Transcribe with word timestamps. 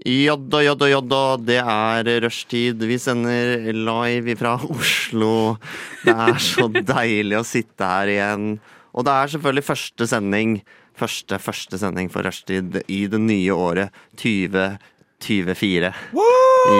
Jodda, 0.00 0.62
jodda, 0.64 0.88
jodda, 0.90 1.18
det 1.38 1.58
er 1.60 2.08
rushtid. 2.24 2.80
Vi 2.88 2.96
sender 2.98 3.68
live 3.76 4.34
fra 4.40 4.56
Oslo. 4.66 5.58
Det 6.02 6.14
er 6.16 6.40
så 6.42 6.66
deilig 6.96 7.38
å 7.38 7.44
sitte 7.46 7.86
her 7.86 8.10
igjen. 8.10 8.46
Og 8.96 9.06
det 9.06 9.12
er 9.14 9.34
selvfølgelig 9.36 9.66
første 9.68 10.08
sending. 10.10 10.56
Første, 10.98 11.38
første 11.40 11.78
sending 11.80 12.10
for 12.12 12.26
rushtid 12.26 12.80
i 12.90 13.04
det 13.10 13.20
nye 13.22 13.54
året 13.54 13.94
2024. 14.20 15.92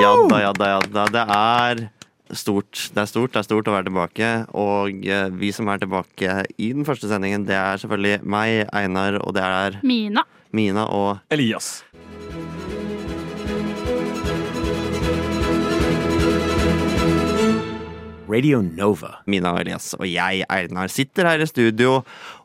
Jadda, 0.02 0.42
jadda, 0.48 0.72
jadda. 0.74 1.06
Det 1.14 1.24
er 1.38 1.86
stort. 2.34 2.88
Det 2.92 3.04
er 3.04 3.08
stort, 3.12 3.32
det 3.36 3.40
er 3.44 3.46
stort 3.46 3.70
å 3.70 3.76
være 3.76 3.88
tilbake. 3.92 4.34
Og 4.58 5.06
eh, 5.06 5.28
vi 5.38 5.52
som 5.54 5.70
er 5.70 5.84
tilbake 5.84 6.42
i 6.58 6.72
den 6.74 6.86
første 6.88 7.10
sendingen, 7.10 7.46
det 7.48 7.56
er 7.60 7.80
selvfølgelig 7.80 8.22
meg, 8.24 8.66
Einar, 8.74 9.20
og 9.22 9.36
det 9.38 9.46
er 9.46 9.78
Mina. 9.86 10.26
Mina 10.52 10.84
og 10.92 11.22
Elias. 11.32 11.78
Radio 18.32 18.62
Nova. 18.64 19.18
Mina 19.30 19.52
og 19.52 19.60
Elias 19.60 19.90
og 19.98 20.06
jeg, 20.08 20.46
Einar, 20.48 20.88
sitter 20.92 21.28
her 21.28 21.42
i 21.44 21.48
studio 21.50 21.98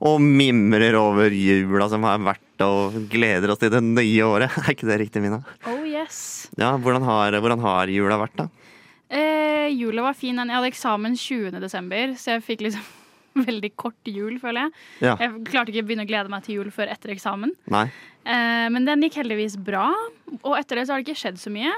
og 0.03 0.19
mimrer 0.23 0.97
over 0.99 1.31
jula 1.31 1.87
som 1.91 2.03
har 2.07 2.19
vært, 2.25 2.43
og 2.65 2.95
gleder 3.11 3.53
oss 3.53 3.61
til 3.61 3.71
det 3.71 3.83
nye 3.85 4.25
året. 4.25 4.51
Er 4.65 4.73
ikke 4.73 4.89
det 4.89 4.99
riktig, 5.05 5.23
Mina? 5.23 5.39
Oh 5.69 5.85
yes. 5.87 6.49
Ja, 6.59 6.73
Hvordan 6.81 7.05
har, 7.07 7.37
hvordan 7.39 7.63
har 7.63 7.93
jula 7.93 8.19
vært, 8.19 8.35
da? 8.41 8.47
Eh, 9.07 9.67
jula 9.77 10.09
var 10.09 10.17
fin. 10.17 10.35
Jeg 10.35 10.51
hadde 10.57 10.71
eksamen 10.73 11.15
20. 11.15 11.59
desember, 11.63 12.15
så 12.19 12.35
jeg 12.35 12.45
fikk 12.49 12.65
liksom 12.67 12.87
veldig 13.47 13.71
kort 13.79 14.09
jul, 14.11 14.39
føler 14.41 14.65
jeg. 14.67 14.75
Ja. 15.07 15.15
Jeg 15.21 15.45
klarte 15.47 15.71
ikke 15.71 15.85
å 15.85 15.89
begynne 15.91 16.07
å 16.07 16.09
glede 16.09 16.33
meg 16.33 16.43
til 16.47 16.59
jul 16.59 16.71
før 16.75 16.91
etter 16.91 17.13
eksamen. 17.15 17.53
Nei? 17.71 17.85
Eh, 18.27 18.65
men 18.73 18.87
den 18.89 19.05
gikk 19.07 19.21
heldigvis 19.21 19.55
bra. 19.61 19.87
Og 20.41 20.57
etter 20.57 20.81
det 20.81 20.87
så 20.89 20.95
har 20.97 21.03
det 21.03 21.07
ikke 21.07 21.21
skjedd 21.21 21.39
så 21.39 21.53
mye. 21.53 21.71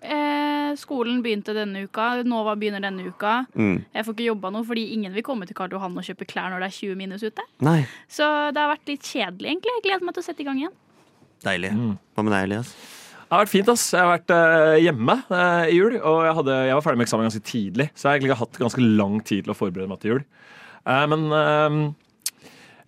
Eh, 0.00 0.70
skolen 0.80 1.20
begynte 1.24 1.52
denne 1.56 1.84
uka. 1.84 2.22
Nova 2.24 2.54
begynner 2.56 2.82
denne 2.82 3.04
uka. 3.10 3.44
Mm. 3.52 3.82
Jeg 3.92 4.06
får 4.06 4.16
ikke 4.16 4.28
jobba 4.30 4.52
noe 4.54 4.64
fordi 4.66 4.86
ingen 4.94 5.12
vil 5.12 5.24
komme 5.26 5.48
til 5.48 5.58
Karl 5.58 5.74
Johan 5.76 5.98
og 5.98 6.06
kjøpe 6.06 6.28
klær 6.30 6.48
når 6.52 6.64
det 6.64 6.70
er 6.70 6.78
20 6.78 7.00
minus 7.00 7.24
ute. 7.26 7.44
Nei. 7.66 7.82
Så 8.08 8.24
det 8.54 8.62
har 8.62 8.72
vært 8.72 8.88
litt 8.88 9.04
kjedelig, 9.04 9.50
egentlig. 9.52 9.76
Jeg 9.76 9.86
gleder 9.88 10.08
meg 10.08 10.16
til 10.16 10.24
å 10.24 10.28
sette 10.30 10.44
i 10.44 10.48
gang 10.48 10.62
igjen. 10.62 10.78
Deilig. 11.44 11.72
Mm. 11.76 11.92
Hva 12.16 12.24
med 12.24 12.36
deg, 12.36 12.48
Elias? 12.48 12.72
Det 13.30 13.36
har 13.36 13.44
vært 13.44 13.52
fint. 13.52 13.68
ass. 13.70 13.84
Jeg 13.94 14.02
har 14.02 14.12
vært 14.14 14.32
uh, 14.34 14.76
hjemme 14.82 15.16
uh, 15.30 15.64
i 15.70 15.76
jul, 15.76 15.98
og 16.00 16.22
jeg, 16.26 16.36
hadde, 16.40 16.56
jeg 16.66 16.78
var 16.78 16.86
ferdig 16.86 17.00
med 17.00 17.06
eksamen 17.06 17.28
ganske 17.28 17.46
tidlig. 17.46 17.86
Så 17.94 18.06
jeg 18.06 18.10
har 18.10 18.18
egentlig 18.18 18.38
hatt 18.40 18.62
ganske 18.64 18.86
lang 18.86 19.20
tid 19.22 19.44
til 19.44 19.52
å 19.54 19.58
forberede 19.58 19.90
meg 19.92 20.00
til 20.02 20.14
jul. 20.14 20.24
Uh, 20.88 21.04
men 21.12 21.28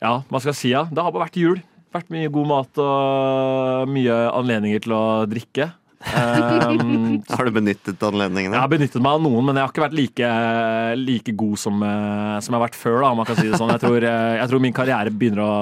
ja, 0.03 0.17
hva 0.27 0.41
skal 0.41 0.51
jeg 0.51 0.59
si? 0.59 0.73
Ja? 0.73 0.83
Det 0.91 0.99
har 0.99 1.15
bare 1.15 1.29
vært 1.29 1.39
jul. 1.39 1.61
Vært 1.95 2.11
mye 2.11 2.33
god 2.33 2.49
mat 2.49 2.81
og 2.83 3.93
mye 3.93 4.17
anledninger 4.33 4.83
til 4.83 4.97
å 4.97 5.05
drikke. 5.31 5.69
Um, 6.03 7.23
Har 7.37 7.47
du 7.47 7.55
benyttet 7.55 8.03
anledningene? 8.03 8.57
jeg 8.57 8.61
har 8.63 8.71
benyttet 8.71 9.03
meg 9.03 9.17
av 9.17 9.25
noen, 9.25 9.47
men 9.47 9.59
jeg 9.59 9.65
har 9.65 9.73
ikke 9.73 9.85
vært 9.85 9.97
like, 9.97 10.31
like 10.99 11.35
god 11.39 11.61
som, 11.63 11.83
eh, 11.87 12.39
som 12.43 12.53
jeg 12.53 12.59
har 12.59 12.65
vært 12.67 12.79
før. 12.79 12.99
Da, 13.05 13.11
om 13.13 13.21
man 13.23 13.29
kan 13.29 13.39
si 13.39 13.49
det 13.49 13.61
sånn. 13.61 13.73
Jeg 13.77 13.85
tror, 13.85 14.07
eh, 14.09 14.37
jeg 14.41 14.51
tror 14.51 14.63
min 14.65 14.77
karriere 14.77 15.13
begynner 15.15 15.45
å 15.45 15.53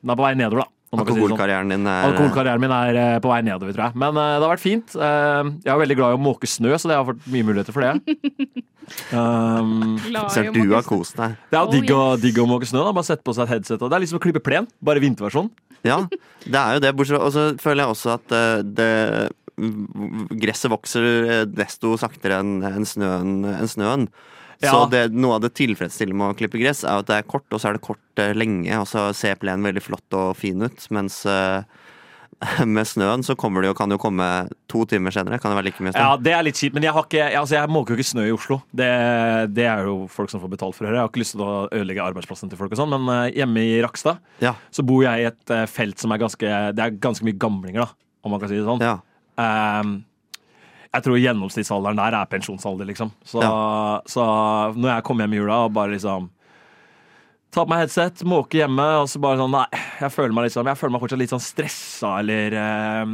Den 0.00 0.14
er 0.14 0.18
på 0.18 0.26
vei 0.26 0.34
nedover. 0.38 0.64
da 0.64 0.68
sånn. 0.94 1.02
Alkoholkarrieren 1.04 1.72
din 1.74 1.88
er 1.90 2.04
Alkoholkarrieren 2.10 2.62
min 2.62 2.74
er 2.74 3.00
eh, 3.00 3.16
på 3.22 3.32
vei 3.32 3.40
nedover, 3.46 3.74
tror 3.74 3.86
jeg. 3.88 4.00
Men 4.02 4.14
det 4.18 4.44
har 4.44 4.52
vært 4.52 4.64
fint. 4.64 4.94
Jeg 4.94 5.72
er 5.72 5.82
veldig 5.84 5.98
glad 5.98 6.14
i 6.14 6.18
å 6.18 6.22
måke 6.22 6.50
snø, 6.50 6.74
så 6.78 6.90
det 6.90 6.98
har 6.98 7.08
fått 7.08 7.26
mye 7.30 7.50
muligheter 7.50 7.74
for 7.74 7.86
det. 7.86 7.96
Um, 9.16 9.96
Ser 10.28 10.50
du 10.52 10.74
har 10.74 10.82
kost 10.84 11.16
deg. 11.16 11.38
det 11.48 11.56
er 11.56 11.70
digg, 11.72 11.88
å, 11.88 12.18
digg 12.20 12.36
å 12.36 12.44
måke 12.44 12.68
snø. 12.68 12.82
da 12.84 12.90
Bare 12.92 13.06
sette 13.08 13.24
på 13.24 13.32
seg 13.32 13.46
et 13.46 13.54
headset. 13.54 13.80
Og 13.80 13.88
det 13.88 13.96
er 13.96 14.02
liksom 14.04 14.18
å 14.18 14.20
klippe 14.20 14.42
plen, 14.44 14.68
bare 14.84 15.00
vinterversjon. 15.00 15.48
Ja, 15.88 16.02
det 16.44 16.60
er 16.60 16.76
jo 16.76 16.82
det. 16.84 16.92
Bortsett 16.92 17.16
fra 17.16 17.24
Og 17.24 17.32
så 17.32 17.46
føler 17.64 17.86
jeg 17.86 17.94
også 17.94 18.12
at 18.18 18.36
det 18.76 18.90
Gresset 19.56 20.72
vokser 20.72 21.04
eh, 21.24 21.44
desto 21.46 21.94
saktere 22.00 22.40
enn 22.42 22.86
snøen. 22.88 23.36
enn 23.54 23.70
snøen. 23.70 24.08
Så 24.64 24.84
det, 24.88 25.08
noe 25.12 25.36
av 25.36 25.42
det 25.44 25.52
tilfredsstillende 25.58 26.16
med 26.16 26.32
å 26.32 26.36
klippe 26.38 26.60
gress, 26.60 26.84
er 26.86 27.02
at 27.02 27.08
det 27.10 27.16
er 27.20 27.26
kort, 27.28 27.44
og 27.52 27.60
så 27.60 27.68
er 27.68 27.76
det 27.76 27.84
kort 27.84 28.22
eh, 28.22 28.32
lenge, 28.36 28.70
og 28.80 28.86
så 28.88 29.10
ser 29.16 29.36
plenen 29.40 29.66
veldig 29.66 29.82
flott 29.82 30.16
og 30.16 30.36
fin 30.38 30.62
ut. 30.62 30.86
Mens 30.94 31.18
eh, 31.28 31.66
med 32.76 32.88
snøen 32.88 33.24
så 33.26 33.36
kommer 33.38 33.62
det 33.62 33.72
jo, 33.72 33.76
kan 33.76 33.90
det 33.92 33.98
jo 33.98 34.04
komme 34.06 34.28
to 34.70 34.86
timer 34.88 35.12
senere. 35.14 35.40
Kan 35.42 35.52
det 35.52 35.58
være 35.58 35.68
like 35.68 35.84
mye 35.84 35.92
snø? 35.92 36.00
Ja, 36.06 36.16
Det 36.16 36.32
er 36.32 36.46
litt 36.46 36.60
kjipt, 36.62 36.78
men 36.78 36.86
jeg, 36.86 36.94
har 36.96 37.04
ikke, 37.06 37.26
altså, 37.42 37.58
jeg 37.58 37.72
måker 37.76 37.92
jo 37.94 38.00
ikke 38.00 38.10
snø 38.14 38.26
i 38.30 38.34
Oslo. 38.34 38.60
Det, 38.72 38.90
det 39.54 39.66
er 39.68 39.90
jo 39.90 39.96
folk 40.12 40.32
som 40.32 40.40
får 40.42 40.54
betalt 40.54 40.78
for 40.78 40.86
å 40.86 40.90
høre. 40.90 41.00
Jeg 41.02 41.06
har 41.06 41.12
ikke 41.12 41.24
lyst 41.24 41.36
til 41.36 41.44
å 41.44 41.52
ødelegge 41.68 42.06
arbeidsplassen 42.08 42.52
til 42.52 42.60
folk, 42.62 42.72
og 42.72 42.80
sånn, 42.80 42.94
men 43.04 43.34
hjemme 43.36 43.66
i 43.68 43.80
Rakstad 43.84 44.22
Ja. 44.44 44.54
så 44.72 44.86
bor 44.86 45.04
jeg 45.04 45.26
i 45.26 45.28
et 45.28 45.56
felt 45.74 46.00
som 46.00 46.14
er 46.14 46.22
ganske 46.24 46.54
Det 46.78 46.86
er 46.86 46.96
ganske 47.04 47.26
mye 47.26 47.36
gamlinger, 47.36 47.84
da, 47.84 48.16
om 48.24 48.32
man 48.32 48.40
kan 48.42 48.48
si 48.54 48.56
det 48.62 48.64
sånn. 48.70 48.80
Ja. 48.86 48.96
Ehm, 49.40 49.96
jeg 50.94 51.02
tror 51.02 51.18
gjennomsnittsalderen 51.18 51.98
der 51.98 52.14
er 52.20 52.30
pensjonsalder, 52.30 52.86
liksom. 52.86 53.10
Så, 53.26 53.42
så 54.06 54.24
når 54.78 54.92
jeg 54.92 55.04
kommer 55.08 55.26
hjem 55.26 55.34
i 55.34 55.40
jula 55.42 55.64
og 55.66 55.74
bare 55.74 55.96
liksom 55.96 56.30
Ta 57.54 57.62
på 57.62 57.70
meg 57.70 57.84
headset, 57.84 58.24
måke 58.26 58.58
hjemme, 58.58 58.82
og 58.98 59.06
så 59.06 59.20
bare 59.22 59.38
sånn 59.38 59.52
Nei, 59.54 59.66
jeg 60.00 60.10
føler 60.10 60.34
meg 60.34 60.48
liksom 60.48 60.66
Jeg 60.66 60.78
føler 60.80 60.92
meg 60.96 61.02
fortsatt 61.04 61.20
litt 61.20 61.30
sånn 61.34 61.42
stressa, 61.44 62.08
eller 62.18 62.56
ehm, 62.58 63.12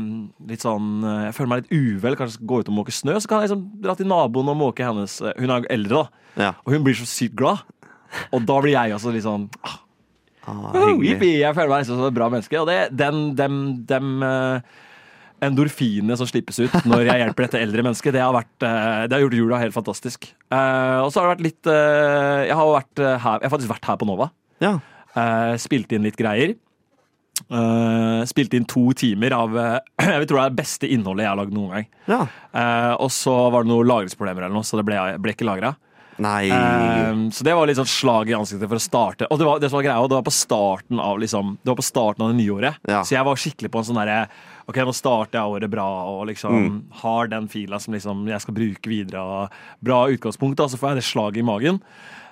litt 0.48 0.64
sånn 0.64 0.86
eh, 1.04 1.26
Jeg 1.26 1.34
føler 1.36 1.50
meg 1.52 1.60
litt 1.66 1.74
uvel. 1.76 2.16
Kanskje 2.16 2.46
gå 2.48 2.60
ut 2.62 2.70
og 2.72 2.76
måke 2.78 2.94
snø. 2.96 3.18
Så 3.20 3.28
kan 3.28 3.42
jeg 3.42 3.50
liksom 3.50 3.66
dra 3.84 3.96
til 3.98 4.08
naboen 4.08 4.48
og 4.48 4.56
måke 4.62 4.86
hennes 4.86 5.18
eh, 5.20 5.36
Hun 5.36 5.52
er 5.52 5.68
eldre, 5.76 6.00
da. 6.00 6.24
ja. 6.46 6.50
Og 6.64 6.72
hun 6.72 6.86
blir 6.88 6.96
så 6.96 7.08
sykt 7.08 7.36
glad. 7.36 7.60
Og 8.32 8.40
da 8.48 8.56
blir 8.64 8.72
jeg 8.78 8.96
også 8.96 9.12
litt 9.12 9.26
sånn 9.28 9.44
ah, 9.60 9.76
Ah, 10.48 10.72
Oh, 10.72 11.02
jeg 11.04 11.20
føler 11.20 11.68
meg 11.68 11.82
liksom 11.84 12.00
som 12.00 12.06
et 12.08 12.16
bra 12.16 12.30
menneske. 12.32 12.56
Og 12.62 12.66
det, 12.70 12.78
den, 12.96 13.20
dem, 13.36 13.58
dem 13.86 14.22
eh, 14.24 14.80
endorfinene 15.44 16.16
som 16.18 16.28
slippes 16.28 16.60
ut 16.62 16.74
når 16.88 17.06
jeg 17.08 17.22
hjelper 17.22 17.46
dette 17.46 17.60
eldre 17.64 17.84
mennesket, 17.86 18.14
det 18.16 18.22
har, 18.24 18.34
vært, 18.36 18.56
eh, 18.66 19.04
det 19.08 19.16
har 19.16 19.24
gjort 19.24 19.38
jula 19.38 19.60
helt 19.62 19.76
fantastisk. 19.76 20.30
Eh, 20.52 20.98
og 21.00 21.10
så 21.10 21.20
har 21.20 21.28
det 21.28 21.34
vært 21.36 21.46
litt 21.46 21.70
eh, 21.70 22.46
Jeg 22.48 22.56
har 22.58 22.72
vært 22.74 23.02
her 23.02 23.38
Jeg 23.38 23.46
har 23.46 23.54
faktisk 23.54 23.72
vært 23.72 23.88
her 23.90 24.00
på 24.00 24.08
Nova. 24.08 24.30
Ja. 24.60 24.78
Spilt 25.58 25.92
inn 25.96 26.04
litt 26.06 26.18
greier. 26.20 26.54
Uh, 27.48 28.20
spilte 28.28 28.58
inn 28.58 28.66
to 28.68 28.90
timer 28.94 29.32
av 29.34 29.54
uh, 29.56 29.78
jeg 30.04 30.22
vil 30.22 30.26
tro 30.28 30.36
det 30.36 30.42
er 30.42 30.52
det 30.52 30.60
beste 30.60 30.90
innholdet 30.92 31.24
jeg 31.24 31.32
har 31.32 31.38
lagd 31.40 31.54
noen 31.56 31.72
gang. 31.72 31.86
ja. 32.10 32.18
Uh, 32.52 32.94
og 33.00 33.08
så 33.14 33.32
var 33.50 33.64
det 33.64 33.70
noen 33.72 33.88
lagringsproblemer, 33.88 34.44
eller 34.44 34.58
noe, 34.58 34.66
så 34.66 34.78
det 34.78 34.84
ble, 34.86 34.98
ble 35.22 35.34
ikke 35.34 35.48
lagra. 35.48 35.72
Så 36.20 37.46
det 37.46 37.54
var 37.56 37.68
litt 37.68 37.78
sånn 37.78 37.88
slag 37.88 38.28
i 38.28 38.36
ansiktet 38.36 38.68
for 38.68 38.76
å 38.76 38.82
starte. 38.82 39.28
Og 39.32 39.40
det 39.40 39.46
var, 39.48 39.60
det 39.62 39.70
var 39.72 39.84
greia, 39.86 40.08
det 40.10 40.18
var 40.18 40.26
på 40.26 40.34
starten 40.34 41.00
av 41.00 41.20
liksom, 41.22 41.54
Det 41.62 41.70
var 41.72 41.78
på 41.78 41.86
starten 41.86 42.26
av 42.26 42.32
det 42.32 42.36
nye 42.42 42.56
året. 42.58 42.80
Ja. 42.84 43.00
Så 43.06 43.14
jeg 43.16 43.24
var 43.24 43.40
skikkelig 43.40 43.70
på 43.72 43.80
en 43.80 43.88
sånn 43.88 44.00
derre 44.02 44.18
Ok, 44.70 44.78
nå 44.86 44.94
starter 44.96 45.40
jeg 45.40 45.56
året 45.56 45.72
bra 45.72 45.86
og 46.12 46.28
liksom 46.30 46.78
har 47.02 47.30
den 47.32 47.48
fila 47.50 47.80
som 47.82 47.96
liksom 47.96 48.22
jeg 48.30 48.44
skal 48.44 48.56
bruke 48.56 48.92
videre. 48.92 49.22
Og 49.24 49.84
bra 49.84 50.04
utgangspunkt, 50.14 50.58
da, 50.60 50.68
så 50.70 50.78
får 50.80 50.92
jeg 50.94 51.00
det 51.02 51.08
slaget 51.10 51.42
i 51.42 51.46
magen. 51.50 51.82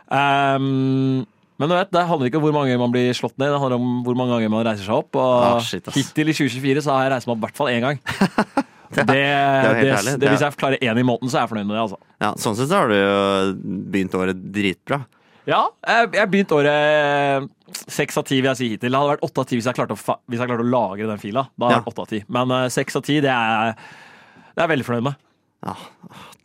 Um, 0.09 1.27
men 1.59 1.69
du 1.69 1.75
vet, 1.75 1.91
det 1.91 2.05
handler 2.07 2.31
ikke 2.31 2.39
om 2.39 2.45
hvor 2.47 2.55
mange 2.55 2.77
man 2.79 2.93
blir 2.95 3.11
slått 3.19 3.35
ned, 3.41 3.51
det 3.51 3.59
handler 3.59 3.81
om 3.83 4.05
hvor 4.07 4.15
mange 4.19 4.37
ganger 4.37 4.53
man 4.53 4.63
reiser 4.69 4.87
seg 4.87 5.01
opp. 5.01 5.19
Og 5.19 5.47
Ah, 5.49 5.59
shit, 5.67 5.89
hittil 5.97 6.31
i 6.31 6.37
2024 6.39 6.85
så 6.87 6.95
har 6.95 7.09
jeg 7.09 7.13
reist 7.17 7.27
meg 7.29 7.35
opp 7.35 7.41
i 7.43 7.47
hvert 7.49 7.59
fall 7.59 7.73
én 7.75 7.85
gang. 7.85 7.99
Det, 8.89 9.05
det, 9.05 9.81
det. 9.85 10.13
Det 10.17 10.31
hvis 10.33 10.41
jeg 10.41 10.57
klarer 10.57 10.81
én 10.81 10.97
i 10.97 11.03
måneden, 11.05 11.29
så 11.29 11.37
er 11.37 11.43
jeg 11.43 11.51
fornøyd 11.51 11.67
med 11.69 11.75
det. 11.77 11.83
altså 11.83 11.99
Ja, 12.25 12.31
sånn 12.41 12.55
sett 12.57 12.71
så 12.71 12.79
har 12.81 12.89
du 12.89 12.95
jo 12.97 13.83
begynt 13.93 14.15
året 14.17 14.39
dritbra. 14.55 15.03
Ja, 15.49 15.63
jeg, 15.89 16.29
begynte 16.29 16.59
året 16.59 17.49
seks 17.89 18.19
av 18.21 18.27
ti, 18.29 18.37
vil 18.43 18.51
jeg 18.51 18.59
si 18.59 18.67
hittil. 18.75 18.93
Det 18.93 18.99
hadde 19.01 19.15
vært 19.15 19.25
åtte 19.25 19.41
av 19.43 19.49
ti 19.49 19.57
hvis 19.57 19.69
jeg 19.71 19.79
klarte 19.79 19.97
å, 19.97 20.17
hvis 20.29 20.43
jeg 20.43 20.51
klarte 20.51 20.65
å 20.67 20.69
lagre 20.69 21.09
den 21.09 21.23
fila. 21.23 21.47
Da 21.57 21.65
hadde 21.65 21.73
det 21.73 21.79
Ja. 21.79 21.81
vært 21.81 21.93
åtte 21.95 22.05
av 22.05 22.11
10. 22.13 22.25
Men 22.37 22.53
eh, 22.59 22.69
seks 22.75 22.97
av 23.01 23.05
ti, 23.07 23.17
det 23.25 23.33
er 23.33 23.73
det 23.79 24.61
er 24.61 24.67
jeg 24.67 24.73
veldig 24.75 24.87
fornøyd 24.89 25.07
med. 25.09 25.17
Ja, 25.65 25.75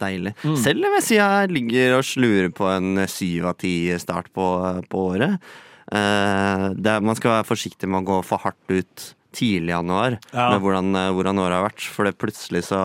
deilig. 0.01 0.33
Mm. 0.44 0.55
Selv 0.63 0.85
om 0.88 0.95
jeg 0.97 1.03
sier 1.09 1.21
jeg 1.41 1.51
ligger 1.53 1.97
og 2.00 2.05
slurer 2.07 2.50
på 2.53 2.69
en 2.71 3.03
syv 3.11 3.45
av 3.51 3.57
ti 3.61 3.73
start 4.01 4.31
på, 4.33 4.47
på 4.89 5.03
året. 5.11 5.35
Eh, 5.91 6.65
det, 6.77 6.88
er- 6.95 7.03
man 7.03 7.15
skal 7.19 7.35
være 7.39 7.50
forsiktig 7.50 7.89
med 7.89 8.03
å 8.03 8.07
gå 8.07 8.19
for 8.25 8.39
hardt 8.45 8.71
ut 8.71 9.09
tidlig 9.33 9.73
i 9.73 9.75
januar 9.75 10.19
Ja. 10.31 10.51
med 10.53 10.61
hvordan, 10.61 10.95
eh, 10.95 11.11
hvordan 11.11 11.39
året 11.44 11.57
har 11.59 11.67
vært. 11.69 11.88
For 11.91 12.05
det 12.05 12.17
plutselig 12.21 12.63
så 12.69 12.79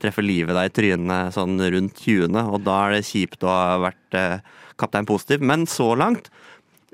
treffer 0.00 0.22
livet 0.24 0.54
deg 0.54 0.70
i 0.70 0.74
trynet 0.80 1.34
sånn 1.34 1.58
rundt 1.58 1.94
20., 2.06 2.46
og 2.54 2.62
da 2.64 2.86
er 2.86 2.96
det 2.96 3.04
kjipt 3.08 3.42
å 3.42 3.50
ha 3.50 3.78
vært 3.82 4.14
eh, 4.14 4.38
kaptein 4.80 5.08
positiv. 5.08 5.44
Men 5.44 5.66
så 5.70 5.92
langt 5.98 6.30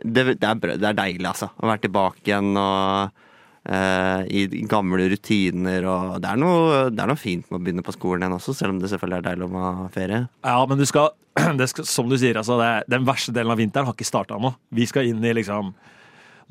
det, 0.02 0.38
det, 0.40 0.48
er, 0.48 0.78
det 0.78 0.88
er 0.88 0.98
deilig, 0.98 1.26
altså. 1.28 1.50
Å 1.56 1.68
være 1.68 1.84
tilbake 1.84 2.24
igjen 2.26 2.56
og 2.58 3.12
uh, 3.70 4.20
i 4.26 4.64
gamle 4.70 5.08
rutiner. 5.12 5.86
Og 5.86 6.18
det 6.22 6.32
er, 6.32 6.42
noe, 6.42 6.84
det 6.90 7.04
er 7.04 7.12
noe 7.12 7.20
fint 7.20 7.48
med 7.48 7.60
å 7.60 7.62
begynne 7.62 7.86
på 7.86 7.94
skolen 7.96 8.26
igjen 8.26 8.38
også, 8.38 8.56
selv 8.58 8.76
om 8.76 8.82
det 8.82 8.90
selvfølgelig 8.92 9.20
er 9.20 9.28
deilig 9.30 9.48
å 9.48 9.64
ha 9.66 9.88
ferie. 9.94 10.22
Ja, 10.46 10.58
men 10.68 10.82
du 10.82 10.86
skal, 10.88 11.12
skal 11.72 11.88
som 11.88 12.10
du 12.10 12.18
sier, 12.18 12.40
altså, 12.40 12.58
den 12.90 13.08
verste 13.08 13.34
delen 13.34 13.54
av 13.54 13.62
vinteren 13.62 13.88
har 13.88 13.96
ikke 13.96 14.08
starta 14.08 14.40
nå. 14.42 14.54
Vi 14.74 14.88
skal 14.90 15.10
inn 15.10 15.24
i 15.24 15.34
liksom 15.40 15.74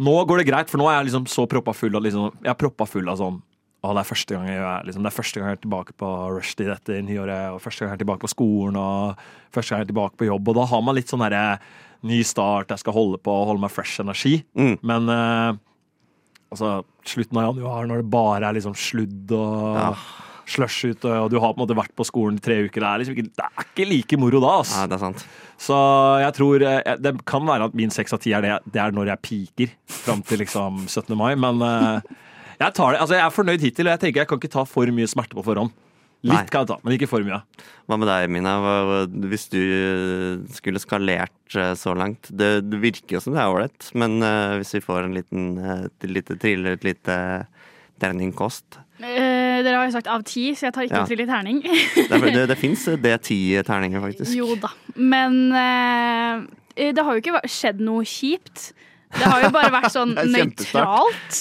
Nå 0.02 0.14
går 0.26 0.40
det 0.40 0.46
greit, 0.48 0.70
for 0.72 0.80
nå 0.80 0.86
er 0.88 0.96
jeg 0.96 1.10
liksom 1.10 1.26
så 1.30 1.44
proppa 1.52 1.76
full 1.78 1.94
av 2.00 2.02
liksom, 2.02 2.32
Jeg 2.42 2.50
er 2.50 2.58
proppa 2.58 2.88
full 2.90 3.10
av 3.12 3.20
sånn 3.20 3.36
å, 3.82 3.94
det 3.98 4.02
er 4.04 4.10
første 4.12 4.36
gang 4.38 4.46
jeg 4.46 4.60
er, 4.62 4.84
liksom, 4.86 5.02
det 5.06 5.10
er 5.10 5.16
første 5.18 5.40
gang 5.42 5.50
jeg 5.50 5.58
er 5.58 5.64
tilbake 5.64 5.96
på 5.98 6.10
rushtid 6.36 6.70
etter 6.70 7.00
nyåret, 7.06 7.48
og 7.56 7.62
første 7.64 7.82
gang 7.82 7.90
jeg 7.94 7.98
er 8.00 8.04
tilbake 8.04 8.22
på 8.28 8.30
skolen, 8.30 8.78
og 8.78 9.24
første 9.56 9.74
gang 9.74 9.82
jeg 9.82 9.88
er 9.88 9.94
tilbake 9.94 10.20
på 10.22 10.28
jobb. 10.30 10.52
Og 10.54 10.60
da 10.60 10.68
har 10.70 10.84
man 10.86 10.98
litt 11.00 11.10
sånn 11.10 11.24
derre 11.26 11.60
ny 12.06 12.22
start, 12.26 12.70
jeg 12.74 12.82
skal 12.84 12.94
holde 12.98 13.18
på, 13.26 13.34
holde 13.50 13.62
meg 13.64 13.74
fresh 13.74 14.02
energi. 14.04 14.36
Mm. 14.58 14.76
Men 14.86 15.10
eh, 15.14 15.60
altså, 16.54 16.76
slutten 17.10 17.42
av 17.42 17.52
januar, 17.56 17.90
når 17.90 18.04
det 18.04 18.12
bare 18.14 18.50
er 18.52 18.58
liksom 18.60 18.78
sludd 18.78 19.34
og 19.38 19.80
Ja. 19.82 19.92
slush 20.52 20.86
ute, 20.92 21.08
og 21.22 21.30
du 21.32 21.38
har 21.40 21.54
på 21.54 21.62
en 21.62 21.64
måte 21.66 21.78
vært 21.78 21.94
på 21.96 22.04
skolen 22.06 22.38
i 22.38 22.44
tre 22.44 22.58
uker, 22.66 22.82
det 22.82 22.90
er 22.90 23.02
liksom 23.04 23.16
ikke, 23.18 23.30
det 23.38 23.46
er 23.46 23.66
ikke 23.66 23.86
like 23.90 24.18
moro 24.20 24.42
da, 24.44 24.56
Altså. 24.62 24.82
Ja, 24.82 24.88
det 24.90 24.98
er 24.98 25.04
sant. 25.06 25.26
Så 25.62 25.78
jeg 26.22 26.34
tror 26.38 26.64
eh, 26.66 26.96
Det 26.98 27.14
kan 27.30 27.46
være 27.46 27.70
at 27.70 27.76
min 27.78 27.90
seks 27.94 28.14
av 28.14 28.20
ti 28.24 28.34
er 28.34 28.42
det, 28.46 28.58
det 28.74 28.82
er 28.82 28.92
når 28.98 29.14
jeg 29.14 29.22
peaker 29.30 29.74
fram 30.02 30.22
til 30.26 30.42
liksom 30.42 30.86
17. 30.90 31.16
mai, 31.18 31.36
men 31.40 31.62
eh, 31.62 32.02
jeg, 32.62 32.76
tar 32.78 32.94
det, 32.96 33.00
altså 33.04 33.18
jeg 33.18 33.26
er 33.26 33.38
fornøyd 33.38 33.64
hittil, 33.66 33.88
og 33.88 33.96
jeg 33.96 34.04
tenker 34.06 34.24
jeg 34.24 34.30
kan 34.32 34.42
ikke 34.42 34.54
ta 34.58 34.66
for 34.70 34.94
mye 34.96 35.10
smerte 35.10 35.38
på 35.38 35.46
forhånd. 35.46 35.74
Litt 36.22 36.36
Nei. 36.38 36.50
kan 36.54 36.62
jeg 36.62 36.70
ta, 36.70 36.78
men 36.86 36.94
ikke 36.94 37.10
for 37.10 37.26
mye. 37.26 37.40
Hva 37.90 37.98
med 37.98 38.10
deg, 38.12 38.28
Mina? 38.30 38.52
Hvis 39.32 39.48
du 39.50 39.58
eh, 39.58 40.44
skulle 40.54 40.82
skalert 40.84 41.56
eh, 41.58 41.72
så 41.74 41.96
langt 41.98 42.30
Det, 42.30 42.52
virker 42.78 43.18
jo 43.18 43.24
som 43.26 43.34
det 43.34 43.42
er 43.42 43.50
ålreit, 43.50 43.90
men 43.98 44.20
eh, 44.22 44.60
hvis 44.62 44.76
vi 44.78 44.84
får 44.86 45.08
en 45.08 45.18
liten 45.18 45.48
uh, 45.58 46.06
lite 46.06 46.38
triller, 46.38 46.78
et 46.78 46.86
lite 46.86 47.18
terningkost 48.02 48.78
Eh, 49.02 49.62
dere 49.66 49.80
har 49.80 49.88
jo 49.88 49.94
sagt 49.96 50.10
av 50.14 50.22
ti, 50.28 50.52
så 50.54 50.68
jeg 50.68 50.76
tar 50.76 50.86
ikke 50.86 51.00
Ja. 51.00 51.06
en 51.10 51.24
i 51.24 51.26
terning. 51.26 51.62
Det, 51.64 52.34
det, 52.36 52.48
det 52.52 52.58
fins 52.64 52.86
det 53.02 53.16
ti 53.26 53.40
terninger, 53.66 54.02
faktisk. 54.04 54.36
Jo 54.38 54.56
da. 54.62 54.70
Men 54.96 55.52
eh, 55.58 56.92
det 56.94 57.02
har 57.02 57.18
jo 57.18 57.24
ikke 57.24 57.42
skjedd 57.50 57.82
noe 57.82 58.06
kjipt. 58.06 58.74
Det 59.12 59.26
har 59.26 59.42
jo 59.42 59.50
bare 59.54 59.72
vært 59.74 59.94
sånn 59.96 60.14
nøytralt. 60.36 61.40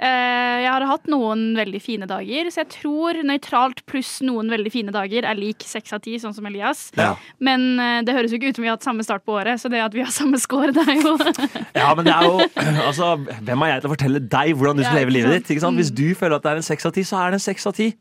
Eh, 0.00 0.58
jeg 0.64 0.70
har 0.70 0.84
hatt 0.88 1.08
noen 1.10 1.52
veldig 1.58 1.80
fine 1.82 2.08
dager, 2.08 2.48
så 2.50 2.62
jeg 2.62 2.70
tror 2.74 3.18
nøytralt 3.28 3.82
pluss 3.90 4.16
noen 4.24 4.50
veldig 4.52 4.72
fine 4.72 4.94
dager 4.94 5.26
er 5.28 5.38
lik 5.38 5.64
seks 5.66 5.92
av 5.94 6.02
ti, 6.04 6.16
sånn 6.22 6.34
som 6.36 6.46
Elias. 6.48 6.86
Ja. 6.98 7.12
Men 7.44 7.66
eh, 7.76 8.00
det 8.06 8.16
høres 8.16 8.32
jo 8.32 8.40
ikke 8.40 8.52
ut 8.52 8.60
som 8.60 8.66
vi 8.66 8.70
har 8.70 8.78
hatt 8.78 8.86
samme 8.86 9.06
start 9.06 9.26
på 9.28 9.36
året, 9.36 9.60
så 9.60 9.70
det 9.72 9.82
at 9.84 9.96
vi 9.96 10.04
har 10.04 10.12
samme 10.20 10.40
score, 10.42 10.72
det 10.74 10.86
er 10.86 11.00
jo 11.02 11.16
Ja, 11.82 11.92
men 11.98 12.08
det 12.08 12.14
er 12.14 12.28
jo 12.28 12.38
Altså, 12.88 13.14
hvem 13.20 13.66
er 13.66 13.74
jeg 13.74 13.84
til 13.84 13.90
å 13.90 13.94
fortelle 13.94 14.22
deg 14.36 14.54
hvordan 14.56 14.80
du 14.80 14.84
skal 14.86 14.96
Ja, 14.96 15.02
leve 15.02 15.16
livet 15.18 15.36
ditt? 15.38 15.52
Ikke 15.54 15.66
sant? 15.66 15.80
Hvis 15.80 15.92
du 15.94 16.06
føler 16.18 16.38
at 16.38 16.46
det 16.46 16.54
er 16.54 16.62
en 16.62 16.70
seks 16.72 16.88
av 16.88 16.96
ti, 16.96 17.04
så 17.06 17.20
er 17.20 17.32
det 17.32 17.40
en 17.40 17.46
seks 17.50 17.68
av 17.68 17.76
ti. 17.76 17.92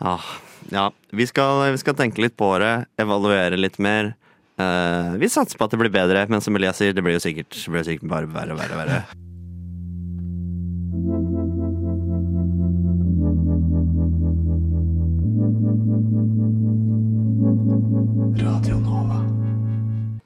Ah, 0.00 0.32
ja. 0.72 0.88
Vi 1.12 1.26
skal, 1.28 1.66
vi 1.74 1.80
skal 1.82 1.96
tenke 1.98 2.22
litt 2.24 2.36
på 2.40 2.48
året, 2.56 2.88
evaluere 3.00 3.58
litt 3.60 3.78
mer. 3.82 4.14
Uh, 4.60 5.16
vi 5.20 5.28
satser 5.32 5.58
på 5.58 5.66
at 5.66 5.72
det 5.72 5.80
blir 5.80 5.92
bedre, 5.92 6.26
men 6.28 6.44
som 6.44 6.56
Elias 6.56 6.80
sier, 6.80 6.92
det 6.96 7.04
blir 7.04 7.16
jo 7.16 7.24
sikkert, 7.24 7.52
det 7.54 7.72
blir 7.72 7.84
jo 7.84 7.90
sikkert 7.92 8.12
bare 8.12 8.30
verre 8.30 8.56
og 8.56 8.62
verre. 8.62 8.80
verre. 8.82 9.29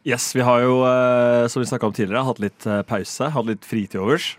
Yes, 0.05 0.35
vi 0.37 0.45
har 0.45 0.61
jo, 0.61 0.83
eh, 0.85 1.47
som 1.49 1.63
vi 1.63 1.67
snakka 1.67 1.89
om 1.89 1.93
tidligere, 1.97 2.27
hatt 2.27 2.41
litt 2.43 2.67
eh, 2.69 2.83
pause, 2.85 3.31
hatt 3.33 3.49
litt 3.49 3.65
fritid 3.65 4.03
overs. 4.03 4.35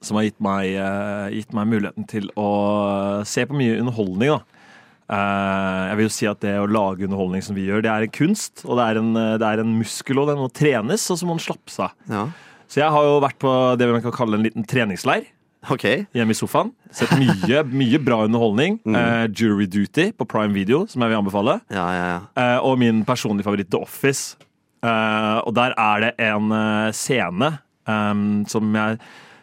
Som 0.00 0.16
har 0.16 0.24
gitt 0.26 0.40
meg, 0.42 0.72
eh, 0.80 1.26
gitt 1.36 1.52
meg 1.54 1.68
muligheten 1.68 2.06
til 2.08 2.30
å 2.40 3.24
se 3.28 3.44
på 3.46 3.56
mye 3.56 3.76
underholdning, 3.82 4.32
da. 4.38 4.42
Jeg 5.06 5.96
vil 6.00 6.08
jo 6.08 6.10
si 6.16 6.26
at 6.26 6.40
det 6.42 6.56
å 6.58 6.66
lage 6.66 7.04
underholdning 7.06 7.44
som 7.44 7.54
vi 7.54 7.68
gjør, 7.68 7.84
det 7.84 7.92
er 7.92 8.06
en 8.08 8.16
kunst. 8.16 8.64
Og 8.64 8.80
det 8.80 8.86
er 8.88 8.98
en, 8.98 9.12
det 9.38 9.46
er 9.46 9.60
en 9.62 9.76
muskel, 9.78 10.18
og 10.18 10.32
den 10.32 10.40
må 10.40 10.48
trenes, 10.50 11.04
og 11.12 11.20
så 11.20 11.28
må 11.28 11.36
den 11.36 11.44
slappes 11.44 11.78
av. 11.78 11.92
Ja, 12.10 12.24
Så 12.66 12.80
jeg 12.80 12.90
har 12.90 13.04
jo 13.06 13.20
vært 13.22 13.38
på 13.38 13.52
det 13.78 13.86
man 13.92 14.02
kan 14.02 14.16
kalle 14.16 14.34
en 14.34 14.42
liten 14.42 14.66
treningsleir 14.66 15.28
Okay. 15.70 16.06
hjemme 16.14 16.30
i 16.30 16.38
sofaen. 16.38 16.72
Sett 16.94 17.10
mye, 17.18 17.62
mye 17.66 17.98
bra 18.02 18.20
underholdning. 18.24 18.78
Eh, 18.86 19.26
Jury 19.34 19.66
Duty 19.66 20.12
på 20.16 20.26
Prime 20.28 20.54
Video, 20.54 20.84
som 20.86 21.02
jeg 21.02 21.10
vil 21.10 21.18
anbefale. 21.18 21.60
Ja, 21.70 21.86
ja, 21.90 22.06
ja. 22.12 22.20
Uh, 22.38 22.58
og 22.70 22.78
min 22.78 23.04
personlige 23.04 23.46
favoritt, 23.48 23.70
The 23.70 23.80
Office. 23.82 24.36
Eh, 24.84 25.38
og 25.46 25.54
der 25.56 25.74
er 25.80 26.04
det 26.04 26.12
en 26.26 26.52
eh, 26.52 26.94
scene 26.94 27.50
um, 27.88 28.44
som 28.50 28.74
jeg 28.76 28.98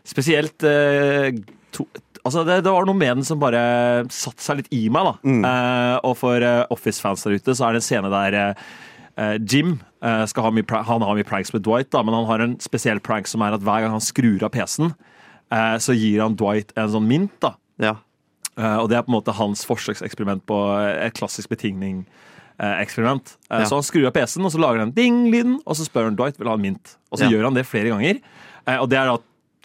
spesielt 0.08 0.66
uh, 0.68 1.32
to, 1.74 1.88
Altså, 2.24 2.46
det, 2.48 2.62
det 2.64 2.72
var 2.72 2.86
noe 2.88 2.96
med 2.96 3.18
den 3.18 3.26
som 3.28 3.40
bare 3.42 3.60
satte 4.14 4.40
seg 4.40 4.62
litt 4.62 4.70
i 4.72 4.86
meg, 4.88 5.10
da. 5.10 5.32
Eh, 5.44 5.96
og 6.08 6.14
for 6.16 6.46
Office-fans 6.72 7.26
der 7.26 7.36
ute, 7.36 7.52
så 7.52 7.66
er 7.68 7.76
det 7.76 7.82
en 7.82 7.84
scene 7.84 8.12
der 8.14 8.38
Jim 9.44 9.74
skal 10.32 10.46
ha 10.46 10.52
mye, 10.56 10.64
han 10.88 11.04
har 11.04 11.18
mye 11.20 11.28
pranks 11.28 11.52
med 11.52 11.66
Dwight, 11.68 11.90
da, 11.92 12.00
men 12.00 12.16
han 12.16 12.30
har 12.30 12.46
en 12.46 12.54
spesiell 12.64 13.04
prank 13.04 13.28
som 13.28 13.44
er 13.44 13.58
at 13.58 13.66
hver 13.68 13.84
gang 13.84 13.92
han 13.92 14.06
skrur 14.06 14.40
av 14.48 14.54
PC-en, 14.56 14.96
så 15.84 15.98
gir 16.00 16.24
han 16.24 16.40
Dwight 16.40 16.72
en 16.80 16.94
sånn 16.96 17.12
mint. 17.12 17.36
da 17.44 17.58
ja. 17.84 17.98
Og 18.56 18.88
det 18.88 19.02
er 19.02 19.04
på 19.04 19.12
en 19.12 19.18
måte 19.18 19.36
hans 19.36 19.68
forsøkseksperiment 19.68 20.48
på 20.48 20.62
et 20.96 21.20
klassisk 21.20 21.52
betingning-eksperiment. 22.58 23.38
Ja. 23.50 23.66
Så 23.66 23.76
han 23.76 23.84
skrur 23.84 24.08
av 24.08 24.14
PC-en, 24.14 24.46
og 24.46 24.52
så 24.52 24.60
lager 24.62 24.80
han 24.80 24.92
ding-lyden, 24.94 25.60
og 25.66 25.76
så 25.76 25.86
spør 25.88 26.06
han 26.10 26.16
Dwight 26.16 26.38
vil 26.40 26.48
ha 26.48 26.54
en 26.56 26.62
mint. 26.62 26.96
Og 27.12 27.20
så 27.20 27.26
Ja. 27.26 27.30
gjør 27.32 27.44
han 27.46 27.54
det 27.54 27.66
flere 27.66 27.90
ganger. 27.90 28.20
Eh, 28.68 28.78
og 28.78 28.90
det 28.90 28.98
er 28.98 29.06
da 29.06 29.18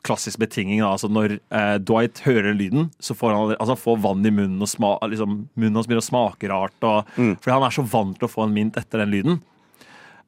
klassisk 0.03 0.39
betinging. 0.39 0.81
Altså 0.81 1.09
når 1.11 1.41
eh, 1.51 1.79
Dwight 1.79 2.21
hører 2.21 2.55
lyden, 2.55 2.91
så 3.01 3.15
får 3.15 3.31
han 3.35 3.57
altså, 3.57 3.75
han 3.75 3.77
får 3.77 4.01
vann 4.03 4.27
i 4.27 4.31
munnen, 4.31 4.61
og 4.63 4.69
sma, 4.69 4.99
liksom, 5.03 5.49
munnen 5.57 5.75
hans 5.75 5.87
begynner 5.87 6.05
å 6.05 6.11
smake 6.11 6.49
rart. 6.49 6.73
Og, 6.83 7.05
Mm. 7.17 7.37
Fordi 7.41 7.53
han 7.53 7.63
er 7.63 7.71
så 7.71 7.83
vant 7.89 8.19
til 8.19 8.29
å 8.29 8.31
få 8.33 8.45
en 8.45 8.55
mint 8.55 8.77
etter 8.77 8.99
den 8.99 9.11
lyden. 9.11 9.43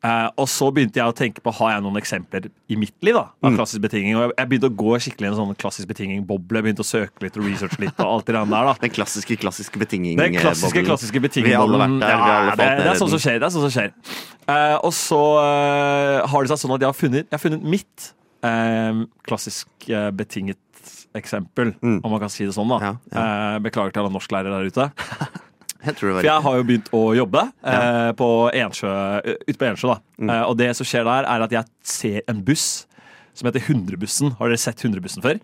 Eh, 0.03 0.29
og 0.41 0.47
så 0.49 0.71
begynte 0.73 0.97
jeg 0.97 1.05
å 1.05 1.13
tenke 1.13 1.43
på 1.45 1.53
har 1.59 1.73
jeg 1.75 1.83
noen 1.85 1.99
eksempler 2.01 2.47
i 2.73 2.77
mitt 2.81 2.95
liv 3.05 3.13
da, 3.19 3.27
Mm. 3.43 3.51
av 3.51 3.57
klassisk 3.59 3.83
betinging. 3.85 4.15
Og 4.17 4.23
jeg, 4.23 4.33
jeg 4.39 4.49
begynte 4.49 4.71
å 4.71 4.77
gå 4.81 4.95
skikkelig 5.05 5.27
i 5.27 5.31
en 5.31 5.37
sånn 5.37 5.57
klassisk 5.61 5.89
betinging-boble. 5.93 6.63
Begynte 6.65 6.81
å 6.81 6.89
søke 6.89 7.21
litt 7.27 7.37
og 7.37 7.45
researche 7.45 7.79
litt. 7.85 8.01
og 8.01 8.07
alt 8.07 8.27
det 8.27 8.35
der 8.35 8.65
da. 8.71 8.75
Den 8.81 8.91
klassiske, 8.97 9.37
klassiske 9.37 9.77
betinging. 9.79 10.17
Den 10.17 10.33
klassiske, 10.41 10.73
boblen. 10.73 10.89
klassiske 10.89 11.21
alle 11.61 11.79
Ja, 12.01 12.17
falt 12.49 12.57
det, 12.57 12.71
det 12.81 12.87
er 12.95 13.01
sånn 13.03 13.13
som 13.13 13.19
skjer. 13.21 13.37
Det 13.41 13.47
er 13.51 13.55
sånn 13.59 13.69
som 13.69 13.75
skjer. 13.77 13.93
Eh, 14.49 14.79
og 14.83 14.93
så 14.97 15.21
eh, 15.45 16.27
har 16.33 16.43
det 16.43 16.49
seg 16.55 16.63
sånn 16.65 16.75
at 16.75 16.81
jeg 16.81 16.89
har 16.89 16.99
funnet, 17.03 17.29
jeg 17.29 17.37
har 17.37 17.45
funnet 17.45 17.63
mitt 17.77 18.13
eh, 18.43 19.05
klassisk 19.29 19.69
eh, 19.91 20.09
betinget 20.17 20.57
eksempel, 21.15 21.75
Mm. 21.83 22.01
om 22.05 22.11
man 22.11 22.21
kan 22.21 22.31
si 22.31 22.47
det 22.47 22.55
sånn. 22.55 22.69
da. 22.71 22.79
Ja, 22.81 22.97
Eh, 23.21 23.59
beklager 23.61 23.93
til 23.93 24.01
alle 24.07 24.15
norsklærere 24.17 24.49
der 24.63 24.71
ute. 24.71 25.41
Jeg 25.81 25.97
tror 25.97 26.11
det 26.11 26.15
var 26.15 26.21
For 26.21 26.29
jeg 26.29 26.45
har 26.45 26.59
jo 26.59 26.65
begynt 26.69 26.91
å 26.97 27.03
jobbe 27.17 27.43
eh, 27.73 28.11
på 28.19 28.29
Ensjø, 28.63 28.91
eh, 29.21 29.39
ute 29.49 29.57
på 29.61 29.69
Ensjø. 29.71 29.95
da. 29.95 29.97
Mm. 30.21 30.33
Eh, 30.35 30.43
og 30.45 30.59
det 30.61 30.69
som 30.77 30.89
skjer 30.89 31.07
der, 31.09 31.29
er 31.31 31.47
at 31.47 31.55
jeg 31.57 31.65
ser 31.95 32.21
en 32.29 32.43
buss 32.45 32.67
som 33.37 33.49
heter 33.49 33.65
100-bussen. 33.65 34.35
Har 34.41 34.53
dere 34.53 34.61
sett 34.61 34.85
100-bussen 34.85 35.25
før? 35.25 35.41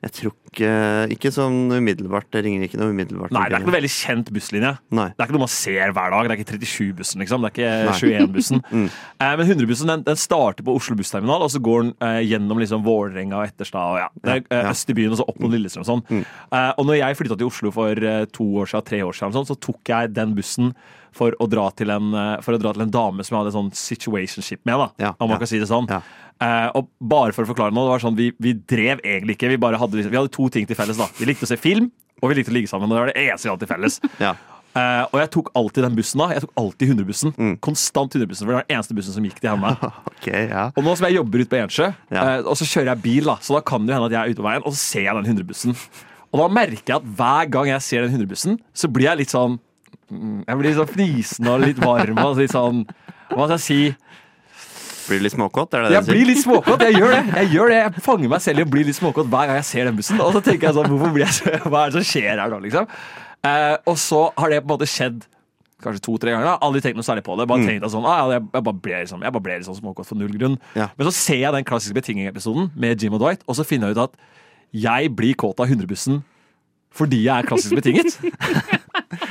Jeg 0.00 0.12
tror 0.16 0.32
ikke 0.50 0.68
Ikke 1.12 1.30
sånn 1.34 1.68
umiddelbart. 1.76 2.26
Det 2.32 2.40
ringer 2.46 2.62
ikke 2.64 2.78
noe 2.80 2.94
umiddelbart. 2.94 3.32
Nei, 3.36 3.42
det 3.50 3.56
er 3.56 3.60
ikke 3.60 3.68
noe 3.68 3.76
veldig 3.76 3.90
kjent 3.92 4.30
busslinje. 4.32 4.70
Nei. 4.96 5.06
Det 5.12 5.20
er 5.20 5.28
ikke 5.28 5.36
noe 5.36 5.42
man 5.44 5.52
ser 5.52 5.92
hver 5.96 6.14
dag. 6.14 6.28
Det 6.30 6.32
er 6.32 6.40
ikke 6.40 6.54
37-bussen, 6.56 7.20
liksom. 7.24 7.44
Det 7.44 7.50
er 7.66 7.90
ikke 7.90 7.98
21-bussen. 7.98 8.62
Mm. 8.70 8.86
eh, 9.20 9.32
men 9.36 9.48
100-bussen 9.50 9.90
den, 9.90 10.02
den 10.06 10.18
starter 10.20 10.64
på 10.64 10.72
Oslo 10.78 10.94
bussterminal, 10.96 11.42
og 11.44 11.50
så 11.52 11.60
går 11.64 11.82
den 11.82 11.90
eh, 12.06 12.20
gjennom 12.30 12.60
liksom 12.62 12.84
Vålerenga 12.86 13.40
og 13.40 13.48
Etterstad 13.50 13.82
og 13.96 13.98
ja, 14.00 14.06
det 14.24 14.30
er, 14.32 14.40
eh, 14.44 14.56
Ja, 14.56 14.62
ja. 14.68 14.70
øst 14.72 14.92
i 14.92 14.96
byen, 14.96 15.12
og 15.12 15.20
så 15.20 15.26
opp 15.28 15.40
mot 15.42 15.52
Lillestrøm 15.52 15.82
og 15.84 15.88
sånn. 15.90 16.02
Mm. 16.08 16.22
Eh, 16.54 16.70
og 16.78 16.86
når 16.88 16.98
jeg 17.00 17.18
flytta 17.20 17.36
til 17.40 17.50
Oslo 17.50 17.72
for 17.74 18.06
to 18.38 18.46
år 18.62 18.70
siden, 18.72 18.86
tre 18.88 19.02
år 19.04 19.16
siden, 19.18 19.36
sånn, 19.36 19.48
så 19.50 19.58
tok 19.68 19.92
jeg 19.92 20.14
den 20.16 20.32
bussen 20.38 20.72
for 21.12 21.34
å 21.40 21.48
dra 21.50 21.68
til 21.76 21.90
en, 21.90 22.12
eh, 22.14 22.58
dra 22.58 22.72
til 22.72 22.82
en 22.82 22.90
dame 22.90 23.24
som 23.24 23.36
jeg 23.36 23.44
hadde 23.44 23.54
sånn 23.56 23.70
situationship 23.74 24.60
med, 24.64 24.78
da, 24.78 24.88
Ja, 25.06 25.14
om 25.20 25.28
man 25.30 25.38
kan 25.38 25.46
si 25.50 25.58
det 25.58 25.68
sånn. 25.68 25.88
Eh, 25.90 26.70
og 26.74 26.88
bare 27.00 27.32
for 27.32 27.44
å 27.44 27.50
forklare 27.50 27.72
noe, 27.74 27.84
det 27.88 27.94
var 27.96 28.04
sånn, 28.10 28.16
vi, 28.16 28.30
vi 28.40 28.54
drev 28.54 29.00
egentlig 29.04 29.36
ikke. 29.36 29.48
Vi 29.48 29.56
bare 29.60 29.76
hadde, 29.76 29.92
liksom- 29.98 30.10
vi 30.10 30.16
hadde 30.16 30.30
to 30.32 30.48
ting 30.48 30.66
til 30.66 30.76
felles. 30.76 30.96
da. 30.96 31.06
Vi 31.18 31.26
likte 31.26 31.44
å 31.44 31.48
se 31.48 31.56
film, 31.56 31.90
og 32.22 32.30
vi 32.30 32.36
likte 32.40 32.50
å 32.50 32.54
ligge 32.56 32.68
sammen. 32.68 32.88
og 32.90 32.96
Det 32.96 33.02
var 33.04 33.12
det 33.12 33.28
eneste 33.28 33.44
vi 33.44 33.50
hadde 33.50 33.66
til 33.66 33.74
felles. 33.74 34.00
Ja. 34.20 34.34
uh, 34.76 35.04
og 35.12 35.18
jeg 35.20 35.30
tok 35.32 35.48
alltid 35.56 35.82
den 35.82 35.96
bussen 35.96 36.18
da. 36.18 36.28
Jeg 36.30 36.42
tok 36.42 36.52
alltid 36.56 36.88
100-bussen. 36.94 37.32
Mm. 37.36 37.58
Konstant 37.60 38.12
100-bussen, 38.14 38.46
for 38.46 38.46
det 38.46 38.54
var 38.54 38.64
den 38.68 38.76
eneste 38.78 38.94
bussen 38.94 39.12
som 39.12 39.24
gikk 39.24 39.40
til 39.40 39.50
henne. 39.50 39.76
okay, 40.14 40.48
ja. 40.48 40.70
Og 40.76 40.84
nå 40.84 40.96
som 40.96 41.06
jeg 41.08 41.16
jobber 41.18 41.42
ute 41.42 41.50
på 41.50 41.58
Ensjø, 41.60 41.94
Ja. 42.10 42.22
eh, 42.38 42.42
og 42.46 42.54
så 42.56 42.64
kjører 42.70 42.94
jeg 42.94 43.02
bil, 43.02 43.24
da, 43.24 43.34
så 43.42 43.54
da 43.58 43.60
kan 43.66 43.84
det 43.84 43.94
hende 43.96 44.06
at 44.06 44.12
jeg 44.14 44.20
er 44.22 44.30
ute 44.32 44.40
på 44.44 44.48
veien, 44.48 44.62
og 44.64 44.72
så 44.72 44.78
ser 44.78 45.02
jeg 45.08 45.14
den 45.18 45.26
100-bussen. 45.36 45.76
Og 46.32 46.38
da 46.38 46.46
merker 46.54 46.86
jeg 46.86 46.96
at 46.96 47.08
hver 47.18 47.50
gang 47.50 47.66
jeg 47.66 47.82
ser 47.82 48.06
den 48.06 48.14
100-bussen, 48.14 48.60
så 48.72 48.86
blir 48.88 49.10
jeg 49.10 49.18
litt 49.18 49.34
sånn 49.34 49.58
mm, 50.10 50.44
Jeg 50.48 50.60
blir 50.60 50.76
sånn 50.78 50.90
fnisende 50.90 51.54
og 51.54 51.64
litt 51.64 51.80
varm 51.82 52.18
og 52.24 52.38
litt 52.40 52.52
sånn 52.54 52.84
Hva 53.30 53.46
skal 53.46 53.56
jeg 53.56 53.64
si? 53.66 53.80
Blir 55.10 55.24
litt 55.24 55.34
småkåt? 55.34 55.74
Er 55.74 55.86
det 55.86 55.88
det 55.90 55.96
Jeg 55.96 56.04
du 56.06 56.10
blir 56.12 56.20
sier? 56.20 56.28
litt 56.30 56.42
småkåt. 56.44 56.84
Jeg 56.86 57.00
gjør 57.00 57.10
det. 57.16 57.22
Jeg 57.40 57.50
gjør 57.56 57.72
det. 57.72 57.78
Jeg 57.80 58.04
fanger 58.04 58.30
meg 58.30 58.42
selv 58.44 58.62
i 58.62 58.62
å 58.66 58.70
bli 58.70 58.84
litt 58.86 58.98
småkåt 58.98 59.26
hver 59.32 59.48
gang 59.50 59.58
jeg 59.58 59.66
ser 59.70 59.88
den 59.88 59.96
bussen. 59.98 60.20
Og 60.22 60.32
så 60.36 60.42
tenker 60.44 60.68
jeg 60.68 60.76
sånn, 60.76 60.90
hvorfor 60.92 61.14
blir 61.16 61.24
jeg 61.26 61.34
så, 61.38 61.56
Hva 61.66 61.80
er 61.82 61.90
det 61.90 61.96
som 61.98 62.06
skjer 62.12 62.38
her 62.38 62.52
nå, 62.52 62.60
liksom? 62.66 62.86
Eh, 63.50 63.76
og 63.90 63.96
så 63.98 64.20
har 64.36 64.52
det 64.52 64.60
på 64.62 64.68
en 64.68 64.74
måte 64.76 64.86
skjedd 64.90 65.22
kanskje 65.80 66.02
to-tre 66.04 66.34
ganger. 66.34 66.44
da 66.46 66.58
Aldri 66.66 66.82
tenkt 66.84 66.98
noe 67.00 67.06
særlig 67.08 67.24
på 67.26 67.34
det. 67.40 67.48
Bare 67.50 67.66
tenkt 67.66 67.86
at 67.88 67.94
sånn, 67.94 68.06
ah, 68.06 68.20
ja, 68.20 68.36
jeg, 68.36 68.46
jeg, 68.52 68.64
bare 68.68 68.80
ble 68.86 68.98
liksom, 69.00 69.22
jeg 69.24 69.34
bare 69.36 69.46
ble 69.48 69.58
sånn 69.66 69.78
småkåt 69.80 70.10
for 70.12 70.20
null 70.20 70.34
grunn. 70.36 70.58
Ja. 70.76 70.90
Men 70.98 71.08
så 71.08 71.14
ser 71.16 71.40
jeg 71.40 71.54
den 71.56 71.66
klassiske 71.66 71.96
betinging-episoden 71.96 72.68
med 72.76 73.00
Jim 73.02 73.16
og 73.16 73.24
Dwight, 73.24 73.42
og 73.48 73.56
så 73.58 73.66
finner 73.66 73.90
jeg 73.90 73.96
ut 73.98 74.04
at 74.10 74.20
Jeg 74.70 75.10
blir 75.18 75.34
kåt 75.34 75.58
av 75.58 75.66
100-bussen 75.66 76.20
fordi 76.92 77.22
jeg 77.24 77.38
er 77.38 77.46
klassisk 77.48 77.74
betinget. 77.78 78.16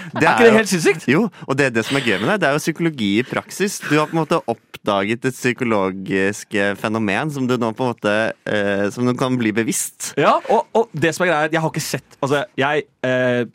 Det 0.09 0.25
Er 0.25 0.33
ikke 0.33 0.45
det 0.49 0.53
helt 0.57 0.69
sinnssykt? 0.71 1.05
Jo, 1.07 1.19
og 1.47 1.55
det 1.57 1.65
er 1.67 1.73
det 1.75 1.83
som 1.85 1.95
er 1.99 2.01
gøy 2.03 2.17
med 2.19 2.27
det. 2.33 2.39
Det 2.41 2.47
er 2.49 2.55
jo 2.57 2.61
psykologi 2.63 3.09
i 3.19 3.23
praksis. 3.23 3.77
Du 3.85 3.93
har 3.99 4.07
på 4.09 4.15
en 4.17 4.19
måte 4.23 4.39
oppdaget 4.51 5.23
et 5.29 5.35
psykologisk 5.37 6.55
eh, 6.57 6.73
fenomen 6.79 7.31
som 7.31 7.45
du 7.47 7.53
nå 7.61 7.69
på 7.77 7.85
en 7.85 7.91
måte 7.93 8.15
eh, 8.49 8.89
Som 8.91 9.05
du 9.07 9.13
kan 9.19 9.37
bli 9.39 9.51
bevisst. 9.55 10.09
Ja, 10.19 10.33
og, 10.51 10.65
og 10.75 10.89
det 10.91 11.13
som 11.15 11.23
er 11.23 11.29
greia, 11.31 11.43
er 11.45 11.51
at 11.51 11.55
jeg 11.55 11.61
har 11.63 11.71
ikke 11.71 11.85
sett 11.85 12.17
Altså, 12.25 12.41
jeg 12.59 12.83
eh, 13.07 13.45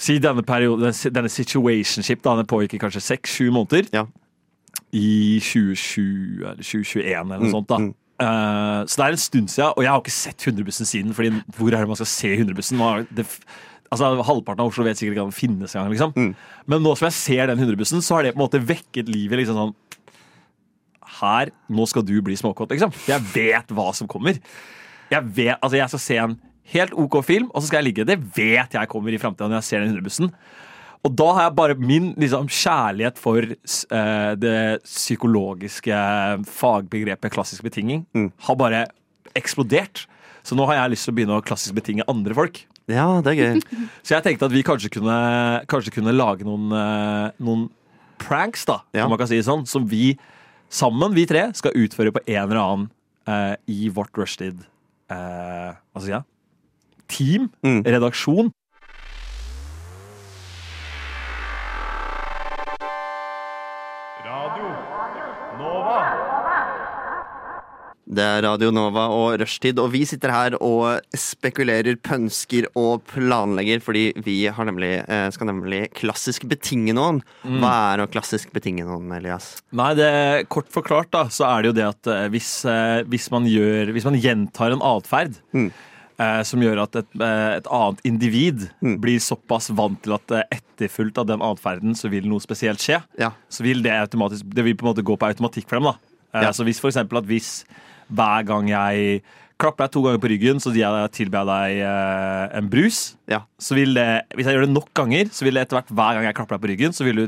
Si 0.00 0.16
denne 0.22 0.42
perioden, 0.46 0.94
denne 1.12 1.28
situationship, 1.28 2.22
da, 2.24 2.38
den 2.40 2.48
pågikk 2.48 2.78
i 2.78 2.82
kanskje 2.86 3.02
seks-sju 3.04 3.50
måneder. 3.52 3.90
Ja. 3.92 4.06
I 4.96 5.40
2020 5.44 6.46
eller 6.46 6.62
2021 6.64 7.10
eller 7.10 7.36
noe 7.36 7.50
Mm, 7.50 7.52
sånt. 7.58 7.68
da 7.68 7.78
mm. 7.82 7.90
Eh, 8.20 8.84
Så 8.86 8.96
det 9.00 9.04
er 9.06 9.16
en 9.16 9.22
stund 9.24 9.48
siden, 9.50 9.72
og 9.76 9.82
jeg 9.82 9.90
har 9.90 10.00
ikke 10.02 10.12
sett 10.12 10.46
100-bussen 10.46 10.86
siden. 10.88 11.14
Fordi 11.16 11.30
hvor 11.56 11.72
er 11.72 11.80
det 11.80 11.88
man 11.88 11.96
skal 12.00 12.10
se 12.12 12.30
100-bussen? 12.36 12.78
Nå 12.80 12.88
er 13.00 13.06
det 13.10 13.26
f- 13.26 13.40
Altså, 13.90 14.06
Halvparten 14.22 14.60
av 14.62 14.68
Oslo 14.70 14.84
vet 14.86 14.94
sikkert 15.00 15.16
ikke 15.16 15.22
om 15.24 15.30
den 15.32 15.34
finnes 15.34 15.72
engang. 15.74 15.90
Liksom. 15.90 16.12
Mm. 16.14 16.34
Men 16.70 16.82
nå 16.84 16.92
som 16.96 17.08
jeg 17.08 17.16
ser 17.16 17.46
den 17.50 17.58
100-bussen, 17.58 17.98
så 18.06 18.14
har 18.14 18.22
det 18.22 18.34
på 18.36 18.38
en 18.38 18.44
måte 18.44 18.60
vekket 18.62 19.08
livet 19.10 19.40
liksom 19.40 19.56
sånn 19.58 19.72
Her, 21.20 21.50
nå 21.68 21.86
skal 21.90 22.04
du 22.06 22.14
bli 22.22 22.36
småkåt, 22.38 22.70
liksom. 22.70 22.92
Jeg 23.08 23.24
vet 23.34 23.72
hva 23.74 23.88
som 23.96 24.06
kommer. 24.08 24.38
Jeg 25.10 25.26
vet, 25.34 25.56
altså 25.58 25.76
jeg 25.80 25.90
skal 25.90 26.02
se 26.04 26.18
en 26.22 26.36
helt 26.70 26.92
OK 26.94 27.18
film, 27.26 27.48
og 27.50 27.60
så 27.64 27.66
skal 27.66 27.80
jeg 27.82 27.88
ligge. 27.90 28.06
Det 28.06 28.14
vet 28.36 28.76
jeg 28.78 28.88
kommer 28.92 29.10
i 29.12 29.18
framtida 29.18 29.48
når 29.50 29.58
jeg 29.58 29.68
ser 29.72 29.82
den 29.82 29.90
100-bussen. 29.96 30.30
Og 31.04 31.14
da 31.16 31.26
har 31.32 31.42
jeg 31.46 31.54
bare 31.56 31.74
min 31.80 32.10
liksom, 32.20 32.48
kjærlighet 32.52 33.16
for 33.18 33.40
uh, 33.40 34.32
det 34.36 34.82
psykologiske 34.84 35.96
fagbegrepet 36.44 37.32
klassisk 37.32 37.64
betinging 37.64 38.04
Mm. 38.14 38.30
har 38.46 38.56
bare 38.60 38.82
eksplodert. 39.34 40.06
Så 40.44 40.56
nå 40.56 40.66
har 40.68 40.74
jeg 40.76 40.92
lyst 40.94 41.04
til 41.06 41.12
å 41.12 41.16
begynne 41.16 41.38
å 41.40 41.44
klassisk 41.44 41.74
betinge 41.76 42.04
andre 42.08 42.34
folk. 42.36 42.62
Ja, 42.90 43.20
det 43.24 43.32
er 43.32 43.40
gøy. 43.40 43.62
Så 44.04 44.16
jeg 44.16 44.24
tenkte 44.24 44.48
at 44.48 44.52
vi 44.52 44.62
kanskje 44.66 44.90
kunne, 44.92 45.16
kanskje 45.70 45.92
kunne 45.94 46.12
lage 46.16 46.44
noen, 46.44 46.68
uh, 46.72 47.30
noen 47.40 47.68
pranks, 48.20 48.66
da, 48.68 48.80
Ja. 48.92 49.04
om 49.06 49.10
man 49.14 49.18
kan 49.20 49.28
si 49.30 49.36
det 49.40 49.46
sånn, 49.48 49.66
som 49.68 49.86
vi 49.88 50.18
sammen, 50.68 51.14
vi 51.16 51.24
tre, 51.26 51.48
skal 51.56 51.72
utføre 51.72 52.12
på 52.12 52.20
en 52.26 52.42
eller 52.44 52.60
annen 52.60 52.90
uh, 53.28 53.54
i 53.68 53.88
vårt 53.88 54.12
rushtid 54.20 54.60
eh, 55.10 55.70
Hva 55.74 55.98
skal 56.02 56.12
jeg 56.12 56.20
si? 56.22 56.26
Team, 57.10 57.48
Mm. 57.64 57.80
redaksjon. 57.88 58.52
Det 68.10 68.24
er 68.26 68.42
Radio 68.42 68.72
Nova 68.74 69.04
og 69.14 69.36
rushtid, 69.38 69.78
og 69.78 69.92
vi 69.92 70.00
sitter 70.08 70.32
her 70.34 70.54
og 70.58 70.98
spekulerer, 71.14 71.94
pønsker 72.02 72.66
og 72.74 73.04
planlegger, 73.06 73.78
fordi 73.86 74.02
vi 74.26 74.34
har 74.50 74.66
nemlig, 74.66 75.04
eh, 75.06 75.28
skal 75.30 75.46
nemlig 75.46 75.84
klassisk 75.94 76.48
betinge 76.50 76.90
noen. 76.96 77.20
Hva 77.46 77.70
er 77.94 78.02
å 78.02 78.08
klassisk 78.10 78.50
betinge 78.52 78.82
noen, 78.88 79.12
Elias? 79.14 79.62
Nei, 79.70 79.92
det, 79.94 80.48
kort 80.50 80.66
forklart 80.74 81.12
da, 81.14 81.22
så 81.30 81.46
er 81.46 81.62
det 81.62 81.70
jo 81.70 81.76
det 81.78 81.86
at 81.86 82.06
eh, 82.10 82.26
hvis, 82.34 82.64
eh, 82.66 83.04
hvis, 83.06 83.30
man, 83.30 83.46
gjør, 83.46 83.92
hvis 83.94 84.04
man 84.10 84.18
gjentar 84.18 84.72
en 84.74 84.82
atferd 84.82 85.38
Mm. 85.54 85.70
eh, 86.18 86.42
som 86.42 86.60
gjør 86.60 86.82
at 86.82 86.96
et, 86.96 87.06
et 87.14 87.66
annet 87.70 88.00
individ 88.04 88.70
Mm. 88.82 88.98
blir 89.00 89.20
såpass 89.22 89.70
vant 89.70 90.02
til 90.02 90.14
at 90.18 90.26
etterfulgt 90.50 91.16
av 91.22 91.26
den 91.30 91.38
atferden 91.40 91.94
så 91.94 92.10
vil 92.10 92.26
noe 92.26 92.40
spesielt 92.42 92.80
skje, 92.82 93.04
Ja. 93.22 93.30
så 93.48 93.62
vil 93.62 93.82
det 93.82 93.92
automatisk 93.92 94.50
Det 94.52 94.64
vil 94.64 94.74
på 94.74 94.82
en 94.88 94.94
måte 94.96 95.04
gå 95.06 95.16
på 95.16 95.30
automatikk 95.30 95.68
for 95.68 95.76
dem. 95.78 95.84
da. 95.84 95.94
Eh, 96.34 96.42
Ja. 96.42 96.50
Så 96.50 96.64
hvis 96.66 96.80
for 96.80 96.90
eksempel 96.90 97.18
at 97.18 97.24
hvis 97.26 97.64
hver 98.10 98.46
gang 98.48 98.68
jeg 98.70 99.22
klapper 99.60 99.84
deg 99.84 99.92
to 99.92 100.00
ganger 100.00 100.20
på 100.22 100.28
ryggen, 100.32 100.60
så 100.62 100.70
tilber 101.12 101.42
jeg 101.42 101.48
deg 101.50 101.80
eh, 101.84 102.58
en 102.58 102.68
brus, 102.72 103.00
Ja. 103.28 103.42
så 103.60 103.76
vil 103.76 103.92
det, 103.92 104.06
hvis 104.32 104.48
jeg 104.48 104.56
gjør 104.56 104.64
det 104.64 104.72
nok 104.72 104.88
ganger, 104.96 105.28
så 105.36 105.44
vil 105.44 105.58
det 105.58 105.66
etter 105.66 105.76
hvert 105.76 105.92
hver 105.92 106.16
gang 106.16 106.24
jeg 106.24 106.36
klapper 106.38 106.56
deg 106.56 106.62
på 106.64 106.70
ryggen, 106.72 106.94
så 106.96 107.04
vil 107.04 107.20
du 107.20 107.24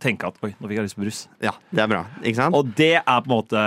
tenke 0.00 0.30
at 0.30 0.38
oi, 0.40 0.54
nå 0.56 0.70
fikk 0.70 0.78
jeg 0.80 0.86
lyst 0.88 0.96
på 0.96 1.04
brus. 1.04 1.18
ja, 1.44 1.52
det 1.70 1.84
er 1.84 1.90
bra. 1.92 2.00
Ikke 2.22 2.40
sant? 2.40 2.56
Og 2.56 2.70
det 2.78 2.94
er 3.02 3.18
på 3.20 3.28
en 3.28 3.34
måte 3.34 3.64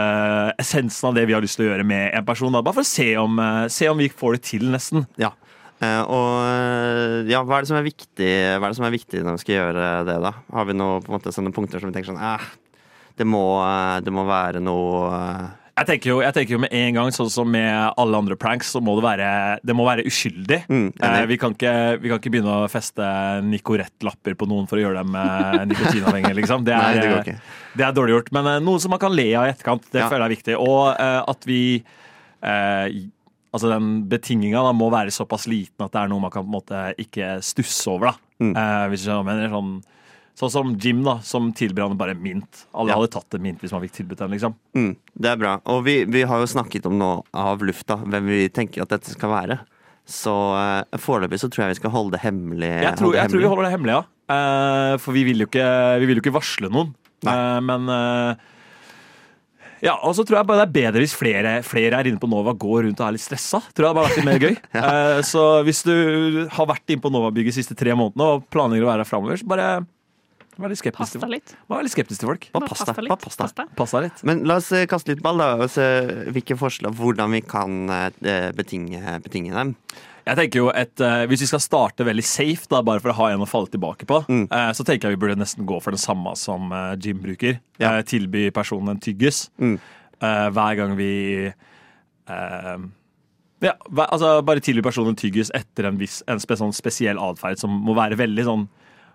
essensen 0.58 1.12
av 1.12 1.20
det 1.20 1.28
vi 1.30 1.36
har 1.38 1.46
lyst 1.46 1.60
til 1.62 1.68
å 1.68 1.70
gjøre 1.70 1.86
med 1.86 2.10
en 2.18 2.26
person. 2.26 2.52
Da. 2.58 2.64
Bare 2.66 2.80
for 2.80 2.88
å 2.88 2.90
se 2.90 3.12
om, 3.22 3.38
eh, 3.40 3.68
se 3.70 3.90
om 3.92 4.02
vi 4.02 4.10
får 4.10 4.40
det 4.40 4.42
til, 4.50 4.66
nesten. 4.74 5.06
Ja. 5.22 5.36
Eh, 5.78 6.02
og 6.10 6.42
eh, 6.42 7.30
ja, 7.30 7.44
hva 7.46 7.60
er 7.60 7.62
det 7.62 7.70
som 7.70 7.78
er 7.78 7.86
viktig 7.86 8.30
Hva 8.58 8.66
er 8.66 8.72
det 8.72 8.78
som 8.80 8.86
er 8.88 8.96
viktig 8.96 9.20
når 9.22 9.36
vi 9.36 9.44
skal 9.44 9.56
gjøre 9.60 9.90
det, 10.08 10.16
da? 10.24 10.32
Har 10.58 10.66
vi 10.66 10.74
noe, 10.74 11.04
på 11.06 11.12
en 11.12 11.20
måte, 11.20 11.30
sånne 11.36 11.54
punkter 11.54 11.78
som 11.78 11.92
vi 11.92 11.94
tenker 11.94 12.10
sånn 12.16 12.18
eh, 12.18 12.48
det, 13.14 13.28
må, 13.30 13.44
eh, 13.62 14.00
det 14.02 14.10
må 14.10 14.24
være 14.26 14.58
noe 14.58 15.04
eh, 15.14 15.46
Jeg 15.78 15.86
tenker, 15.86 16.10
jo, 16.10 16.22
jeg 16.26 16.34
tenker 16.34 16.56
jo 16.56 16.60
med 16.64 16.72
en 16.74 16.96
gang, 16.96 17.12
sånn 17.14 17.30
som 17.30 17.50
med 17.54 17.70
alle 18.02 18.18
andre 18.18 18.36
pranks, 18.40 18.72
så 18.74 18.80
må 18.82 18.96
det 18.98 19.04
være, 19.06 19.28
det 19.62 19.76
må 19.78 19.86
være 19.86 20.06
uskyldig. 20.10 20.64
Mm, 20.74 20.88
eh, 21.06 21.18
vi, 21.30 21.38
kan 21.38 21.54
ikke, 21.54 21.74
vi 22.02 22.10
kan 22.10 22.18
ikke 22.22 22.32
begynne 22.34 22.56
å 22.64 22.70
feste 22.72 23.06
Nicorette-lapper 23.46 24.34
på 24.40 24.48
noen 24.50 24.66
for 24.70 24.80
å 24.80 24.82
gjøre 24.88 25.04
dem 25.04 25.18
eh, 25.22 25.60
nikotinavhengige, 25.70 26.34
liksom. 26.40 26.66
Det 26.66 26.74
er, 26.74 26.98
Nei, 26.98 27.04
det 27.04 27.36
eh, 27.36 27.44
det 27.78 27.86
er 27.86 27.94
dårlig 27.94 28.16
gjort. 28.16 28.32
Men 28.40 28.50
eh, 28.56 28.58
noe 28.66 28.82
som 28.82 28.96
man 28.96 29.02
kan 29.04 29.14
le 29.14 29.28
av 29.38 29.46
i 29.46 29.54
etterkant, 29.54 29.86
det 29.94 30.02
Ja. 30.02 30.10
føler 30.10 30.26
jeg 30.26 30.32
er 30.32 30.36
viktig. 30.38 30.58
Og 30.66 30.82
eh, 30.98 31.22
at 31.36 31.48
vi 31.50 31.62
Altså 33.58 33.70
den 33.72 33.86
betinginga 34.12 34.60
må 34.76 34.90
være 34.94 35.10
såpass 35.14 35.48
liten 35.50 35.82
at 35.86 35.94
det 35.96 36.02
er 36.04 36.10
noe 36.12 36.22
man 36.22 36.34
kan 36.34 36.44
på 36.44 36.50
en 36.52 36.58
måte 36.60 36.82
ikke 37.02 37.38
stusse 37.42 37.88
over. 37.90 38.12
da. 38.12 38.44
Mm. 38.44 38.52
Eh, 38.54 38.84
hvis 38.92 39.02
du 39.02 39.08
skjønner 39.08 39.24
hva 39.24 39.34
jeg 39.34 39.40
mener. 39.40 39.54
Sånn, 39.56 39.72
sånn 40.38 40.52
som 40.54 40.74
Jim, 40.78 41.00
da, 41.06 41.16
som 41.26 41.48
tilbyr 41.58 41.88
han 41.88 41.98
bare 41.98 42.14
mint. 42.18 42.66
Alle 42.78 42.92
Ja. 42.94 42.98
hadde 43.00 43.10
tatt 43.16 43.34
en 43.38 43.42
mint 43.42 43.60
hvis 43.64 43.72
man 43.74 43.82
fikk 43.82 43.96
tilbudt 43.98 44.20
den. 44.22 44.32
liksom. 44.36 44.54
Mm, 44.78 44.92
det 45.18 45.32
er 45.32 45.40
bra. 45.42 45.56
Og 45.66 45.84
vi, 45.88 46.04
vi 46.06 46.22
har 46.30 46.44
jo 46.44 46.46
snakket 46.52 46.86
om 46.86 46.98
nå 47.00 47.10
av 47.34 47.64
lufta 47.66 47.98
hvem 48.06 48.30
vi 48.30 48.44
tenker 48.54 48.84
at 48.86 48.90
dette 48.94 49.10
skal 49.16 49.34
være. 49.34 49.60
Så 50.08 50.32
uh, 50.32 50.98
foreløpig 51.04 51.40
så 51.42 51.50
tror 51.52 51.66
jeg 51.66 51.74
vi 51.76 51.80
skal 51.82 51.92
holde 51.92 52.14
det 52.16 52.22
hemmelig. 52.24 52.70
Jeg 52.86 52.96
tror, 53.00 53.16
jeg 53.18 53.28
tror 53.34 53.42
vi 53.44 53.50
holder 53.50 53.66
det 53.68 53.72
hemmelig, 53.74 53.98
ja. 53.98 54.04
Uh, 54.28 54.94
for 55.02 55.12
vi 55.18 55.24
vil 55.28 55.42
jo 55.44 55.48
ikke, 55.50 55.66
vi 56.00 56.06
vil 56.06 56.20
jo 56.22 56.24
ikke 56.24 56.36
varsle 56.38 56.70
noen. 56.72 56.94
Eh, 57.26 57.60
men 57.66 57.90
Ja, 59.82 59.94
og 60.02 60.16
så 60.18 60.24
tror 60.26 60.40
jeg 60.40 60.48
bare 60.50 60.64
det 60.64 60.68
er 60.70 60.76
bedre 60.78 61.02
hvis 61.04 61.14
flere, 61.18 61.52
flere 61.66 62.00
er 62.00 62.08
inne 62.10 62.22
på 62.22 62.30
Nova 62.30 62.54
går 62.58 62.88
rundt 62.88 63.02
og 63.02 63.08
er 63.08 63.14
litt 63.18 63.22
stressa. 63.26 63.60
Tror 63.78 63.86
jeg 63.86 63.92
det 63.92 63.98
bare 64.00 64.08
vært 64.08 64.18
litt 64.18 64.30
mer 64.30 64.42
gøy. 64.42 64.56
Eh, 64.88 65.20
så 65.26 65.44
hvis 65.68 65.84
du 65.86 65.94
har 66.54 66.70
vært 66.70 66.94
inne 66.94 67.04
på 67.04 67.12
Nova-bygget 67.14 67.54
de 67.54 67.58
siste 67.60 67.78
tre 67.78 67.94
månedene 67.98 68.26
og 68.38 68.48
planlegger 68.54 68.88
å 68.88 68.92
være 68.94 69.04
her 69.06 69.10
framover, 69.10 69.38
så 69.42 69.50
bare 69.50 69.68
vær 70.60 70.70
litt 70.74 70.80
skeptisk 70.82 70.98
Pass 70.98 71.12
til 71.14 71.22
folk. 71.22 71.32
litt. 71.32 71.56
Vær 71.70 71.84
litt 71.86 71.94
skeptisk 71.94 72.20
til 72.24 72.30
folk. 72.32 72.50
Bare 72.54 72.62
Var 72.66 72.70
pasta, 72.74 72.94
deg 72.94 73.04
litt. 73.04 73.10
Bare 73.14 73.24
pasta. 73.24 73.66
Pasta. 73.76 74.02
Deg 74.02 74.10
litt. 74.12 74.24
Men 74.30 74.44
la 74.50 74.56
oss 74.62 74.72
eh, 74.72 74.86
kaste 74.90 75.14
litt 75.14 75.22
ball, 75.26 75.38
da, 75.38 75.50
og 75.64 75.70
se 75.70 75.88
hvilke 76.34 76.58
forslag 76.60 76.94
hvordan 76.98 77.32
vi 77.38 77.42
kan 77.42 77.90
eh, 77.90 78.52
betinge, 78.58 79.02
betinge 79.26 79.54
dem. 79.54 79.76
Jeg 80.28 80.36
tenker 80.36 80.60
jo 80.60 80.70
et, 80.76 81.00
eh, 81.00 81.22
Hvis 81.32 81.40
vi 81.46 81.48
skal 81.48 81.62
starte 81.64 82.04
veldig 82.04 82.24
safe, 82.28 82.68
da, 82.68 82.82
bare 82.84 83.00
for 83.00 83.14
å 83.14 83.16
ha 83.16 83.30
en 83.32 83.46
å 83.46 83.48
falle 83.48 83.70
tilbake 83.72 84.06
på, 84.10 84.26
Mm. 84.28 84.48
eh, 84.52 84.72
så 84.76 84.84
tenker 84.84 85.08
jeg 85.10 85.18
vi 85.18 85.22
burde 85.26 85.38
nesten 85.40 85.66
gå 85.66 85.82
for 85.82 85.92
det 85.92 86.02
samme 86.04 86.36
som 86.36 86.72
eh, 86.72 86.96
Jim 87.00 87.20
bruker. 87.24 87.60
Ja. 87.80 87.94
Eh, 87.98 88.04
tilby 88.04 88.50
personen 88.52 88.90
en 88.90 89.00
tyggis 89.00 89.50
Mm. 89.60 89.80
eh, 90.22 90.50
hver 90.52 90.76
gang 90.76 90.98
vi 90.98 91.54
eh, 92.28 92.78
ja, 93.62 93.74
hver, 93.90 94.08
altså 94.12 94.44
Bare 94.46 94.60
tilby 94.64 94.84
personen 94.86 95.14
en 95.16 95.20
tyggis 95.20 95.50
etter 95.56 95.88
en, 95.90 95.98
viss, 95.98 96.20
en 96.30 96.40
spe, 96.44 96.58
sånn 96.60 96.74
spesiell 96.76 97.18
atferd 97.22 97.58
som 97.62 97.72
må 97.72 97.96
være 97.98 98.18
veldig 98.20 98.44
sånn 98.46 98.68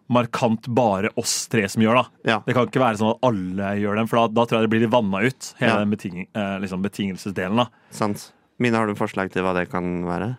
markant 0.08 0.66
bare 0.68 1.10
oss 1.16 1.46
tre 1.48 1.68
som 1.68 1.82
gjør. 1.82 1.94
da 2.02 2.30
Ja. 2.32 2.38
Det 2.46 2.54
kan 2.54 2.66
ikke 2.66 2.80
være 2.82 2.98
sånn 2.98 3.14
at 3.14 3.22
alle 3.22 3.72
gjør 3.80 3.96
dem, 3.96 4.06
for 4.10 4.16
da, 4.16 4.26
da 4.28 4.44
tror 4.46 4.60
jeg 4.60 4.70
det 4.70 4.74
blir 4.78 4.88
vanna 4.90 5.22
ut. 5.26 5.54
Hele 5.58 5.70
Ja. 5.72 5.78
den 5.78 5.90
beting, 5.90 6.26
eh, 6.34 6.58
liksom 6.60 6.82
betingelsesdelen. 6.82 7.56
da 7.56 7.66
Sant. 7.90 8.32
Mina, 8.58 8.78
har 8.78 8.86
du 8.86 8.94
forslag 8.94 9.30
til 9.32 9.42
hva 9.42 9.54
det 9.54 9.70
kan 9.70 10.04
være? 10.04 10.36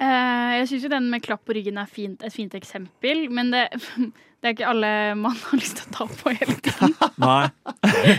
Eh, 0.00 0.58
jeg 0.60 0.68
syns 0.68 0.82
jo 0.82 0.88
den 0.88 1.10
med 1.10 1.22
klapp 1.22 1.44
på 1.44 1.52
ryggen 1.54 1.76
er 1.78 1.86
fint, 1.86 2.22
et 2.24 2.32
fint 2.32 2.52
eksempel, 2.54 3.28
men 3.30 3.50
det, 3.50 3.68
det 4.40 4.44
er 4.48 4.54
ikke 4.54 4.68
alle 4.70 5.14
man 5.14 5.32
har 5.36 5.58
lyst 5.58 5.76
til 5.76 5.90
å 5.90 5.92
ta 5.92 6.06
på 6.06 6.32
hele 6.32 6.56
tiden. 6.64 6.94
Nei. 7.18 7.50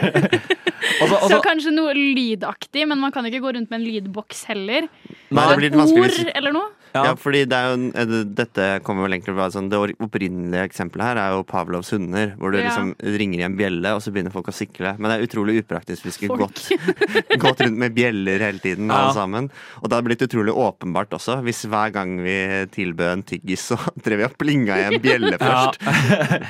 altså, 1.02 1.16
Så 1.16 1.18
altså, 1.26 1.42
kanskje 1.46 1.74
noe 1.74 1.94
lydaktig, 1.98 2.88
men 2.88 3.00
man 3.02 3.12
kan 3.12 3.26
ikke 3.26 3.42
gå 3.42 3.54
rundt 3.56 3.70
med 3.72 3.82
en 3.82 3.88
lydboks 3.88 4.46
heller. 4.52 4.88
Nei, 5.32 5.48
det 5.48 5.58
blir 5.62 5.76
Ord 5.82 6.32
eller 6.36 6.56
noe. 6.56 6.70
Ja. 6.92 7.06
Ja, 7.08 7.12
fordi 7.16 7.46
det 7.48 7.56
er 7.56 7.70
jo, 7.72 7.76
eh, 7.96 8.24
Dette 8.36 8.66
kommer 8.84 9.06
vel 9.06 9.14
egentlig 9.16 9.36
fra 9.38 9.46
sånn, 9.54 9.70
Det 9.72 9.80
opprinnelige 10.04 10.66
eksempelet 10.68 11.06
her 11.08 11.20
er 11.22 11.36
jo 11.38 11.46
Pavlovs 11.48 11.92
hunder. 11.96 12.34
Hvor 12.36 12.52
du 12.52 12.58
Ja. 12.60 12.66
liksom 12.68 12.90
ringer 13.00 13.40
i 13.40 13.46
en 13.48 13.56
bjelle, 13.56 13.94
og 13.96 14.02
så 14.04 14.12
begynner 14.12 14.34
folk 14.34 14.48
å 14.52 14.56
sikle. 14.56 14.98
Men 15.00 15.08
det 15.10 15.16
er 15.22 15.28
utrolig 15.28 15.56
upraktisk 15.64 16.04
hvis 16.04 16.20
vi 16.20 16.28
skulle 16.28 16.38
gått, 16.44 16.68
gått 17.40 17.64
rundt 17.64 17.78
med 17.78 17.96
bjeller 17.96 18.40
hele 18.44 18.60
tiden. 18.60 18.90
Ja. 18.92 19.06
alle 19.08 19.14
sammen 19.16 19.50
Og 19.82 19.88
det 19.88 19.96
hadde 19.96 20.08
blitt 20.10 20.28
utrolig 20.28 20.52
åpenbart 20.54 21.16
også, 21.16 21.40
hvis 21.46 21.64
hver 21.72 21.94
gang 21.94 22.18
vi 22.22 22.38
tilbød 22.76 23.12
en 23.14 23.24
tyggis, 23.24 23.64
så 23.72 23.78
drev 24.04 24.18
vi 24.18 24.24
og 24.28 24.38
plinga 24.38 24.76
i 24.76 24.88
en 24.94 25.00
bjelle 25.02 25.38
Ja. 25.40 25.72
først. 25.72 25.80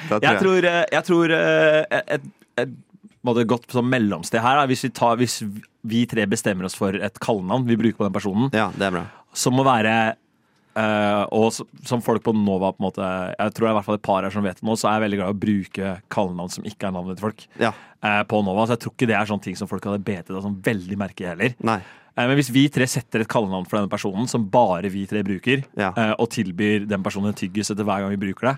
Tror 0.10 0.22
Jeg 0.22 0.40
tror, 0.42 0.64
eh, 0.66 0.86
jeg 0.92 1.04
tror 1.06 1.32
et, 1.32 1.86
et, 1.92 2.22
et, 2.58 2.70
et 3.38 3.48
godt 3.48 3.70
som 3.72 3.86
mellomsted 3.90 4.42
her, 4.42 4.58
da, 4.58 4.66
hvis, 4.66 4.82
vi 4.84 4.90
tar, 4.90 5.18
hvis 5.22 5.44
vi 5.84 6.06
tre 6.06 6.26
bestemmer 6.30 6.66
oss 6.66 6.76
for 6.78 6.94
et 6.94 7.20
kallenavn 7.20 7.66
vi 7.66 7.76
bruker 7.80 7.98
på 7.98 8.06
den 8.10 8.14
personen, 8.14 8.50
Ja, 8.54 8.70
det 8.78 8.88
er 8.90 8.92
bra. 8.92 9.06
som 9.34 9.54
må 9.54 9.64
være 9.66 10.16
Uh, 10.72 11.28
og 11.36 11.52
som 11.84 12.00
folk 12.00 12.24
på 12.24 12.32
Nova 12.32 12.70
på 12.72 12.80
en 12.80 12.86
måte 12.86 13.04
Jeg 13.04 13.52
tror 13.52 13.66
det 13.66 13.68
er 13.68 13.74
i 13.74 13.76
hvert 13.76 13.88
fall 13.90 13.98
et 13.98 14.02
par 14.08 14.24
her 14.24 14.32
som 14.32 14.46
vet 14.46 14.56
det 14.56 14.64
nå, 14.64 14.78
så 14.80 14.88
er 14.88 14.94
jeg 14.94 15.04
veldig 15.04 15.18
glad 15.20 15.28
i 15.28 15.34
å 15.36 15.40
bruke 15.42 15.90
kallenavn 16.16 16.50
som 16.54 16.64
ikke 16.64 16.88
er 16.88 16.94
navnet 16.96 17.18
til 17.20 17.26
folk. 17.26 17.44
Ja. 17.60 17.74
Uh, 18.00 18.22
på 18.24 18.40
Nova, 18.48 18.64
så 18.64 18.78
jeg 18.78 18.80
tror 18.86 18.94
ikke 18.96 19.10
det 19.10 19.18
er 19.20 19.28
sånne 19.28 19.44
ting 19.44 19.58
som 19.60 19.68
folk 19.68 19.84
hadde 19.84 20.00
betet 20.08 20.32
av 20.32 20.46
sånn 20.46 20.56
veldig 20.64 20.96
merke 21.02 21.28
heller. 21.28 21.58
Nei. 21.60 21.76
Eh, 22.16 22.24
Men 22.24 22.40
hvis 22.40 22.54
vi 22.56 22.64
tre 22.72 22.88
setter 22.88 23.26
et 23.26 23.28
kallenavn 23.28 23.68
for 23.68 23.82
denne 23.82 23.92
personen 23.92 24.30
som 24.32 24.48
bare 24.48 24.88
vi 24.88 25.04
tre 25.12 25.26
bruker, 25.28 25.66
Ja. 25.76 25.92
og 26.16 26.30
tilbyr 26.32 26.88
den 26.88 27.04
personen 27.04 27.34
en 27.34 27.40
tyggis 27.44 27.68
etter 27.76 27.84
hver 27.84 28.00
gang 28.08 28.16
vi 28.16 28.32
bruker 28.32 28.54
det, 28.54 28.58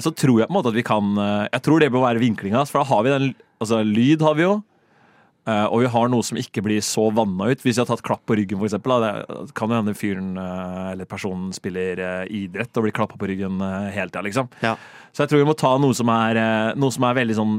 så 0.00 0.16
tror 0.16 0.40
jeg 0.40 0.48
på 0.48 0.56
en 0.56 0.62
måte 0.62 0.72
at 0.72 0.80
vi 0.80 0.82
kan 0.82 1.12
Jeg 1.52 1.60
tror 1.62 1.78
det 1.80 1.92
bør 1.92 2.08
være 2.08 2.24
vinklinga. 2.24 2.64
For 2.66 2.80
da 2.80 2.84
har 2.88 3.02
vi 3.04 3.10
den 3.10 3.34
Altså, 3.60 3.84
lyd 3.84 4.22
har 4.22 4.34
vi 4.34 4.42
jo. 4.48 4.62
Eh, 5.48 5.66
Og 5.66 5.82
vi 5.82 5.90
har 5.94 6.10
noe 6.10 6.24
som 6.26 6.38
ikke 6.40 6.62
blir 6.64 6.82
så 6.84 7.08
vanna 7.14 7.50
ut. 7.50 7.62
Hvis 7.62 7.76
vi 7.76 7.82
har 7.82 7.88
tatt 7.88 8.04
klapp 8.04 8.24
på 8.28 8.36
ryggen, 8.38 8.60
for 8.60 8.68
eksempel, 8.68 8.94
det 9.02 9.52
kan 9.58 9.72
jo 9.72 9.78
hende 9.80 9.94
fyren 9.98 10.32
uh, 10.38 10.92
eller 10.92 11.08
personen 11.08 11.52
spiller 11.56 12.00
uh, 12.02 12.24
idrett 12.30 12.76
og 12.76 12.86
blir 12.86 12.94
klappa 12.96 13.18
på 13.20 13.30
ryggen 13.30 13.60
hele 13.62 14.10
tida, 14.10 14.24
liksom. 14.26 14.50
Ja. 14.64 14.76
Så 15.12 15.24
jeg 15.24 15.32
tror 15.32 15.42
vi 15.42 15.48
må 15.50 15.56
ta 15.58 15.74
noe 15.80 15.94
som 15.96 16.08
er, 16.12 16.38
noe 16.80 16.94
som 16.94 17.04
er 17.04 17.18
veldig 17.18 17.36
sånn 17.36 17.56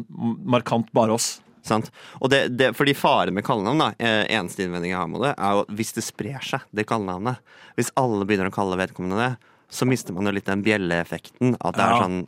markant 0.49 0.89
bare 0.95 1.13
oss. 1.13 1.35
Sant? 1.63 1.91
Og 2.19 2.31
det, 2.33 2.47
det, 2.57 2.71
fordi 2.75 2.95
faren 2.97 3.35
med 3.37 3.45
kallenavn, 3.45 3.79
da, 3.79 3.91
eneste 4.25 4.65
innvending 4.65 4.91
jeg 4.91 4.99
har 4.99 5.11
med 5.11 5.21
det, 5.23 5.35
er 5.37 5.59
jo 5.59 5.77
hvis 5.77 5.93
det 5.95 6.03
sprer 6.03 6.43
seg, 6.43 6.65
det 6.75 6.87
kallenavnet. 6.89 7.39
Hvis 7.77 7.93
alle 7.99 8.25
begynner 8.27 8.49
å 8.49 8.55
kalle 8.55 8.79
vedkommende 8.81 9.21
det, 9.21 9.29
så 9.73 9.85
mister 9.89 10.17
man 10.17 10.27
jo 10.27 10.33
litt 10.35 10.49
den 10.49 10.65
bjelleeffekten. 10.65 11.55
At 11.61 11.77
det 11.77 11.85
er 11.85 12.01
sånn 12.01 12.19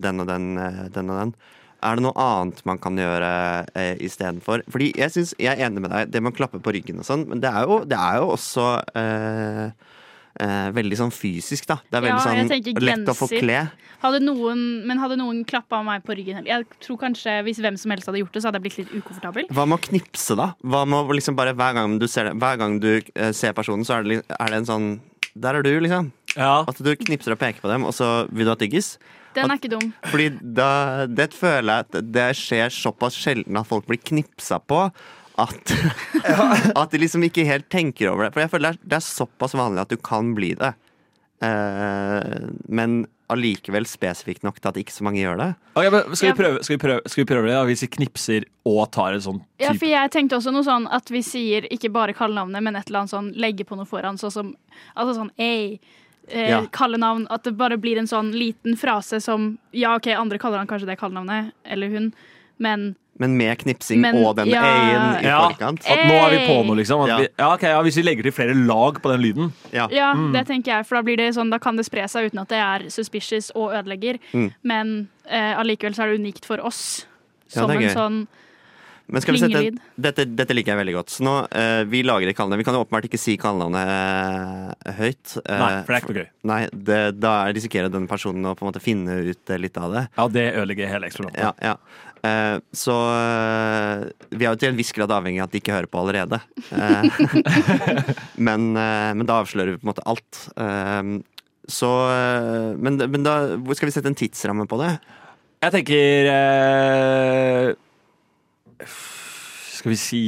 den 0.00 0.24
og 0.24 0.32
den, 0.32 0.48
den 0.96 1.12
og 1.12 1.20
den. 1.20 1.36
Er 1.84 1.98
det 1.98 2.04
noe 2.06 2.16
annet 2.20 2.62
man 2.68 2.78
kan 2.80 2.96
gjøre 2.98 3.30
eh, 3.76 3.94
istedenfor? 4.06 4.64
Fordi 4.72 4.92
jeg, 4.96 5.12
synes, 5.12 5.34
jeg 5.36 5.52
er 5.52 5.66
enig 5.66 5.84
med 5.84 5.92
deg, 5.92 6.12
det 6.14 6.22
med 6.24 6.32
å 6.32 6.38
klappe 6.38 6.62
på 6.64 6.72
ryggen 6.74 7.02
og 7.02 7.08
sånn, 7.08 7.26
men 7.28 7.42
det 7.44 7.50
er 7.52 7.68
jo, 7.68 7.82
det 7.88 7.98
er 8.00 8.22
jo 8.22 8.30
også 8.32 8.68
eh, 9.00 9.66
eh, 10.40 10.68
veldig 10.74 10.98
sånn 10.98 11.12
fysisk, 11.14 11.68
da. 11.70 11.78
Det 11.88 11.98
er 11.98 12.06
veldig 12.06 12.16
Ja, 12.16 12.24
sånn 12.24 12.52
tenker 12.52 12.86
lett 12.88 13.10
å 13.12 13.16
få 13.18 13.28
kle. 13.32 13.60
Hadde 14.04 14.20
noen, 14.24 14.64
men 14.88 15.00
hadde 15.00 15.16
noen 15.20 15.44
klappa 15.48 15.78
meg 15.86 16.02
på 16.04 16.12
ryggen 16.18 16.44
Jeg 16.44 16.66
tror 16.84 16.98
kanskje 17.00 17.38
Hvis 17.46 17.60
hvem 17.62 17.78
som 17.80 17.94
helst 17.94 18.10
hadde 18.10 18.20
gjort 18.20 18.34
det, 18.36 18.42
så 18.42 18.50
hadde 18.50 18.60
jeg 18.60 18.66
blitt 18.66 18.80
litt 18.82 18.92
ukomfortabel. 18.98 19.48
Hva 19.54 19.64
med 19.70 19.78
å 19.78 19.84
knipse, 19.86 20.36
da? 20.36 20.50
Hva 20.60 20.82
med 20.88 20.98
å 21.08 21.16
liksom 21.16 21.38
bare 21.38 21.54
Hver 21.56 21.78
gang 21.78 21.96
du 22.02 22.08
ser, 22.10 22.28
det, 22.28 22.36
hver 22.42 22.60
gang 22.60 22.78
du 22.82 22.90
eh, 22.98 23.32
ser 23.36 23.56
personen, 23.56 23.86
så 23.86 23.98
er 23.98 24.08
det, 24.08 24.20
er 24.28 24.52
det 24.52 24.60
en 24.60 24.68
sånn 24.68 24.88
Der 25.32 25.60
er 25.60 25.64
du, 25.66 25.72
liksom. 25.82 26.12
Ja. 26.34 26.64
At 26.68 26.80
du 26.82 26.90
knipser 26.98 27.36
og 27.36 27.40
peker 27.40 27.62
på 27.62 27.70
dem, 27.70 27.86
og 27.86 27.94
så 27.96 28.26
vil 28.30 28.48
du 28.48 28.52
ha 28.52 28.58
tyggis. 28.58 28.96
Den 29.34 29.50
er 29.50 29.60
ikke 29.60 29.72
dum. 29.72 29.90
Fordi 30.10 30.28
da, 30.60 30.70
det 31.10 31.30
føler 31.34 31.70
jeg 31.70 31.86
at 31.88 31.98
det 32.14 32.28
skjer 32.38 32.72
såpass 32.74 33.18
sjelden 33.18 33.60
at 33.60 33.68
folk 33.68 33.86
blir 33.90 34.00
knipsa 34.02 34.60
på. 34.62 34.86
At, 35.40 35.74
at 36.80 36.94
de 36.94 37.00
liksom 37.02 37.24
ikke 37.26 37.46
helt 37.48 37.68
tenker 37.72 38.12
over 38.12 38.28
det. 38.28 38.34
For 38.36 38.44
jeg 38.44 38.52
føler 38.54 38.70
det 38.70 38.78
er, 38.78 38.90
det 38.94 39.00
er 39.00 39.06
såpass 39.08 39.56
vanlig 39.58 39.82
at 39.84 39.94
du 39.94 39.98
kan 39.98 40.34
bli 40.38 40.54
det. 40.60 40.74
Eh, 41.44 42.48
men 42.68 43.04
allikevel 43.32 43.86
spesifikt 43.88 44.44
nok 44.44 44.58
til 44.60 44.70
at 44.70 44.78
ikke 44.80 44.92
så 44.92 45.04
mange 45.06 45.22
gjør 45.22 45.38
det. 45.40 45.48
Okay, 45.74 45.90
men 45.90 46.16
skal, 46.16 46.28
Ja. 46.28 46.32
vi 46.34 46.38
prøve, 46.42 46.62
skal, 46.64 46.76
vi 46.76 46.82
prøve, 46.82 47.00
skal 47.08 47.24
vi 47.24 47.28
prøve 47.32 47.46
det? 47.48 47.54
da? 47.56 47.64
Hvis 47.64 47.82
vi 47.82 47.88
knipser 47.96 48.44
og 48.68 48.90
tar 48.92 49.16
en 49.16 49.24
sånn 49.24 49.40
Ja, 49.58 49.72
type 49.72 49.78
for 49.80 49.88
jeg 49.88 50.10
tenkte 50.12 50.36
også 50.36 50.52
noe 50.52 50.66
sånn 50.66 50.86
at 50.92 51.10
vi 51.10 51.22
sier 51.24 51.66
ikke 51.72 51.90
bare 51.90 52.12
kallenavnet, 52.14 52.62
men 52.62 52.76
et 52.76 52.86
eller 52.88 53.04
annet 53.04 53.14
sånn 53.14 53.32
legge 53.34 53.64
på 53.64 53.76
noe 53.80 53.88
foran, 53.88 54.20
sånn 54.20 54.32
som 54.32 54.54
Altså 54.94 55.14
sånn 55.20 55.30
ei. 55.38 55.80
Eh, 56.30 56.48
Ja. 56.50 56.66
Kallenavn. 56.72 57.26
At 57.30 57.44
det 57.44 57.56
bare 57.56 57.76
blir 57.76 57.98
en 57.98 58.06
sånn 58.06 58.32
liten 58.32 58.76
frase 58.76 59.20
som 59.22 59.58
Ja, 59.72 59.94
OK, 59.96 60.06
andre 60.08 60.38
kaller 60.38 60.58
han 60.58 60.66
kanskje 60.66 60.86
det 60.86 60.98
kallenavnet, 60.98 61.52
eller 61.66 61.88
hun, 61.88 62.14
men 62.58 62.94
Men 63.16 63.36
med 63.36 63.58
knipsing 63.58 64.00
Men, 64.00 64.16
og 64.24 64.34
den 64.36 64.48
ja. 64.48 64.60
a-en 64.62 65.24
i 65.24 65.28
Ja. 65.28 65.48
forkant. 65.48 65.84
At 65.88 65.98
nå 65.98 66.14
er 66.14 66.30
vi 66.30 66.46
på 66.48 66.64
noe, 66.66 66.74
liksom. 66.76 67.02
At 67.04 67.08
Ja. 67.08 67.16
vi, 67.18 67.28
ja, 67.38 67.52
ok, 67.54 67.62
ja, 67.62 67.82
Hvis 67.82 67.94
vi 67.96 68.02
legger 68.02 68.22
til 68.24 68.32
flere 68.32 68.54
lag 68.54 69.00
på 69.02 69.08
den 69.12 69.20
lyden. 69.22 69.52
Ja. 69.72 69.86
Ja, 69.90 70.14
Mm. 70.14 70.32
det 70.32 70.46
tenker 70.48 70.72
jeg, 70.78 70.86
for 70.86 70.96
da 70.96 71.02
blir 71.02 71.16
det 71.16 71.34
sånn 71.34 71.48
Da 71.50 71.58
kan 71.58 71.76
det 71.76 71.84
spre 71.86 72.02
seg 72.08 72.26
uten 72.32 72.40
at 72.40 72.48
det 72.48 72.58
er 72.58 72.88
suspicious 72.90 73.52
og 73.54 73.70
ødelegger, 73.72 74.18
Mm. 74.32 74.52
men 74.64 75.08
eh, 75.30 75.54
allikevel 75.54 75.94
så 75.94 76.02
er 76.04 76.10
det 76.16 76.20
unikt 76.20 76.44
for 76.44 76.56
oss. 76.64 77.06
Som 77.48 77.70
en 77.70 77.78
gøy. 77.78 77.92
sånn 77.94 78.26
Men 79.06 79.20
skal 79.20 79.36
vi 79.36 79.40
sette 79.42 79.60
dette, 80.00 80.24
dette 80.32 80.54
liker 80.56 80.72
jeg 80.72 80.80
veldig 80.80 80.94
godt. 80.96 81.12
Så 81.12 81.24
nå, 81.26 81.34
uh, 81.44 81.82
Vi 81.90 82.00
lager 82.06 82.30
et 82.30 82.36
kallenavn. 82.36 82.62
Vi 82.62 82.66
kan 82.66 82.76
jo 82.76 82.84
åpenbart 82.86 83.08
ikke 83.10 83.20
si 83.20 83.36
kallenavnet 83.40 83.84
uh, 83.84 84.94
høyt. 84.96 85.36
Uh, 85.42 85.60
Nei, 85.60 85.68
for 85.84 85.92
det 85.92 85.98
er 85.98 86.00
ikke 86.00 86.14
noe 86.14 86.22
gøy. 86.22 86.30
Nei, 86.50 86.60
det, 86.88 87.02
Da 87.20 87.34
risikerer 87.52 87.92
den 87.92 88.08
personen 88.10 88.48
å 88.48 88.54
på 88.56 88.64
en 88.64 88.72
måte 88.72 88.82
finne 88.84 89.20
ut 89.28 89.54
litt 89.60 89.76
av 89.80 89.92
det. 89.92 90.06
Ja, 90.16 90.28
Det 90.32 90.46
ødelegger 90.54 90.92
hele 90.94 91.10
eksperimentet. 91.10 91.44
Ja, 91.44 91.52
ja. 91.60 91.76
Eh, 92.24 92.56
så 92.72 92.94
vi 94.32 94.46
er 94.46 94.54
jo 94.54 94.56
til 94.56 94.70
en 94.70 94.78
viss 94.78 94.94
grad 94.96 95.12
avhengig 95.12 95.42
av 95.42 95.50
at 95.50 95.52
de 95.52 95.60
ikke 95.60 95.74
hører 95.76 95.90
på 95.92 96.00
allerede. 96.00 96.38
Men, 98.48 98.72
men 98.72 99.26
da 99.28 99.42
avslører 99.42 99.74
vi 99.74 99.80
på 99.82 99.84
en 99.84 99.90
måte 99.90 100.06
alt. 100.08 100.40
Så 101.68 101.90
men, 102.80 102.96
men 102.96 103.26
da 103.28 103.34
skal 103.76 103.90
vi 103.90 103.94
sette 103.98 104.08
en 104.08 104.16
tidsramme 104.16 104.64
på 104.70 104.80
det? 104.80 104.94
Jeg 105.64 105.76
tenker 105.76 106.30
Skal 108.86 109.90
vi 109.94 109.96
si 110.00 110.20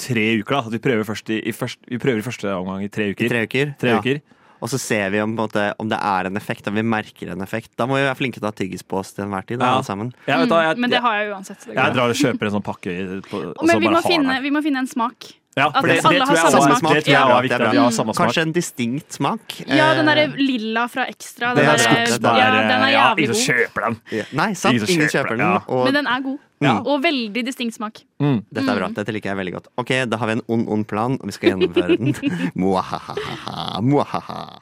tre 0.00 0.26
uker, 0.40 0.54
da? 0.56 0.60
At 0.66 0.72
vi 0.72 0.78
prøver, 0.82 1.04
først 1.08 1.30
i, 1.30 1.40
i 1.48 1.52
først, 1.52 1.78
vi 1.88 1.98
prøver 2.00 2.20
i 2.22 2.26
første 2.26 2.52
omgang 2.56 2.84
i 2.84 2.88
tre 2.92 3.10
uker. 3.12 3.26
I 3.26 3.32
tre 3.32 3.42
uker? 3.46 3.74
Tre 3.80 3.94
Ja. 3.96 3.98
uker. 4.00 4.20
Og 4.60 4.68
så 4.68 4.76
ser 4.78 5.08
vi 5.08 5.20
om, 5.24 5.32
på 5.38 5.40
en 5.40 5.48
måte, 5.48 5.62
om 5.80 5.88
det 5.88 5.96
er 6.04 6.26
en 6.28 6.36
effekt, 6.36 6.66
om 6.68 6.74
vi 6.76 6.82
merker 6.84 7.30
en 7.32 7.40
effekt. 7.40 7.70
Da 7.80 7.86
må 7.88 7.96
vi 7.96 8.02
være 8.04 8.16
flinke 8.18 8.36
til 8.36 8.44
å 8.44 8.50
ha 8.52 8.56
tyggis 8.58 8.82
på 8.84 8.98
oss 9.00 9.14
til 9.16 9.24
enhver 9.24 9.46
tid. 9.48 9.58
Da, 9.58 9.64
Ja. 9.70 9.74
alle 9.78 9.84
sammen. 9.88 10.12
Jeg, 10.26 10.36
vet, 10.38 10.48
da, 10.50 10.58
jeg, 10.66 10.76
Mm, 10.76 10.80
Men 10.80 10.90
det 10.90 11.00
har 11.00 11.14
jeg 11.16 11.30
uansett. 11.32 11.64
Jeg 11.66 11.94
drar 11.94 12.10
og 12.10 12.14
kjøper 12.14 12.44
en 12.44 12.52
sånn 12.52 12.62
pakke. 12.66 13.22
På, 13.30 13.36
og 13.56 13.56
så 13.56 13.66
Men 13.66 13.80
vi 13.80 13.86
bare 13.86 13.94
må, 13.94 14.02
har 14.02 14.10
finne, 14.10 14.42
vi 14.42 14.50
må 14.50 14.62
finne 14.62 14.78
en 14.84 14.86
smak. 14.86 15.32
Ja, 15.58 15.66
at 15.66 15.74
for 15.80 15.88
det, 15.90 15.96
det, 15.96 16.04
alle 16.06 16.18
tror 16.24 16.36
har 16.36 16.50
samme 16.50 16.62
smak. 16.62 16.78
smak. 16.78 16.92
det 16.94 17.04
tror 17.04 17.10
jeg 17.10 17.18
Ja, 17.18 17.38
er 17.38 17.42
viktig. 17.42 17.60
At 17.66 17.72
vi 17.72 17.78
har 17.82 17.90
samme 17.90 18.12
smak. 18.14 18.26
Kanskje 18.26 18.42
en 18.46 18.52
distinkt 18.54 19.12
smak? 19.16 19.40
Ja, 19.66 19.94
den 19.94 20.08
Eh, 20.08 20.14
derre 20.14 20.36
lilla 20.38 20.84
fra 20.88 21.06
Ekstra. 21.10 21.54
Det 21.54 21.64
Den 21.64 21.68
er 21.68 21.72
er- 21.74 22.06
ja, 22.06 22.18
den 22.18 22.70
er 22.70 22.88
ja, 22.90 23.14
jævlig 23.14 23.24
ingen 23.24 23.34
god. 23.34 23.42
kjøper 23.48 23.80
den. 23.86 23.96
ja. 24.12 24.24
Nei, 24.32 24.54
sant. 24.54 24.74
Ingen 24.74 24.88
Ingen 24.88 25.08
kjøper 25.08 25.28
den, 25.28 25.38
den. 25.38 25.46
ja. 25.50 25.58
Og 25.68 25.84
Men 25.84 25.94
den 25.94 26.06
er 26.06 26.20
god. 26.22 26.38
Ja. 26.62 26.72
Og 26.86 27.02
veldig 27.02 27.44
distinkt 27.46 27.74
smak. 27.74 27.98
Mm. 28.20 28.44
dette 28.54 28.68
er 28.70 28.76
bra. 28.78 28.88
Dette 28.94 29.12
liker 29.12 29.30
jeg 29.30 29.36
veldig 29.38 29.52
godt. 29.54 29.66
Ok, 29.76 29.88
da 30.08 30.16
har 30.16 30.26
vi 30.26 30.32
en 30.32 30.42
ond, 30.48 30.68
ond 30.68 30.86
plan, 30.86 31.12
og 31.20 31.26
vi 31.26 31.32
skal 31.32 31.50
gjennomføre 31.50 31.96
den. 31.98 32.14
Muahaha, 32.54 33.80
muahaha. 33.80 34.60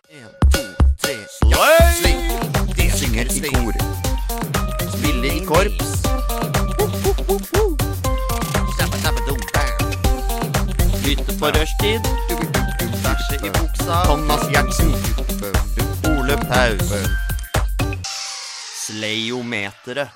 De 2.76 2.90
synger 2.90 3.26
i 3.28 3.40
kor. 3.50 3.72
Spiller 4.96 5.32
i 5.36 5.44
korps. 5.44 6.02
Lytte 11.08 11.34
på 11.40 11.48
rushtid. 11.54 12.04
Bæsje 13.00 13.36
i 13.40 13.50
buksa. 13.54 14.00
Thomas 14.04 14.42
Gjertsen. 14.52 14.90
Ole 16.10 16.34
Paus. 16.42 16.90
Sleiometeret. 18.82 20.10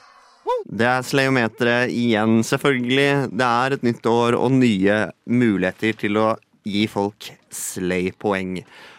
Det 0.69 0.85
er 0.91 1.07
sleiometeret 1.09 1.95
igjen, 1.97 2.43
selvfølgelig. 2.45 3.31
Det 3.33 3.47
er 3.47 3.77
et 3.79 3.87
nytt 3.89 4.11
år 4.11 4.37
og 4.37 4.53
nye 4.59 4.99
muligheter 5.25 5.97
til 6.03 6.21
å 6.21 6.27
gi 6.69 6.85
folk 6.93 7.31
slay-poeng. 7.49 8.59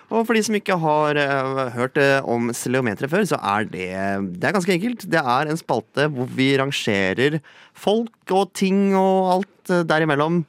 Og 0.09 0.25
for 0.25 0.33
de 0.33 0.43
som 0.49 0.57
ikke 0.57 0.79
har 0.81 1.21
eh, 1.21 1.61
hørt 1.77 2.01
eh, 2.01 2.25
om 2.25 2.49
sleiometeret 2.57 3.13
før, 3.13 3.27
så 3.35 3.37
er 3.37 3.69
det, 3.69 3.87
det 4.41 4.49
er 4.49 4.57
ganske 4.57 4.73
enkelt. 4.79 5.05
Det 5.13 5.21
er 5.21 5.45
en 5.45 5.61
spalte 5.61 6.09
hvor 6.09 6.33
vi 6.41 6.55
rangerer 6.57 7.37
folk 7.77 8.33
og 8.33 8.49
ting 8.57 8.97
og 8.97 9.31
alt 9.37 9.77
eh, 9.77 9.85
derimellom 9.93 10.41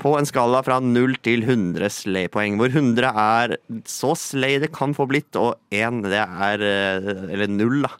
på 0.00 0.14
en 0.16 0.28
skala 0.28 0.62
fra 0.64 0.80
0 0.82 1.16
til 1.24 1.44
100 1.44 1.92
slay-poeng, 1.92 2.56
hvor 2.60 2.72
100 2.72 3.10
er 3.12 3.56
så 3.88 4.14
slay 4.18 4.58
det 4.62 4.72
kan 4.76 4.94
få 4.96 5.06
blitt, 5.10 5.36
og 5.38 5.58
1 5.70 6.04
det 6.08 6.22
er 6.24 6.64
eh, 6.64 7.10
Eller 7.30 7.50
0, 7.52 7.82
da. 7.84 7.92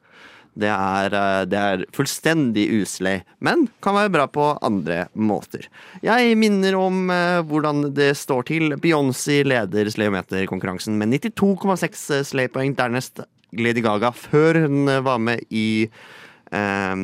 Det 0.60 0.70
er, 0.70 1.14
eh, 1.14 1.42
det 1.48 1.58
er 1.58 1.84
fullstendig 1.94 2.66
uslay, 2.80 3.22
men 3.38 3.68
kan 3.84 3.96
være 3.96 4.12
bra 4.16 4.26
på 4.30 4.48
andre 4.66 5.04
måter. 5.14 5.68
Jeg 6.04 6.36
minner 6.40 6.76
om 6.78 7.10
eh, 7.14 7.40
hvordan 7.46 7.90
det 7.96 8.12
står 8.18 8.48
til. 8.50 8.74
Beyoncé 8.82 9.40
leder 9.46 9.92
slayometerkonkurransen 9.92 10.98
med 10.98 11.14
92,6 11.20 12.24
slaypoeng. 12.32 12.74
Dernest 12.78 13.22
Lady 13.56 13.82
Gaga, 13.84 14.12
før 14.14 14.64
hun 14.66 14.90
var 15.04 15.22
med 15.22 15.46
i 15.50 15.86
eh, 15.86 16.96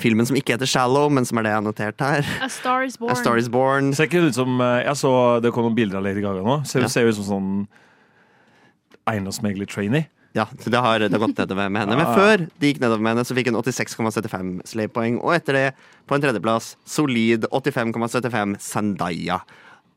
filmen 0.00 0.26
som 0.28 0.36
ikke 0.38 0.56
heter 0.56 0.68
Shallow, 0.70 1.08
men 1.12 1.26
som 1.28 1.38
er 1.40 1.46
det 1.46 1.52
jeg 1.52 1.58
har 1.60 1.66
notert 1.66 2.04
her. 2.04 2.30
A 2.44 2.48
Star 2.52 2.82
Is 2.88 2.96
Born. 3.00 3.12
A 3.12 3.18
Star 3.20 3.36
Is 3.40 3.48
Born. 3.52 3.92
Ser 3.96 4.08
ikke 4.10 4.24
ut 4.28 4.36
som 4.36 4.60
eh, 4.64 4.80
Jeg 4.86 4.96
så 5.00 5.12
det 5.44 5.52
kom 5.54 5.68
noen 5.68 5.76
bilder 5.78 6.00
av 6.00 6.06
Lady 6.08 6.24
Gaga 6.24 6.42
nå. 6.46 6.60
Ser, 6.68 6.84
Ja. 6.86 6.88
ser 6.92 7.08
ut 7.10 7.18
som 7.20 7.28
sånn 7.28 7.52
eiendomsmegler-trainee. 9.10 10.06
Ja, 10.36 10.44
så 10.62 10.70
det 10.70 10.78
har, 10.78 11.02
det 11.02 11.10
har 11.10 11.22
gått 11.24 11.38
nedover 11.40 11.70
med 11.72 11.82
henne. 11.82 11.96
Men 11.98 12.12
før 12.14 12.44
det 12.60 12.68
gikk 12.68 12.78
nedover 12.84 13.02
med 13.02 13.16
henne, 13.16 13.24
så 13.26 13.34
fikk 13.34 13.48
hun 13.50 13.58
86,75 13.58 14.52
slaypoeng. 14.70 15.16
Og 15.26 15.32
etter 15.34 15.56
det, 15.58 15.64
på 16.06 16.14
en 16.14 16.22
tredjeplass, 16.22 16.76
solid 16.86 17.48
85,75 17.50 18.54
Sandaya 18.62 19.40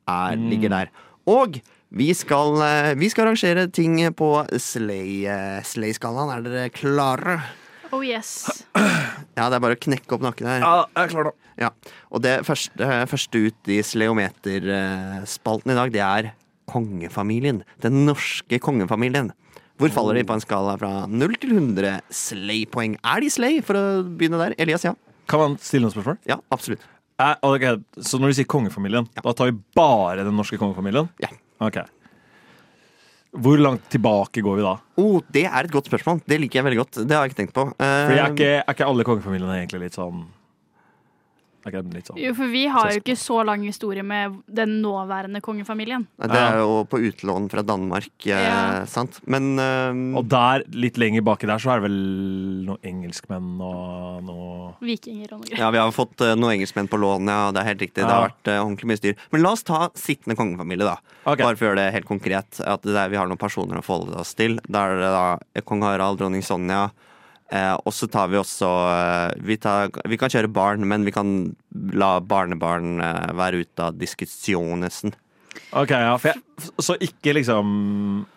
er, 0.09 0.39
ligger 0.41 0.73
der. 0.73 0.89
Og 1.29 1.59
vi 1.93 2.07
skal, 2.17 2.57
eh, 2.65 2.93
vi 2.97 3.11
skal 3.13 3.27
arrangere 3.27 3.67
ting 3.71 3.99
på 4.17 4.31
slay, 4.57 5.27
eh, 5.29 5.61
slay-skalaen. 5.61 6.33
Er 6.33 6.41
dere 6.47 6.69
klare? 6.73 7.35
Oh 7.93 8.01
yes. 8.01 8.63
Ja, 9.37 9.47
det 9.49 9.57
er 9.57 9.61
bare 9.63 9.73
å 9.77 9.81
knekke 9.81 10.13
opp 10.13 10.21
nakken 10.21 10.45
her. 10.45 10.61
Ja, 10.61 10.73
jeg 10.93 11.07
er 11.07 11.11
klar 11.13 11.25
nå. 11.25 11.31
Ja, 11.57 11.69
og 12.13 12.21
det 12.25 12.33
første, 12.45 12.89
første 13.09 13.39
ut 13.47 13.69
i 13.69 13.79
sleometerspalten 13.85 15.73
i 15.73 15.77
dag, 15.77 15.93
det 15.93 16.03
er 16.05 16.27
kongefamilien. 16.69 17.63
Den 17.81 18.03
norske 18.07 18.59
kongefamilien. 18.61 19.31
Hvor 19.81 19.89
faller 19.93 20.19
de 20.19 20.25
på 20.29 20.35
en 20.37 20.43
skala 20.43 20.75
fra 20.77 20.91
0 21.09 21.33
til 21.41 21.55
100 21.55 21.95
slay-poeng? 22.13 22.99
Er 23.01 23.25
de 23.25 23.31
slay, 23.33 23.57
for 23.65 23.77
å 23.79 23.85
begynne 24.05 24.41
der? 24.41 24.55
Elias, 24.61 24.85
ja. 24.85 24.93
Kan 25.29 25.41
man 25.41 25.57
stille 25.61 25.87
noen 25.87 25.95
spørsmål? 25.95 26.21
Ja, 26.29 26.37
absolutt. 26.53 26.85
Eh, 27.21 27.33
okay. 27.49 27.81
Så 28.05 28.21
når 28.21 28.33
du 28.33 28.37
sier 28.37 28.49
kongefamilien, 28.53 29.09
da 29.17 29.33
tar 29.33 29.49
vi 29.49 29.57
bare 29.77 30.25
den 30.25 30.37
norske 30.37 30.61
kongefamilien? 30.61 31.09
Ja. 31.25 31.33
Ok. 31.63 31.81
Hvor 33.33 33.57
langt 33.57 33.87
tilbake 33.89 34.43
går 34.45 34.59
vi 34.59 34.63
da? 34.65 34.75
Oh, 35.01 35.17
det 35.33 35.47
er 35.49 35.65
et 35.65 35.73
godt 35.73 35.89
spørsmål. 35.89 36.21
Det 36.29 36.37
liker 36.37 36.59
jeg 36.59 36.67
veldig 36.67 36.81
godt. 36.83 36.99
Det 37.01 37.15
har 37.15 37.25
jeg 37.25 37.33
ikke 37.33 37.39
tenkt 37.41 37.55
på. 37.55 37.65
Uh, 37.73 37.81
Fordi 37.81 38.19
er 38.19 38.35
ikke, 38.35 38.49
er 38.61 38.75
ikke 38.75 38.89
alle 38.91 39.05
kongefamiliene 39.07 39.55
egentlig 39.57 39.87
litt 39.87 39.97
sånn 39.97 40.19
Er 40.21 40.21
ikke 40.21 40.21
det 40.21 40.21
litt 40.21 40.33
sånn 41.63 42.19
Jo, 42.19 42.33
for 42.37 42.51
vi 42.51 42.65
har 42.67 42.91
jo 42.91 43.01
ikke 43.01 43.15
så 43.19 43.39
lang 43.45 43.63
historie 43.63 44.03
med 44.03 44.41
den 44.47 44.81
nåværende 44.83 45.41
kongefamilien. 45.41 46.05
Det 46.19 46.39
er 46.39 46.59
jo 46.59 46.83
på 46.89 46.99
utlån 46.99 47.49
fra 47.51 47.63
Danmark, 47.63 48.11
eh, 48.25 48.43
Ja. 48.43 48.85
sant? 48.85 49.19
Men 49.25 49.57
um... 49.59 50.15
Og 50.17 50.27
der, 50.27 50.65
litt 50.73 50.97
lenger 50.97 51.23
baki 51.23 51.47
der, 51.47 51.61
så 51.61 51.73
er 51.73 51.81
det 51.81 51.89
vel 51.89 51.99
noen 52.67 52.83
engelskmenn 52.83 53.61
og 53.61 54.23
noe 54.27 54.73
Vikinger 54.83 55.33
og 55.33 55.39
noe 55.43 55.47
greier. 55.47 55.59
ja, 55.63 55.71
vi 55.71 55.81
har 55.81 55.91
fått 55.95 56.21
eh, 56.21 56.35
noen 56.35 56.57
engelskmenn 56.57 56.89
på 56.91 56.99
lån, 56.99 57.31
ja. 57.31 57.51
Det 57.53 57.63
er 57.63 57.69
helt 57.71 57.85
riktig. 57.87 58.01
Det 58.03 58.11
har 58.11 58.27
vært 58.29 58.53
ordentlig 58.57 58.91
mye 58.91 59.01
styr. 59.01 59.15
Men 59.31 59.45
la 59.45 59.53
oss 59.55 59.63
ta 59.63 59.87
sittende 59.95 60.35
kongefamilie, 60.39 60.85
da. 60.85 60.97
Okay. 61.23 61.43
Bare 61.45 61.55
for 61.55 61.65
å 61.65 61.71
gjøre 61.71 61.81
det 61.81 61.93
helt 61.95 62.09
konkret. 62.09 62.59
At 62.59 62.83
det 62.83 62.97
er, 62.97 63.11
vi 63.13 63.19
har 63.19 63.29
noen 63.29 63.39
personer 63.39 63.79
å 63.79 63.85
forholde 63.85 64.19
oss 64.19 64.35
til. 64.37 64.59
Da 64.67 64.87
er 64.89 64.99
det 64.99 65.13
da 65.13 65.63
kong 65.67 65.83
Harald, 65.85 66.19
dronning 66.19 66.43
Sonja. 66.45 66.89
Eh, 67.53 67.73
og 67.85 67.93
så 67.93 68.07
tar 68.09 68.31
vi 68.31 68.39
også 68.39 68.69
eh, 68.89 69.43
vi, 69.45 69.59
tar, 69.61 69.91
vi 70.09 70.17
kan 70.17 70.31
kjøre 70.33 70.49
barn, 70.49 70.87
men 70.89 71.05
vi 71.05 71.13
kan 71.13 71.33
la 71.93 72.15
barnebarn 72.25 72.97
eh, 73.03 73.33
være 73.37 73.61
ute 73.61 73.89
av 73.89 73.99
diskusjonesen. 73.99 75.13
Ok, 75.77 75.91
ja, 75.93 76.15
jeg, 76.17 76.39
Så 76.81 76.95
ikke 77.01 77.35
liksom 77.37 77.67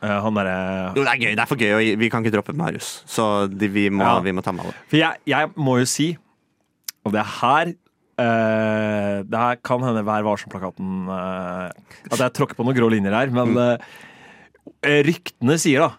uh, 0.03 0.19
han 0.21 0.37
derre 0.37 0.57
Jo, 0.97 1.01
det 1.05 1.13
er 1.15 1.21
gøy. 1.23 1.31
Det 1.33 1.43
er 1.43 1.49
for 1.49 1.61
gøy, 1.61 1.73
og 1.73 2.01
vi 2.03 2.11
kan 2.13 2.25
ikke 2.25 2.35
droppe 2.35 2.53
Marius. 2.57 2.91
Så 3.09 3.25
de, 3.49 3.71
vi, 3.73 3.87
må, 3.89 4.05
Ja. 4.05 4.19
vi 4.25 4.35
må 4.37 4.45
ta 4.45 4.53
med 4.53 4.67
alle. 4.67 4.77
For 4.91 5.01
jeg, 5.01 5.23
jeg 5.29 5.51
må 5.57 5.79
jo 5.81 5.89
si, 5.89 6.11
og 7.07 7.15
det 7.15 7.23
er 7.23 7.31
her 7.39 7.73
uh, 7.73 9.25
Det 9.25 9.43
her 9.47 9.61
kan 9.65 9.85
hende 9.85 10.05
Vær 10.05 10.25
varsom-plakaten 10.27 11.09
uh, 11.09 11.69
At 12.11 12.21
jeg 12.21 12.35
tråkker 12.37 12.59
på 12.59 12.67
noen 12.67 12.77
grå 12.77 12.91
linjer 12.93 13.15
her, 13.17 13.33
men 13.33 13.57
eh, 13.63 15.01
ryktene 15.07 15.57
sier 15.63 15.87
da 15.87 15.93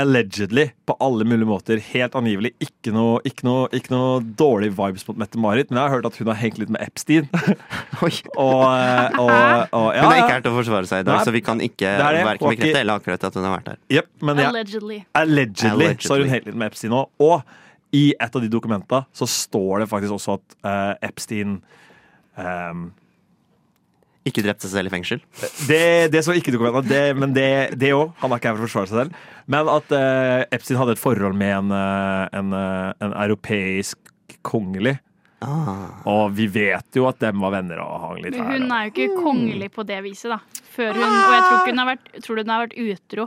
Allegedly, 0.00 0.68
på 0.88 0.96
alle 1.04 1.24
mulige 1.28 1.48
måter, 1.48 1.80
helt 1.92 2.14
angivelig. 2.18 2.52
Ikke 2.62 2.92
noe, 2.94 3.20
ikke 3.28 3.46
noe, 3.46 3.66
ikke 3.76 3.92
noe 3.92 4.20
dårlig 4.38 4.70
vibes 4.76 5.06
mot 5.08 5.18
Mette-Marit, 5.20 5.70
men 5.70 5.80
jeg 5.80 5.84
har 5.84 5.94
hørt 5.96 6.08
at 6.08 6.18
hun 6.20 6.30
har 6.32 6.38
hengt 6.40 6.60
litt 6.62 6.72
med 6.72 6.84
Epstein. 6.84 7.28
Oi. 8.04 8.12
og, 8.36 8.64
eh, 8.76 9.18
og, 9.20 9.32
og 9.78 9.88
ja, 9.96 10.04
Hun 10.04 10.12
er 10.12 10.20
ikke 10.22 10.36
her 10.36 10.46
til 10.46 10.52
å 10.52 10.58
forsvare 10.60 10.90
seg 10.90 11.04
i 11.04 11.08
dag, 11.08 11.18
Nei, 11.18 11.26
så 11.28 11.34
vi 11.34 11.44
kan 11.44 11.64
ikke 11.64 11.90
er 11.96 12.20
verken 12.28 12.54
bekrefte 12.54 12.84
eller 12.84 13.02
akkurat 13.02 13.28
at 13.28 13.36
hun 13.38 13.48
har 13.48 13.56
vært 13.58 13.74
her. 13.74 13.82
Yep, 13.98 14.10
men 14.22 14.42
ja, 14.44 14.48
Allegedly. 14.52 15.02
Allegedly, 15.18 15.72
Allegedly. 15.72 16.06
så 16.06 16.16
har 16.16 16.24
hun 16.24 16.32
hengt 16.36 16.48
litt 16.48 16.58
med 16.62 16.72
Epstein 16.72 16.96
òg. 16.96 17.12
Og 17.22 17.60
i 17.92 18.06
et 18.16 18.36
av 18.38 18.42
de 18.42 18.48
dokumentene 18.52 19.04
så 19.12 19.28
står 19.28 19.84
det 19.84 19.90
faktisk 19.90 20.16
også 20.16 20.38
at 20.38 20.58
uh, 20.64 20.94
Epstein 21.04 21.58
ehm, 22.40 22.86
Ikke 24.28 24.42
drepte 24.44 24.68
seg 24.68 24.76
selv 24.76 24.90
i 24.90 24.94
fengsel. 24.94 25.22
det, 25.66 26.12
det 26.14 26.20
så 26.22 26.34
ikke 26.38 26.52
dokumentet, 26.54 26.88
det, 26.92 27.16
men 27.18 27.32
det 27.34 27.90
òg. 27.96 28.12
Han 28.22 28.30
er 28.30 28.38
ikke 28.38 28.52
her 28.52 28.58
for 28.58 28.62
å 28.62 28.68
forsvare 28.68 28.90
seg 28.90 29.00
selv. 29.00 29.16
Men 29.50 29.70
at 29.72 29.94
uh, 29.94 30.44
Epstein 30.54 30.78
hadde 30.78 30.94
et 30.94 31.02
forhold 31.02 31.34
med 31.34 31.56
en, 31.56 31.72
eh, 31.74 32.28
en, 32.38 32.52
eh, 32.54 32.92
en 33.02 33.16
europeisk 33.24 33.98
kongelig. 34.46 34.94
Ah. 35.42 35.98
Og 36.06 36.30
vi 36.38 36.46
vet 36.46 36.94
jo 36.94 37.08
at 37.08 37.18
dem 37.18 37.42
var 37.42 37.56
venner 37.56 37.80
og 37.82 37.96
hang 38.04 38.20
litt 38.22 38.36
Men 38.36 38.46
her. 38.46 38.60
hun 38.60 38.74
er 38.76 38.84
jo 38.86 38.92
ikke 38.92 39.22
kongelig 39.24 39.68
på 39.74 39.84
det 39.88 39.98
viset, 40.04 40.30
da. 40.30 40.38
Før 40.72 40.94
hun, 40.94 41.02
og 41.02 41.32
jeg 41.34 41.42
tror, 41.42 41.56
ikke 41.58 41.72
hun 41.72 41.82
har 41.82 41.88
vært, 41.90 42.12
tror 42.22 42.40
hun 42.42 42.52
har 42.54 42.62
vært 42.62 42.76
utro 42.78 43.26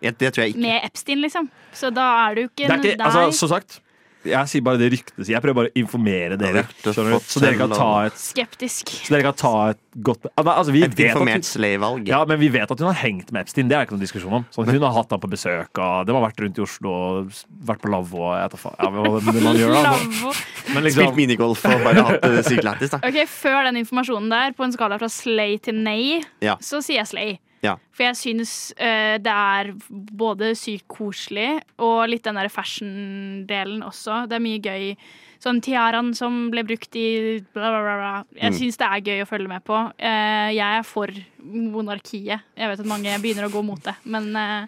Ja, 0.00 0.10
det 0.16 0.30
tror 0.32 0.46
jeg 0.46 0.54
ikke. 0.54 0.62
med 0.64 0.86
Epstein, 0.88 1.20
liksom. 1.20 1.50
Så 1.76 1.92
da 1.92 2.06
er 2.24 2.40
jo 2.40 2.48
ikke, 2.48 2.64
Det 2.64 2.70
er 2.70 2.94
ikke, 2.94 3.04
altså, 3.04 3.26
som 3.36 3.52
sagt, 3.52 3.82
jeg 4.26 4.50
sier 4.52 4.64
bare 4.64 4.76
det 4.80 4.90
ryktet 4.92 5.16
sier. 5.22 5.32
Jeg 5.36 5.42
prøver 5.44 5.56
bare 5.62 5.70
å 5.72 5.78
informere 5.80 6.36
dere. 6.40 6.64
du? 6.82 6.90
Så 6.92 7.40
dere 7.40 7.56
kan 7.56 7.72
ta 7.72 7.88
et, 8.08 8.18
skeptisk. 8.20 8.92
så 9.06 9.14
dere 9.14 9.24
kan 9.30 9.36
ta 9.40 9.52
et 9.72 9.80
godt 10.04 10.28
altså, 10.36 10.70
vi 10.74 10.82
Et 10.84 10.92
vet 10.94 11.08
informert 11.10 11.46
sleivalg. 11.48 12.06
Ja, 12.08 12.20
men 12.28 12.38
vi 12.40 12.50
vet 12.52 12.70
at 12.70 12.78
hun 12.82 12.90
har 12.90 12.98
hengt 13.00 13.32
med 13.32 13.46
Epstein. 13.46 13.70
Det 13.70 13.78
er 13.78 13.86
ikke 13.88 13.96
noen 13.96 14.04
diskusjon 14.04 14.36
om. 14.40 14.46
Sånn, 14.54 14.68
hun 14.70 14.84
har 14.86 14.94
hatt 14.98 15.10
ham 15.14 15.22
på 15.22 15.30
besøk, 15.32 15.72
og 15.80 16.06
de 16.06 16.14
har 16.16 16.24
vært 16.26 16.44
rundt 16.44 16.60
i 16.60 16.64
Oslo 16.64 16.94
og 16.94 17.42
vært 17.66 17.82
på 17.82 17.90
lavvo. 17.92 18.22
og 18.28 18.36
jeg 18.36 18.50
vet 18.50 18.60
faen. 18.62 18.78
Ja, 18.78 18.90
hva 18.94 19.44
man 19.48 19.60
gjør, 19.60 19.74
da. 19.74 19.82
Lavvo. 19.88 20.34
Men 20.70 20.80
Spilt 20.84 20.90
liksom, 20.90 21.16
minigolf 21.18 21.64
og 21.66 21.84
bare 21.86 22.06
hatt 22.10 22.26
det 22.36 22.44
sykt 22.46 22.66
lættis, 22.66 22.92
da. 22.94 23.00
Ok, 23.06 23.22
Før 23.30 23.64
den 23.70 23.80
informasjonen 23.82 24.30
der, 24.32 24.52
på 24.56 24.66
en 24.66 24.74
skala 24.76 25.00
fra 25.00 25.08
slay 25.10 25.56
til 25.64 25.80
nei, 25.80 26.20
Ja. 26.44 26.56
så 26.60 26.82
sier 26.84 27.00
jeg 27.02 27.10
slay. 27.10 27.38
Ja. 27.62 27.74
For 27.92 28.06
jeg 28.06 28.16
syns 28.16 28.52
uh, 28.80 29.16
det 29.20 29.32
er 29.32 29.72
både 29.92 30.54
sykt 30.56 30.86
koselig 30.88 31.60
og 31.78 32.06
litt 32.08 32.24
den 32.24 32.38
der 32.40 32.48
fashion-delen 32.48 33.82
også. 33.84 34.22
Det 34.30 34.38
er 34.38 34.44
mye 34.44 34.62
gøy. 34.64 34.94
Sånn 35.40 35.60
tiaraen 35.64 36.10
som 36.16 36.50
ble 36.52 36.64
brukt 36.68 36.96
i 37.00 37.06
bla, 37.54 37.68
bla, 37.72 37.94
bla. 38.00 38.12
Jeg 38.36 38.52
Mm. 38.52 38.58
syns 38.58 38.76
det 38.80 38.86
er 38.88 39.00
gøy 39.08 39.22
å 39.24 39.28
følge 39.28 39.48
med 39.48 39.64
på. 39.64 39.76
Uh, 40.00 40.50
jeg 40.52 40.78
er 40.80 40.82
for 40.84 41.08
monarkiet. 41.40 42.40
Jeg 42.56 42.68
vet 42.72 42.80
at 42.80 42.86
mange 42.86 43.18
begynner 43.22 43.48
å 43.48 43.52
gå 43.52 43.62
mot 43.64 43.82
det, 43.82 43.94
men 44.04 44.30
uh, 44.36 44.66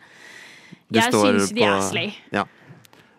jeg 0.92 1.12
syns 1.12 1.52
de 1.52 1.62
er 1.64 1.80
slay. 1.80 2.14
Ja. 2.32 2.44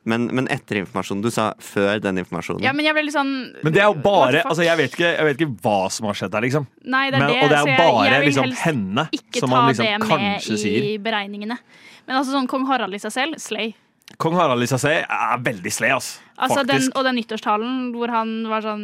Men, 0.04 0.26
men 0.36 0.50
etter 0.52 0.82
informasjonen. 0.82 1.22
Du 1.24 1.32
sa 1.32 1.54
før 1.64 2.02
den 2.04 2.20
informasjonen. 2.20 2.64
Ja, 2.66 2.74
men 2.76 2.84
jeg 2.84 2.96
ble 2.98 3.06
litt 3.06 3.16
sånn 3.16 3.32
men 3.64 3.72
det 3.76 3.80
er 3.80 3.88
jo 3.88 3.96
bare 4.04 4.42
altså, 4.44 4.66
jeg, 4.66 4.76
vet 4.82 4.98
ikke, 4.98 5.12
jeg 5.14 5.28
vet 5.30 5.44
ikke 5.46 5.56
hva 5.64 5.78
som 5.96 6.10
har 6.10 6.18
skjedd 6.20 6.34
der, 6.34 6.44
liksom. 6.48 6.68
Nei, 6.84 7.06
det 7.14 7.20
er 7.20 7.24
Men, 7.24 7.32
det. 7.32 7.38
og 7.40 7.54
det 7.54 7.60
er 7.60 7.64
jo 7.64 7.78
bare 7.80 8.10
jeg 8.10 8.28
liksom 8.28 8.52
henne 8.66 9.06
ikke 9.16 9.40
som 9.40 9.48
ta 9.48 9.56
man 9.56 9.70
liksom 9.72 9.88
det 9.88 9.94
med 10.04 10.10
kanskje 10.12 10.58
i 10.58 10.62
sier. 10.66 10.90
beregningene. 11.08 11.58
Men 12.04 12.20
altså 12.20 12.36
sånn 12.36 12.50
kong 12.52 12.68
Harald 12.68 13.00
i 13.00 13.00
seg 13.00 13.16
selv, 13.16 13.40
slay. 13.40 13.72
Kong 14.22 14.36
Harald 14.38 14.62
i 14.64 14.68
seg 14.70 14.82
selv 14.82 15.10
er 15.10 15.42
veldig 15.42 15.72
slay, 15.74 15.94
ass. 15.96 16.18
Altså 16.44 16.64
den, 16.68 16.86
og 16.98 17.06
den 17.06 17.16
nyttårstalen 17.20 17.92
hvor 17.94 18.12
han 18.12 18.32
var 18.50 18.64
sånn 18.66 18.84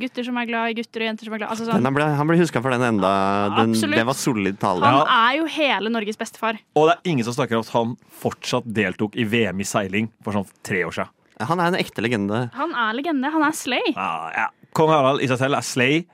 Gutter 0.00 0.26
som 0.26 0.36
er 0.38 0.46
glad 0.48 0.72
i 0.72 0.76
gutter, 0.76 1.02
og 1.02 1.08
jenter 1.08 1.28
som 1.28 1.34
er 1.34 1.40
glad 1.40 1.54
altså 1.54 1.66
sånn, 1.66 1.86
Den 1.86 1.96
ble, 1.96 2.06
han 2.18 2.28
ble 2.28 2.36
huska 2.40 2.60
for 2.62 2.74
den 2.74 2.84
enda. 2.84 3.12
Den, 3.56 3.72
det 3.74 4.04
var 4.08 4.18
solid 4.18 4.60
tale. 4.62 4.84
Han 4.84 5.08
er 5.08 5.38
jo 5.40 5.48
hele 5.56 5.92
Norges 5.92 6.20
bestefar. 6.20 6.60
Og 6.76 6.88
det 6.88 6.96
er 6.98 7.12
ingen 7.14 7.26
som 7.26 7.36
snakker 7.36 7.58
om 7.58 7.64
at 7.64 7.72
han 7.74 7.94
fortsatt 8.22 8.68
deltok 8.68 9.16
i 9.16 9.26
VM 9.28 9.64
i 9.64 9.68
seiling 9.68 10.10
for 10.24 10.36
sånn 10.36 10.48
tre 10.66 10.84
år 10.88 10.98
siden. 11.00 11.14
Han 11.48 11.62
er 11.62 11.72
en 11.72 11.80
ekte 11.80 12.04
legende. 12.04 12.44
Han 12.54 12.74
er 12.76 12.92
legende. 12.94 13.30
Han 13.34 13.44
er 13.48 13.56
slay. 13.56 13.94
Ja, 13.96 14.10
ja. 14.36 14.50
Kong 14.76 14.92
Harald 14.92 15.24
i 15.24 15.30
seg 15.30 15.40
selv 15.40 15.58
er 15.58 15.66
slay. 15.66 16.04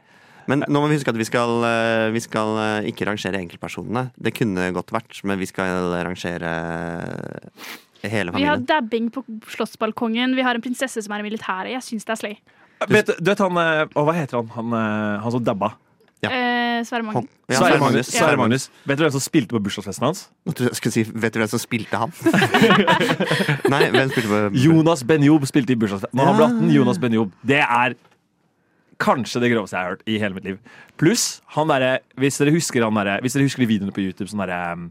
Men 0.49 0.65
nå 0.65 0.81
må 0.81 0.89
vi 0.89 0.97
huske 0.97 1.13
at 1.13 1.19
vi 1.21 1.27
skal, 1.29 1.59
eh, 1.69 2.07
vi 2.15 2.23
skal 2.25 2.55
eh, 2.63 2.89
ikke 2.89 3.05
rangere 3.11 3.37
enkeltpersonene. 3.43 4.07
Det 4.17 4.33
kunne 4.39 4.71
godt 4.73 4.95
vært, 4.97 5.19
men 5.29 5.37
vi 5.43 5.49
skal 5.51 5.91
rangere 6.07 6.55
hele 8.03 8.33
Vi 8.37 8.47
har 8.47 8.63
dabbing 8.63 9.11
på 9.15 9.25
Slottsbalkongen. 9.51 10.37
Vi 10.39 10.43
har 10.47 10.55
en 10.55 10.63
prinsesse 10.63 11.03
som 11.03 11.13
er 11.17 11.25
i 11.25 11.27
militæret. 11.27 11.73
Jeg 11.75 11.83
syns 11.83 12.07
det 12.07 12.15
er 12.15 12.21
slay. 12.23 12.39
Vet, 12.87 13.07
du- 13.11 13.19
vet 13.27 13.39
han 13.43 13.57
eh, 13.59 13.85
Å, 13.91 14.05
hva 14.07 14.15
heter 14.15 14.39
han? 14.39 14.51
Han, 14.55 14.73
eh, 14.79 15.21
han 15.25 15.35
som 15.35 15.43
dabba? 15.45 15.73
Ja. 16.23 16.31
Eh, 16.31 16.85
Sverre 16.87 17.03
Magne. 17.07 17.27
Ja, 17.49 17.59
Sverre 17.59 17.59
Sverre 17.59 17.79
Magnus. 17.79 17.83
Magnus. 17.83 18.09
Sverre 18.15 18.39
Magnus. 18.39 18.65
Vet 18.87 18.99
du 18.99 19.03
hvem 19.05 19.13
som 19.15 19.23
spilte 19.23 19.55
på 19.55 19.61
bursdagsfesten 19.63 20.07
hans? 20.07 20.25
Jeg 20.47 20.75
skulle 20.79 20.95
si, 20.95 21.05
Vet 21.15 21.35
du 21.35 21.39
hvem 21.43 21.51
som 21.51 21.63
spilte 21.63 22.01
han? 22.01 22.15
Nei, 23.73 23.83
hvem 23.95 24.11
spilte 24.13 24.29
på 24.31 24.41
Jonas 24.63 25.05
Benjob 25.07 25.47
spilte 25.51 25.75
i 25.75 25.79
bursdagsfesten. 25.79 26.19
Når 26.19 26.31
han 26.31 26.39
ble 26.39 26.49
18, 26.49 26.75
Jonas 26.75 27.01
Benjob. 27.03 27.35
Det 27.47 27.61
er 27.63 27.95
kanskje 28.99 29.43
det 29.45 29.53
groveste 29.53 29.77
jeg 29.79 29.85
har 29.87 29.95
hørt 29.95 30.09
i 30.11 30.19
hele 30.19 30.35
mitt 30.35 30.47
liv. 30.49 30.59
Pluss 30.99 31.41
han 31.55 31.71
derre 31.71 31.99
Hvis 32.19 32.41
dere 32.41 32.51
husker 32.51 32.83
han 32.83 32.97
derre 32.99 33.21
Hvis 33.23 33.37
dere 33.37 33.47
husker 33.47 33.63
de 33.63 33.69
videoene 33.71 33.95
på 33.95 34.03
YouTube 34.03 34.27
sånn 34.27 34.43
derre 34.43 34.73
um, 34.75 34.89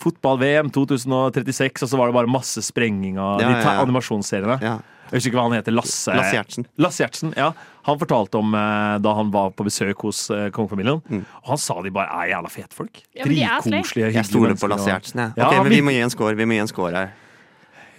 Fotball-VM 0.00 0.70
2036, 0.74 1.82
og 1.84 1.88
så 1.92 1.96
var 2.00 2.10
det 2.10 2.16
bare 2.16 2.30
masse 2.30 2.62
sprenging 2.66 3.18
av 3.18 3.40
Ja, 3.40 3.48
de 3.48 3.54
ja, 3.54 3.60
ja. 3.76 3.82
animasjonsseriene. 3.84 4.58
Ja, 4.62 4.78
Jeg 5.12 5.20
husker 5.20 5.30
ikke 5.30 5.38
hva 5.38 5.44
han 5.50 5.52
heter. 5.58 5.74
Lasse 5.76 6.14
Lasse 6.16 6.34
Gjertsen. 6.34 6.66
Lasse 6.80 7.02
Gjertsen, 7.04 7.34
ja. 7.38 7.52
Han 7.86 7.98
fortalte 8.00 8.38
om 8.40 8.54
eh, 8.56 8.98
da 9.04 9.12
han 9.14 9.30
var 9.30 9.50
på 9.54 9.66
besøk 9.68 10.00
hos 10.08 10.24
eh, 10.34 10.48
kongefamilien. 10.50 11.02
Mm. 11.08 11.24
Og 11.44 11.50
han 11.52 11.60
sa 11.60 11.76
de 11.84 11.92
bare 11.94 12.08
er 12.24 12.32
jævla 12.32 12.50
fete 12.50 12.74
folk. 12.74 13.02
Ja. 13.14 13.24
Dritkoselige, 13.28 14.12
Jeg 14.16 14.24
stoler 14.26 14.56
på 14.58 14.70
Lasse 14.72 14.88
Gjertsen, 14.90 15.20
jeg. 15.20 15.32
Ja, 15.36 15.46
Okay, 15.50 15.58
men 15.62 15.68
vi- 15.70 15.76
vi 15.76 15.82
må 15.82 15.92
gi 15.94 16.00
en 16.00 16.10
score. 16.10 16.34
Vi 16.34 16.44
må 16.48 16.56
gi 16.56 16.62
en 16.64 16.72
score 16.72 16.92
her. 16.96 17.12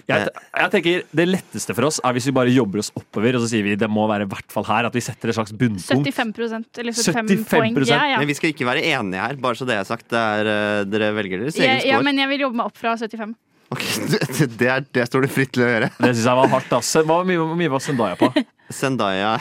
Jeg, 0.06 0.30
jeg 0.30 0.72
tenker 0.76 1.06
Det 1.18 1.24
letteste 1.26 1.74
for 1.74 1.88
oss 1.88 1.98
er 2.06 2.14
hvis 2.14 2.28
vi 2.30 2.34
bare 2.38 2.52
jobber 2.54 2.84
oss 2.84 2.92
oppover 2.94 3.40
og 3.40 3.42
så 3.42 3.50
sier 3.50 3.66
vi 3.66 3.74
det 3.80 3.88
må 3.90 4.04
være 4.10 4.28
i 4.28 4.30
hvert 4.30 4.54
fall 4.54 4.68
her. 4.68 4.90
At 4.90 4.98
vi 4.98 5.02
setter 5.04 5.32
et 5.32 5.38
slags 5.38 5.54
bunnpunkt. 5.56 6.10
75% 6.12 6.82
eller 6.84 6.94
75, 6.94 7.46
75%. 7.46 7.50
poeng. 7.50 7.80
Ja, 7.90 8.04
ja. 8.14 8.20
Men 8.22 8.30
vi 8.30 8.38
skal 8.38 8.54
ikke 8.54 8.68
være 8.70 8.86
enige 8.86 9.24
her, 9.24 9.40
bare 9.42 9.58
så 9.58 9.68
det 9.68 9.80
er 9.80 9.88
sagt. 9.88 10.08
Det 10.14 10.22
er, 10.22 10.52
eh, 10.52 10.84
dere 10.90 11.10
velger 11.18 11.42
deres 11.46 11.58
egen 11.58 11.82
Ja, 11.82 11.96
ja, 11.96 12.04
men 12.06 12.22
jeg 12.22 12.32
vil 12.36 12.46
jobbe 12.46 12.62
meg 12.62 12.70
opp 12.70 12.78
fra 12.78 12.94
75. 13.02 13.34
Ok, 13.74 13.82
det, 14.12 14.50
det, 14.60 14.70
er, 14.70 14.86
det 14.94 15.08
står 15.10 15.26
du 15.26 15.32
fritt 15.32 15.56
til 15.56 15.66
å 15.66 15.72
gjøre. 15.72 15.90
Det 15.98 16.12
syns 16.12 16.28
jeg 16.30 16.40
var 16.42 16.54
hardt. 16.54 16.78
ass. 16.78 16.94
Hva 17.02 17.20
mye, 17.26 17.50
mye 17.58 17.74
var 17.74 17.82
Zendaya 17.84 18.20
på? 18.20 18.30
Zendaya 18.74 19.36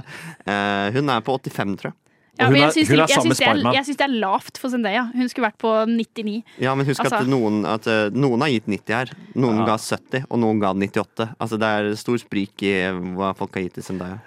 eh, 0.50 0.86
Hun 0.96 1.12
er 1.12 1.24
på 1.24 1.36
85, 1.40 1.76
tror 1.80 1.92
jeg. 1.92 1.98
Ja, 2.40 2.46
hun 2.48 2.56
er- 2.56 2.60
jeg 2.64 2.72
syns 2.74 2.88
hun 2.88 2.98
er 2.98 3.06
det, 3.06 3.14
sammen 3.14 3.28
med 3.28 3.36
det, 3.36 3.46
er- 3.46 3.52
Spiderman. 3.52 3.74
jeg 3.76 3.84
syns 3.90 3.96
det 4.00 4.06
er 4.08 4.14
lavt 4.20 4.58
for 4.58 4.68
Zendaya. 4.72 5.02
Hun 5.12 5.28
skulle 5.28 5.46
vært 5.50 5.58
på 5.60 5.72
99. 5.88 6.42
Ja, 6.58 6.74
men 6.74 6.86
husk 6.86 7.00
Altså- 7.04 7.20
at, 7.20 7.26
noen, 7.28 7.60
at 7.68 7.86
eh, 7.86 8.10
noen 8.16 8.40
har 8.40 8.48
gitt 8.48 8.66
90 8.66 8.94
her. 8.94 9.10
Noen 9.36 9.58
Ja. 9.60 9.66
ga 9.66 9.76
70, 9.76 10.24
og 10.30 10.38
noen 10.40 10.58
ga 10.60 10.72
98. 10.72 11.28
Altså 11.38 11.58
Det 11.60 11.68
er 11.68 11.94
stor 11.96 12.16
sprik 12.18 12.62
i 12.62 12.74
hva 13.16 13.34
folk 13.36 13.54
har 13.54 13.62
gitt 13.62 13.74
til 13.74 13.82
Zendaya. 13.84 14.18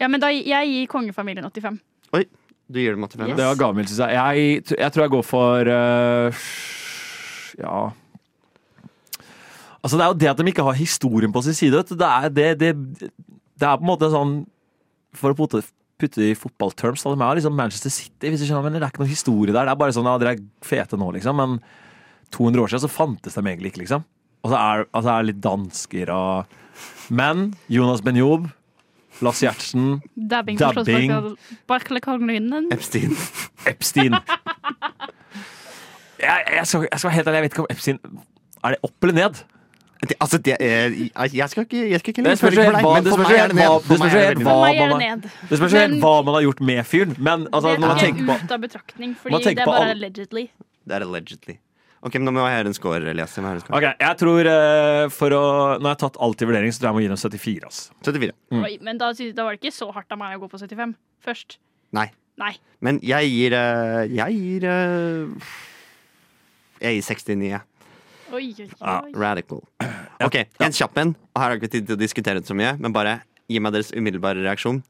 Ja, 0.00 0.06
men 0.08 0.20
da, 0.20 0.28
jeg 0.28 0.44
gir 0.68 0.86
kongefamilien 0.86 1.44
85. 1.44 1.80
Oi, 2.14 2.24
Du 2.70 2.78
gir 2.80 2.94
dem 2.96 3.02
85? 3.04 3.28
Yes. 3.28 3.36
Det 3.36 3.46
var 3.46 3.54
gammelt, 3.54 3.88
syns 3.88 3.98
jeg. 3.98 4.10
jeg. 4.66 4.78
Jeg 4.78 4.92
tror 4.92 5.02
jeg 5.02 5.10
går 5.10 5.24
for 5.24 5.60
uh, 5.60 6.32
Ja 7.58 7.90
Altså 9.84 9.96
Det 9.96 10.02
er 10.02 10.08
jo 10.10 10.18
det 10.18 10.28
at 10.32 10.36
de 10.40 10.50
ikke 10.50 10.64
har 10.66 10.72
historien 10.74 11.32
på 11.32 11.42
sin 11.46 11.54
side. 11.54 11.82
Det 11.86 12.00
er, 12.02 12.28
det, 12.28 12.58
det, 12.58 12.72
det 12.98 13.62
er 13.68 13.76
på 13.78 13.84
en 13.86 13.90
måte 13.92 14.10
sånn 14.10 14.32
For 15.14 15.32
å 15.32 15.62
putte, 16.00 16.20
det 16.20 16.32
i 16.32 16.38
fotballterms. 16.38 17.06
Er 17.08 17.38
liksom 17.38 17.56
Manchester 17.56 17.92
City, 17.92 18.28
hvis 18.28 18.42
du 18.42 18.48
skjønner, 18.48 18.66
men 18.66 18.76
det 18.76 18.84
er 18.84 18.92
ikke 18.92 19.04
noen 19.04 19.12
historie 19.12 19.54
der. 19.54 19.68
Det 19.68 19.74
er 19.74 19.80
bare 19.80 19.96
sånn, 19.96 20.08
ja, 20.08 20.18
Dere 20.20 20.36
er 20.36 20.44
fete 20.64 20.98
nå, 21.00 21.08
liksom, 21.16 21.40
men 21.40 21.56
200 22.34 22.62
år 22.62 22.72
siden 22.72 22.84
så 22.84 22.92
fantes 22.92 23.38
de 23.38 23.44
egentlig 23.44 23.72
ikke, 23.72 23.84
liksom. 23.84 24.04
Og 24.44 24.52
så 24.52 24.60
er 24.60 24.84
altså, 24.90 25.08
det 25.08 25.32
litt 25.32 25.42
dansker 25.42 26.12
og 26.14 26.54
Men 27.08 27.48
Jonas 27.72 28.02
Benjob, 28.04 28.50
Lars 29.24 29.40
Gjertsen, 29.40 30.02
Dabbing. 30.14 30.58
Dabbing. 30.60 31.12
Epstein. 32.74 33.14
Epstein 33.64 34.18
jeg, 36.20 36.42
jeg, 36.52 36.66
skal, 36.66 36.84
jeg 36.90 36.98
skal 36.98 37.08
være 37.08 37.16
helt 37.16 37.30
ærlig, 37.30 37.38
jeg 37.38 37.46
vet 37.46 37.54
ikke 37.54 37.64
om 37.64 37.70
Epstein 37.72 38.00
Er 38.60 38.74
det 38.74 38.82
opp 38.84 39.06
eller 39.06 39.16
ned? 39.16 39.40
Det, 39.96 40.16
altså, 40.20 40.38
det 40.44 40.56
er, 40.60 40.92
jeg 41.32 41.48
skal 41.48 41.64
ikke, 41.64 41.82
jeg 41.90 42.00
skal 42.02 42.12
ikke 42.12 42.22
Det 42.26 42.38
spørs 42.38 42.54
for 42.54 42.62
helt 42.62 42.76
deg, 42.76 42.84
hva- 42.84 43.02
det 43.02 43.12
spørs 43.12 43.22
meg 43.22 43.32
jo 43.32 43.36
er 43.36 44.26
helt 44.26 44.42
hva- 44.44 44.68
er 44.68 44.76
er 44.76 44.88
man 44.92 45.60
spørs 45.60 45.72
helt 45.72 46.00
hva 46.02 46.14
man 46.24 46.34
har 46.34 46.42
gjort 46.44 46.60
med 46.60 46.80
fyren. 46.84 47.14
Men 47.18 47.46
altså, 47.48 47.72
det 47.72 48.02
jeg 48.02 48.26
på 48.26 48.36
ut 48.36 48.52
av 48.52 48.60
betraktning, 48.60 49.14
fordi 49.16 49.42
det 49.42 49.58
er 49.58 49.64
bare 49.64 49.94
allegedly. 49.94 50.48
Det 50.86 50.98
er 50.98 51.06
allegedly. 51.06 51.56
Ok, 52.06 52.14
men 52.20 52.28
Nå 52.28 52.34
må 52.36 52.44
jeg 52.46 52.58
høre 52.60 52.70
en 52.70 52.76
score, 52.76 53.00
Elias. 53.10 53.34
Jeg 53.34 53.44
en 53.44 53.60
score. 53.64 53.78
Ok, 53.80 53.86
jeg 54.04 54.18
tror 54.20 54.46
uh, 54.52 55.08
for 55.10 55.34
å 55.34 55.44
jeg 55.80 55.88
har 55.88 55.98
tatt 56.04 56.18
alt 56.22 56.42
i 56.44 56.46
vurdering, 56.46 56.74
så 56.74 56.82
tror 56.82 56.86
jeg 56.86 56.92
jeg 56.92 56.98
må 56.98 57.02
gi 57.02 57.08
dem 57.10 57.22
74. 57.40 57.64
Altså. 57.64 57.96
74. 58.04 58.36
Mm. 58.52 58.64
Oi, 58.68 58.72
men 58.86 59.00
da, 59.00 59.08
da 59.16 59.46
var 59.46 59.56
det 59.56 59.62
ikke 59.64 59.74
så 59.74 59.88
hardt 59.96 60.12
av 60.12 60.20
meg 60.20 60.36
å 60.36 60.42
gå 60.44 60.50
på 60.52 60.60
75 60.60 60.92
først. 61.24 61.56
Nei. 61.96 62.10
Nei. 62.36 62.52
Men 62.84 63.00
jeg 63.00 63.30
gir 63.32 63.54
uh, 63.56 64.02
Jeg 64.12 64.36
gir 64.36 64.66
uh, 64.68 65.52
Jeg 66.84 66.98
gir 66.98 67.06
69. 67.08 67.62
jeg. 68.26 68.34
Oi, 68.34 68.46
oi, 68.64 68.68
Ja. 68.80 68.96
Radical. 69.14 69.62
Ok, 70.26 70.36
en 70.64 70.72
kjapp 70.74 70.98
en. 71.02 71.14
Her 71.36 71.50
har 71.50 71.56
ikke 71.60 71.70
tid 71.72 71.86
til 71.88 71.96
å 71.96 72.00
diskutere 72.00 72.40
det 72.40 72.48
så 72.48 72.56
mye, 72.56 72.74
men 72.80 72.92
bare 72.94 73.18
gi 73.50 73.60
meg 73.62 73.72
deres 73.76 73.92
umiddelbare 73.94 74.42
reaksjon. 74.44 74.82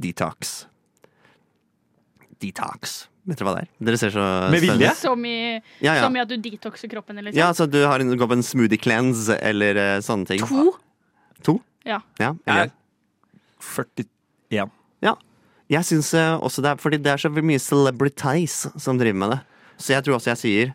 Detox. 0.00 0.66
Detox. 2.42 3.06
Vet 3.28 3.38
dere 3.38 3.46
hva 3.46 3.54
det 3.54 3.62
er? 3.62 3.68
Dere 3.86 3.98
ser 4.00 4.10
så 4.14 4.22
Med 4.50 4.64
vilje? 4.64 4.88
Som 4.98 5.20
i, 5.28 5.34
Ja, 5.84 5.94
ja. 5.94 6.00
som 6.02 6.16
i 6.16 6.22
at 6.22 6.30
du 6.30 6.34
detoxer 6.42 6.90
kroppen, 6.90 7.20
liksom. 7.22 7.38
Ja, 7.38 7.52
så 7.54 7.68
du 7.70 7.78
har 7.86 8.02
en, 8.02 8.10
går 8.18 8.30
på 8.32 8.38
en 8.40 8.42
smoothie 8.46 8.80
cleanse 8.82 9.36
eller 9.38 9.78
uh, 9.78 9.98
sånne 10.02 10.26
ting. 10.26 10.42
To. 10.50 10.72
To? 11.46 11.54
Ja. 11.86 12.00
Ja, 12.18 12.32
Jeg 12.46 12.50
eller? 12.56 12.72
er 12.72 12.78
41. 13.62 14.08
ja. 15.06 15.14
Jeg 15.72 15.86
syns 15.88 16.10
uh, 16.18 16.34
også 16.44 16.60
det 16.60 16.68
er 16.74 16.80
fordi 16.82 16.98
det 17.00 17.12
er 17.14 17.20
så 17.22 17.30
mye 17.32 17.60
celebrities 17.62 18.66
som 18.82 18.98
driver 19.00 19.16
med 19.22 19.30
det. 19.32 19.38
Så 19.80 19.94
jeg 19.94 20.04
tror 20.04 20.18
også 20.18 20.32
jeg 20.34 20.40
sier 20.42 20.72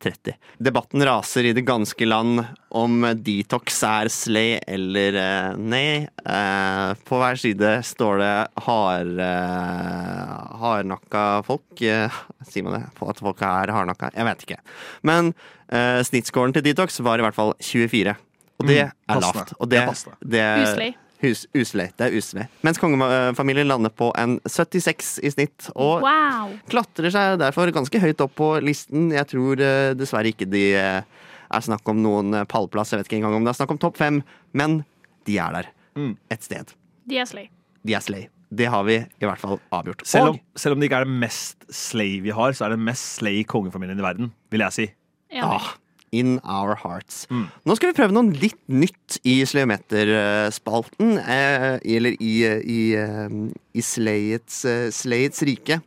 30. 0.00 0.34
Debatten 0.64 1.02
raser 1.04 1.44
i 1.44 1.52
det 1.56 1.62
ganske 1.68 2.06
land 2.08 2.40
om 2.76 3.02
detox 3.20 3.82
er 3.84 4.08
slay 4.12 4.54
eller 4.66 5.18
eh, 5.20 5.58
nei. 5.60 6.06
Eh, 6.24 6.92
på 7.08 7.18
hver 7.20 7.38
side 7.42 7.72
står 7.86 8.22
det 8.22 8.32
hard, 8.66 9.12
eh, 9.20 10.32
hardnakka 10.62 11.24
folk. 11.46 11.82
Eh, 11.82 12.20
sier 12.48 12.64
man 12.66 12.78
det? 12.78 12.82
At 13.12 13.20
folk 13.22 13.42
er 13.46 13.72
hardnakka? 13.74 14.10
Jeg 14.16 14.28
vet 14.30 14.46
ikke. 14.46 14.60
Men 15.06 15.32
eh, 15.68 16.00
snittscoren 16.06 16.54
til 16.56 16.64
detox 16.66 17.00
var 17.04 17.20
i 17.20 17.26
hvert 17.26 17.36
fall 17.36 17.54
24. 17.60 18.16
Og 18.60 18.66
det 18.68 18.80
Mm, 18.84 18.96
er 19.08 19.20
lavt. 19.24 19.54
Og 19.58 19.68
Det 19.70 19.78
det, 19.80 20.40
er 20.40 20.58
det, 20.60 20.68
Uslay. 20.68 20.90
Hus, 21.20 21.42
uslay. 21.52 21.90
Det 22.00 22.06
er. 22.08 22.46
Mens 22.64 22.78
kongefamilien 22.80 23.68
lander 23.68 23.92
på 23.92 24.08
en 24.16 24.38
76 24.48 25.18
i 25.22 25.30
snitt. 25.34 25.68
Og 25.74 26.00
Wow. 26.06 26.54
klatrer 26.72 27.12
seg 27.12 27.38
derfor 27.42 27.70
ganske 27.76 28.00
høyt 28.00 28.22
opp 28.24 28.34
på 28.40 28.48
listen. 28.64 29.10
Jeg 29.12 29.28
tror 29.28 29.60
eh, 29.60 29.92
dessverre 29.98 30.32
ikke 30.32 30.48
de 30.48 30.64
eh, 30.80 31.02
er 31.50 31.60
snakk 31.66 31.86
om 31.92 32.00
noen 32.00 32.34
eh, 32.40 32.46
pallplass. 32.48 32.94
Jeg 32.94 33.02
vet 33.02 33.10
ikke 33.10 33.20
engang 33.20 33.36
om 33.36 33.44
det 33.44 33.52
er 33.52 33.60
snakk 33.60 33.74
om 33.76 33.80
topp 33.82 34.00
fem, 34.00 34.22
men 34.56 34.80
de 35.28 35.36
er 35.38 35.58
der. 35.58 35.70
Mm. 35.98 36.14
Et 36.32 36.46
sted. 36.46 36.72
De 37.10 37.20
er 37.20 37.28
slay. 37.28 37.50
De 37.84 37.96
er 37.96 38.04
slay. 38.04 38.28
Det 38.50 38.66
har 38.72 38.82
vi 38.88 38.96
i 38.98 39.26
hvert 39.28 39.38
fall 39.38 39.60
avgjort. 39.70 40.00
Selv 40.08 40.32
om, 40.32 40.40
Og 40.40 40.58
selv 40.58 40.74
om 40.74 40.80
det 40.80 40.88
ikke 40.88 41.02
er 41.02 41.06
det 41.06 41.18
mest 41.22 41.68
slay 41.70 42.16
vi 42.24 42.32
har, 42.34 42.56
så 42.56 42.66
er 42.66 42.74
det 42.74 42.80
mest 42.82 43.20
slay 43.20 43.44
kongefamilien 43.46 44.00
i 44.00 44.02
verden, 44.08 44.32
vil 44.50 44.64
jeg 44.64 44.74
si. 44.74 44.88
Ja. 45.30 45.46
ah, 45.46 45.68
in 46.12 46.38
our 46.44 46.74
hearts. 46.74 47.26
Mm. 47.30 47.46
Nå 47.66 47.76
skal 47.78 47.90
vi 47.92 47.96
prøve 47.98 48.14
noe 48.14 48.34
litt 48.42 48.60
nytt 48.70 49.20
i 49.28 49.40
Sleometer-spalten. 49.46 51.18
Eh, 51.22 51.78
eller 51.96 52.16
i, 52.18 52.34
i, 52.46 52.80
eh, 52.98 53.36
i 53.78 53.84
Slayets, 53.84 54.64
eh, 54.64 54.88
Slayets 54.94 55.42
rike. 55.46 55.80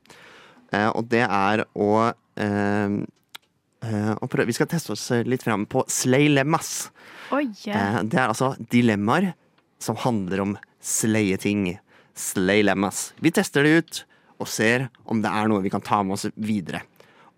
Eh, 0.73 0.89
og 0.89 1.09
det 1.11 1.25
er 1.27 1.65
å 1.75 1.89
eh, 2.39 2.95
eh, 3.83 4.13
å 4.15 4.29
prøve, 4.31 4.47
Vi 4.47 4.55
skal 4.57 4.69
teste 4.71 4.95
oss 4.95 5.09
litt 5.27 5.43
fram 5.43 5.65
på 5.69 5.85
Slay-lemmas. 5.87 6.89
yeah. 7.65 7.97
Eh, 7.99 8.03
det 8.03 8.19
er 8.19 8.29
altså 8.29 8.53
dilemmaer 8.71 9.33
som 9.79 9.99
handler 9.99 10.41
om 10.41 10.57
sleieting. 10.81 11.77
Slay-lemmas. 12.15 13.11
Vi 13.19 13.31
tester 13.31 13.63
det 13.63 13.77
ut 13.77 14.03
og 14.39 14.47
ser 14.47 14.89
om 15.05 15.21
det 15.23 15.31
er 15.31 15.47
noe 15.47 15.63
vi 15.63 15.71
kan 15.73 15.81
ta 15.83 16.01
med 16.03 16.15
oss 16.17 16.27
videre. 16.35 16.83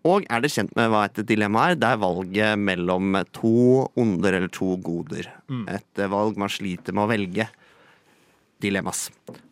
Og 0.05 0.25
er 0.29 0.43
dere 0.43 0.53
kjent 0.53 0.73
med 0.77 0.91
hva 0.93 1.05
et 1.07 1.21
dilemma 1.25 1.63
er? 1.71 1.77
Det 1.81 1.87
er 1.89 2.01
valget 2.01 2.59
mellom 2.61 3.17
to 3.33 3.53
onder 3.97 4.37
eller 4.37 4.51
to 4.53 4.75
goder. 4.85 5.31
Et 5.73 6.01
eh, 6.01 6.11
valg 6.11 6.37
man 6.37 6.51
sliter 6.51 6.93
med 6.93 7.07
å 7.07 7.09
velge. 7.09 7.47
Dilemmas. 8.61 9.07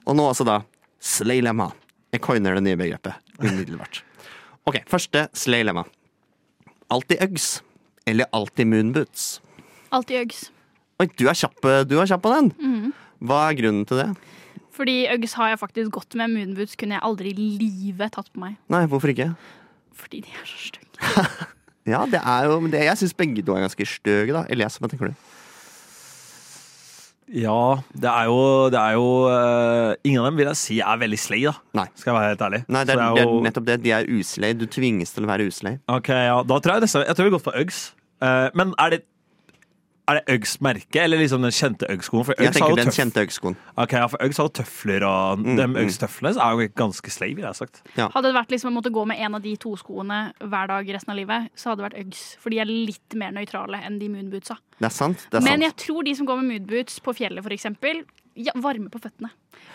Og 0.06 0.16
nå 0.18 0.28
altså 0.30 0.46
da 0.48 0.60
slay-lemma. 1.04 1.72
Jeg 2.14 2.22
coiner 2.22 2.60
det 2.60 2.66
nye 2.68 2.80
begrepet 2.80 3.34
umiddelbart. 3.42 4.04
Ok, 4.64 4.78
første 4.88 5.26
slaylemma. 5.36 5.82
Alltid 6.94 7.20
Uggs 7.26 7.48
eller 8.08 8.30
alltid 8.32 8.70
moonboots? 8.72 9.42
Alltid 9.92 10.22
Uggs. 10.22 10.46
Oi, 11.04 11.10
du 11.20 11.26
er 11.28 11.36
kjapp, 11.36 11.58
du 11.90 11.98
er 12.00 12.08
kjapp 12.08 12.24
på 12.24 12.32
den. 12.32 12.48
Hva 13.20 13.42
er 13.50 13.58
grunnen 13.60 13.84
til 13.90 14.00
det? 14.00 14.06
Fordi 14.72 14.96
Uggs 15.12 15.36
har 15.36 15.52
jeg 15.52 15.60
faktisk 15.66 15.92
gått 15.98 16.16
med. 16.16 16.32
Moonboots 16.32 16.78
kunne 16.80 16.96
jeg 16.96 17.04
aldri 17.10 17.34
i 17.36 17.50
livet 17.60 18.16
tatt 18.16 18.32
på 18.32 18.46
meg. 18.46 18.56
Nei, 18.72 18.86
hvorfor 18.88 19.12
ikke? 19.12 19.34
Fordi 19.96 20.22
de 20.26 20.32
er 20.34 20.48
så 20.50 20.58
stygge. 20.70 20.90
Ja, 21.84 22.06
det 22.08 22.22
er 22.24 22.46
jo 22.48 22.62
det, 22.72 22.80
Jeg 22.80 22.96
syns 22.96 23.12
begge 23.20 23.42
to 23.44 23.52
er 23.58 23.66
ganske 23.66 23.84
stygge, 23.86 24.32
da. 24.32 24.46
Elias, 24.48 24.78
hva 24.80 24.88
tenker 24.88 25.10
du? 25.12 25.16
Ja, 27.34 27.80
det 27.92 28.08
er 28.08 28.28
jo, 28.30 28.70
det 28.72 28.78
er 28.80 28.96
jo 28.98 29.06
uh, 29.32 29.94
Ingen 30.06 30.22
av 30.22 30.28
dem 30.30 30.38
vil 30.42 30.50
jeg 30.52 30.60
si 30.60 30.78
er 30.84 31.00
veldig 31.02 31.20
slay, 31.20 31.46
da. 31.48 31.54
Nei. 31.80 31.86
Skal 31.98 32.12
jeg 32.14 32.18
være 32.20 32.30
helt 32.34 32.44
ærlig. 32.48 32.62
Nei, 32.72 32.84
det 32.88 32.94
er, 32.96 33.00
Så 33.02 33.16
det 33.18 33.24
jo- 33.26 33.38
er 33.40 33.46
nettopp 33.48 33.66
det. 33.68 33.78
De 33.84 33.92
er 33.96 34.10
uslay. 34.20 34.54
Du 34.60 34.66
tvinges 34.68 35.12
til 35.16 35.26
å 35.26 35.32
være 35.32 35.48
uslay. 35.52 35.80
Ok, 35.92 36.10
ja, 36.14 36.38
da 36.44 36.60
tror 36.64 36.78
jeg 36.78 36.86
nesten 36.86 37.06
Jeg 37.08 37.16
tror 37.18 37.26
vi 37.28 37.32
har 37.32 37.38
gått 37.40 37.48
for 37.48 37.60
Uggs. 37.64 37.80
Uh, 38.24 38.48
men 38.56 38.72
er 38.80 38.90
det 38.96 39.02
Er 40.06 40.18
det 40.20 40.34
Uggs 40.36 40.58
merke, 40.60 41.00
eller 41.00 41.16
liksom 41.18 41.42
den 41.46 41.54
kjente 41.56 41.88
Uggs-skoen? 41.88 42.26
Jeg 42.36 42.50
Uggs 42.50 42.58
tenker 42.58 42.76
den 42.76 42.90
tøff- 42.90 42.98
kjente 42.98 43.22
Uggs-skoen. 43.24 43.56
Ok, 43.80 43.94
ja, 43.96 44.08
for 44.12 44.20
Uggs 44.26 44.38
har 44.42 44.50
jo 44.50 44.52
tøfler, 44.60 45.04
og 45.08 45.40
Mm, 45.40 45.56
de 45.56 45.68
mm. 45.68 45.76
Uggs-tøflene 45.80 46.42
er 46.44 46.52
jo 46.60 46.68
ganske 46.76 47.10
slave, 47.10 47.36
vil 47.38 47.46
jeg 47.48 47.56
sagt. 47.56 47.80
Hadde 47.96 48.28
det 48.28 48.36
vært 48.36 48.52
liksom 48.52 48.72
å 48.74 48.82
måtte 48.82 48.92
gå 48.92 49.06
med 49.08 49.18
en 49.24 49.36
av 49.36 49.42
de 49.42 49.56
to 49.56 49.72
skoene 49.80 50.34
hver 50.44 50.68
dag 50.68 50.86
resten 50.92 51.12
av 51.12 51.16
livet, 51.16 51.48
så 51.56 51.70
hadde 51.72 51.84
det 51.84 51.88
vært 51.94 52.02
Uggs. 52.06 52.36
For 52.38 52.50
de 52.52 52.60
er 52.60 52.66
litt 52.68 53.16
mer 53.16 53.32
nøytrale 53.32 53.80
enn 53.82 53.98
de 53.98 54.10
moonbootsa. 54.10 54.58
Det 54.78 54.90
er 54.90 54.90
sant. 54.92 55.24
Det 55.32 55.40
er 55.40 55.42
Men 55.48 55.62
sant. 55.62 55.64
jeg 55.70 55.76
tror 55.88 56.04
de 56.04 56.16
som 56.16 56.26
går 56.28 56.42
med 56.44 56.52
moonboots 56.68 57.00
på 57.00 57.16
fjellet, 57.16 57.42
for 57.42 57.56
eksempel, 57.56 58.04
ja, 58.36 58.52
varme 58.60 58.90
på 58.92 59.00
føttene. 59.00 59.30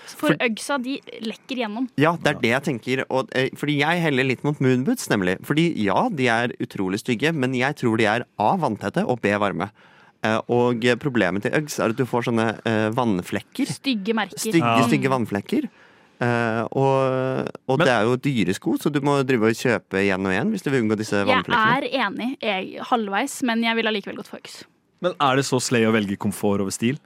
For, 0.08 0.28
For- 0.28 0.36
øgsa, 0.44 0.76
de 0.82 1.00
lekker 1.24 1.56
gjennom. 1.64 1.88
Ja, 1.96 2.16
det 2.20 2.36
er 2.36 2.40
det 2.42 2.50
jeg 2.52 2.62
tenker. 2.68 3.04
Og, 3.08 3.30
eh, 3.34 3.48
fordi 3.56 3.78
jeg 3.80 4.02
heller 4.02 4.24
litt 4.24 4.44
mot 4.44 4.58
moonboots, 4.60 5.08
nemlig. 5.08 5.38
Fordi 5.40 5.72
ja, 5.84 6.08
de 6.10 6.26
er 6.28 6.48
utrolig 6.60 7.00
stygge, 7.00 7.32
men 7.32 7.54
jeg 7.54 7.76
tror 7.76 7.96
de 7.96 8.04
er 8.04 8.26
A. 8.38 8.56
vanntette 8.58 9.06
og 9.08 9.22
B. 9.22 9.28
varme. 9.38 9.70
Eh, 10.26 10.40
og 10.50 10.82
problemet 10.98 11.44
til 11.44 11.52
Uggs 11.54 11.78
er 11.78 11.92
at 11.92 11.98
du 11.98 12.04
får 12.08 12.26
sånne 12.26 12.46
eh, 12.66 12.88
vannflekker. 12.90 13.68
Stygge 13.70 14.14
merker. 14.18 14.38
Stygge, 14.38 14.64
Ja. 14.64 14.86
stygge 14.88 15.12
vannflekker. 15.12 15.68
Uh, 16.18 16.66
og 16.74 17.46
og 17.70 17.78
Men- 17.78 17.86
det 17.86 17.92
er 17.94 18.02
jo 18.02 18.16
dyre 18.16 18.52
sko, 18.52 18.72
så 18.74 18.90
du 18.90 18.98
må 19.00 19.24
drive 19.24 19.44
og 19.46 19.54
kjøpe 19.54 20.00
igjen 20.02 20.26
og 20.26 20.32
igjen 20.34 20.50
hvis 20.50 20.64
du 20.64 20.70
vil 20.70 20.82
unngå 20.82 20.96
disse 20.98 21.14
vannflekkene. 21.14 21.54
Jeg 21.54 21.92
er 21.94 22.08
enig 22.08 22.38
jeg, 22.42 22.80
halvveis, 22.82 23.42
men 23.44 23.62
jeg 23.62 23.76
ville 23.76 23.86
allikevel 23.92 24.16
gått 24.16 24.26
for 24.26 24.38
Uggs. 24.40 24.64
Men 25.00 25.12
er 25.20 25.36
det 25.36 25.44
så 25.44 25.60
slay 25.62 25.86
å 25.86 25.92
velge 25.94 26.16
komfort 26.18 26.58
over 26.60 26.74
stil? 26.74 26.98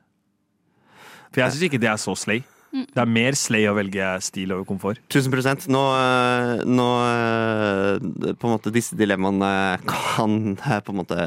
For 1.30 1.42
jeg 1.42 1.52
syns 1.52 1.66
ikke 1.68 1.80
det 1.80 1.90
er 1.90 2.00
så 2.00 2.16
slay. 2.16 2.42
Mm. 2.72 2.86
Det 2.88 3.02
er 3.02 3.10
mer 3.12 3.36
slay 3.36 3.66
å 3.68 3.74
velge 3.76 4.06
stil 4.24 4.52
over 4.54 4.64
komfort. 4.64 5.00
Tusen 5.12 5.32
prosent. 5.32 5.66
Nå, 5.68 5.80
eh, 5.92 6.62
nå 6.64 6.86
eh, 7.04 8.32
På 8.40 8.48
en 8.48 8.54
måte 8.54 8.72
disse 8.72 8.96
dilemmaene 8.96 9.50
kan 9.88 10.36
eh, 10.56 10.78
på 10.80 10.94
en 10.94 11.00
måte 11.02 11.18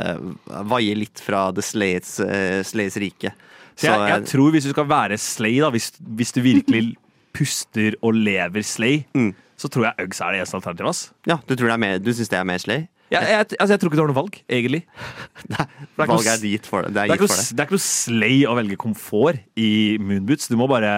vaie 0.71 0.95
litt 0.97 1.21
fra 1.21 1.47
det 1.53 1.65
sleiets, 1.67 2.17
eh, 2.25 2.61
rike. 3.01 3.35
Så 3.75 3.91
jeg, 3.91 4.09
jeg 4.09 4.27
tror 4.31 4.53
hvis 4.55 4.65
du 4.65 4.71
skal 4.73 4.87
være 4.89 5.19
slay, 5.21 5.59
da, 5.61 5.69
hvis, 5.75 5.91
hvis 5.99 6.33
du 6.33 6.41
virkelig 6.45 6.83
puster 7.37 7.97
og 8.01 8.15
lever 8.17 8.63
slay, 8.65 9.03
Mm. 9.13 9.33
så 9.59 9.69
tror 9.69 9.89
jeg 9.91 10.07
Uggs 10.07 10.21
er 10.23 10.31
det 10.33 10.41
eneste 10.41 10.57
alternativet. 10.57 10.89
ass. 10.89 11.01
Ja, 11.27 11.37
du, 11.45 11.53
tror 11.55 11.67
det 11.69 11.75
er 11.75 11.83
mer, 11.83 11.99
du 11.99 12.09
syns 12.15 12.31
det 12.31 12.39
er 12.39 12.47
mer 12.47 12.61
slay? 12.63 12.87
Jeg, 13.13 13.21
jeg, 13.21 13.45
altså, 13.59 13.75
jeg 13.75 13.79
tror 13.83 13.91
ikke 13.91 13.99
du 13.99 14.01
har 14.01 14.09
noe 14.09 14.17
valg, 14.17 14.39
egentlig. 14.49 14.81
er 15.59 16.07
ikke 16.09 16.31
er 16.33 16.47
gitt 16.55 16.65
for 16.71 16.87
det. 16.87 16.95
Det 16.95 16.95
Det 16.95 17.03
er 17.03 17.19
ikke 17.19 17.27
noe, 17.27 17.35
det. 17.37 17.45
det 17.53 17.61
er 17.61 17.67
ikke 17.69 17.77
noe 17.77 17.85
slay 17.85 18.39
å 18.49 18.55
velge 18.57 18.79
komfort 18.81 19.43
i 19.61 19.69
moonboots. 20.01 20.49
Du 20.49 20.57
må 20.57 20.65
bare 20.71 20.95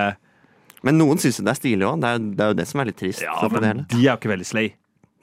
Men 0.86 0.98
noen 1.00 1.18
syns 1.22 1.40
jo 1.40 1.46
det 1.48 1.54
er 1.56 1.60
stilig 1.62 1.88
òg. 1.88 2.02
Det, 2.04 2.12
det 2.38 2.44
er 2.46 2.52
jo 2.54 2.58
det 2.60 2.68
som 2.70 2.82
er 2.84 2.90
litt 2.92 3.00
trist. 3.00 3.24
Ja, 3.26 3.38
men 3.50 3.64
hele. 3.66 3.86
de 3.90 4.02
er 4.04 4.12
jo 4.12 4.18
ikke 4.20 4.34
veldig 4.34 4.48
slay. 4.48 4.68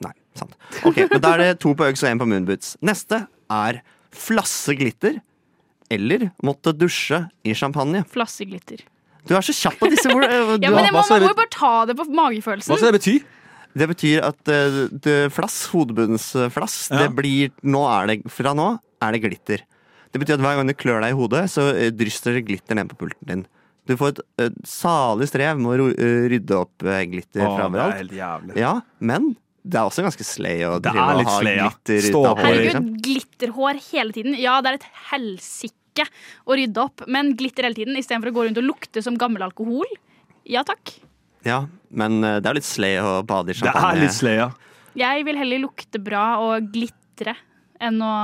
Nei, 0.03 0.11
sant. 0.35 0.57
Ok, 0.83 0.97
men 1.11 1.21
Da 1.23 1.35
er 1.35 1.43
det 1.43 1.51
to 1.63 1.71
på 1.77 1.87
Uggs 1.87 2.03
og 2.03 2.09
én 2.11 2.19
på 2.19 2.27
Moonboots. 2.27 2.75
Neste 2.85 3.21
er 3.51 3.79
flasseglitter 4.15 5.21
eller 5.93 6.29
måtte 6.43 6.73
dusje 6.75 7.21
i 7.45 7.53
champagne. 7.55 8.03
Flasseglitter. 8.11 8.83
Du 9.25 9.33
er 9.37 9.45
så 9.45 9.53
kjapp 9.55 9.79
på 9.81 9.89
disse 9.93 10.09
ord. 10.11 10.23
eh, 10.27 10.57
Ja, 10.59 10.69
men 10.69 10.79
har- 10.79 10.89
jeg 10.89 10.93
må, 10.95 11.03
Man 11.09 11.23
må 11.23 11.31
jo 11.31 11.39
bare 11.39 11.53
ta 11.53 11.73
det 11.89 11.95
på 11.97 12.05
magefølelsen. 12.09 12.73
Hva 12.73 12.79
skal 12.81 12.91
det 12.91 12.99
bety? 12.99 13.15
Det 13.75 13.87
betyr 13.91 14.23
at 14.23 14.39
uh, 14.47 14.75
det, 15.03 15.15
flass, 15.35 15.65
hodebunnsflass, 15.73 16.75
Ja. 16.91 17.01
det 17.03 17.09
blir 17.17 17.51
nå 17.67 17.81
er 17.91 18.07
det, 18.07 18.21
Fra 18.31 18.53
nå 18.55 18.69
er 19.03 19.11
det 19.15 19.23
glitter. 19.25 19.65
Det 20.13 20.21
betyr 20.21 20.37
at 20.37 20.43
hver 20.45 20.55
gang 20.61 20.69
du 20.69 20.73
klør 20.79 21.01
deg 21.03 21.11
i 21.11 21.17
hodet, 21.17 21.41
så 21.51 21.65
drysser 21.91 22.37
det 22.37 22.45
glitter 22.47 22.77
ned 22.79 22.87
på 22.87 22.95
pulten 23.01 23.27
din. 23.27 23.41
Du 23.85 23.95
får 23.99 24.13
et, 24.13 24.21
et 24.47 24.59
salig 24.67 25.27
strev 25.29 25.59
med 25.61 25.81
å 25.83 25.89
eh, 25.93 26.27
rydde 26.31 26.57
opp 26.57 26.85
eh, 26.85 27.03
glitter 27.11 27.45
Å, 27.45 27.51
fra 27.53 27.67
det 27.69 27.81
er 27.83 27.97
helt 27.99 28.15
jævlig. 28.17 28.55
Ja, 28.59 28.75
men 28.99 29.33
det 29.65 29.79
er 29.79 29.89
også 29.89 30.05
ganske 30.05 30.25
slay 30.25 30.61
å 30.67 30.75
Det 30.77 30.91
drive 30.93 31.05
og 31.21 31.29
ha 31.29 31.39
slay, 31.39 31.57
ja. 31.57 31.69
glitter 31.69 32.07
Stå 32.09 32.21
ut 32.21 32.29
av 32.29 32.41
håret. 32.41 32.59
Liksom. 32.59 32.85
Herregud, 32.85 33.01
glitterhår 33.07 33.81
hele 33.89 34.15
tiden. 34.17 34.37
Ja, 34.41 34.59
det 34.61 34.71
er 34.71 34.79
et 34.79 34.87
helsike 35.11 36.05
å 36.45 36.57
rydde 36.59 36.83
opp, 36.83 37.05
men 37.09 37.33
glitter 37.39 37.69
hele 37.69 37.77
tiden 37.77 37.97
istedenfor 37.97 38.33
å 38.33 38.35
gå 38.35 38.45
rundt 38.49 38.61
og 38.61 38.67
lukte 38.67 39.01
som 39.05 39.17
gammel 39.19 39.45
alkohol. 39.47 39.89
Ja 40.49 40.65
takk. 40.67 40.97
Ja, 41.45 41.63
men 41.89 42.19
eh, 42.25 42.39
det 42.41 42.51
er 42.51 42.59
litt 42.59 42.67
slay 42.67 42.99
å 43.01 43.19
bade 43.25 43.53
i 43.53 43.57
champagne. 43.57 43.93
Det 43.93 44.01
er 44.01 44.05
litt 44.05 44.17
slay, 44.17 44.39
ja. 44.41 44.49
Jeg 44.95 45.25
vil 45.27 45.39
heller 45.39 45.61
lukte 45.65 45.99
bra 45.99 46.25
og 46.43 46.69
glitre 46.71 47.35
enn 47.83 47.99
å 48.03 48.15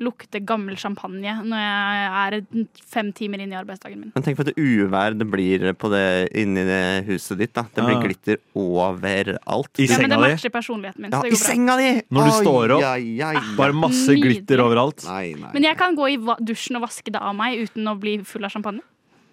lukte 0.00 0.40
gammel 0.44 0.76
champagne 0.80 1.32
når 1.44 1.60
jeg 1.60 2.10
er 2.10 2.66
fem 2.90 3.12
timer 3.12 3.40
inn 3.44 3.52
i 3.52 3.58
arbeidsdagen 3.58 4.00
min. 4.00 4.12
Men 4.14 4.22
tenk 4.26 4.36
på 4.38 4.44
det 4.48 4.54
uvær 4.56 5.16
det 5.18 5.26
blir 5.30 5.72
på 5.74 5.90
det, 5.92 6.04
inni 6.40 6.64
det 6.64 6.80
huset 7.06 7.38
ditt. 7.38 7.52
da 7.54 7.62
Det 7.74 7.84
blir 7.84 7.96
Ja. 7.98 8.02
glitter 8.02 8.36
overalt. 8.56 9.70
I 9.78 9.86
Ja, 9.86 9.98
men 9.98 10.10
det 10.10 10.18
matcher 10.20 10.50
personligheten 10.50 11.00
min, 11.02 11.10
Ja, 11.12 11.18
så 11.20 11.22
det 11.22 11.32
I 11.32 11.34
går 11.34 11.40
bra. 11.40 11.54
senga 11.54 11.76
di! 11.76 12.02
Når 12.10 12.24
du 12.24 12.30
står 12.44 12.70
opp, 12.76 12.82
ai, 12.84 13.20
ai, 13.20 13.36
ai. 13.36 13.56
Bare 13.56 13.72
masse 13.72 14.08
Nydelig. 14.08 14.22
glitter 14.46 14.58
overalt. 14.64 15.04
Nei, 15.06 15.34
nei. 15.34 15.50
Men 15.52 15.62
jeg 15.62 15.76
kan 15.76 15.96
gå 15.96 16.08
i 16.10 16.16
dusjen 16.44 16.76
og 16.76 16.82
vaske 16.88 17.10
det 17.12 17.20
av 17.20 17.34
meg 17.34 17.58
uten 17.68 17.84
å 17.86 17.98
bli 17.98 18.18
full 18.24 18.44
av 18.44 18.50
champagne. 18.50 18.80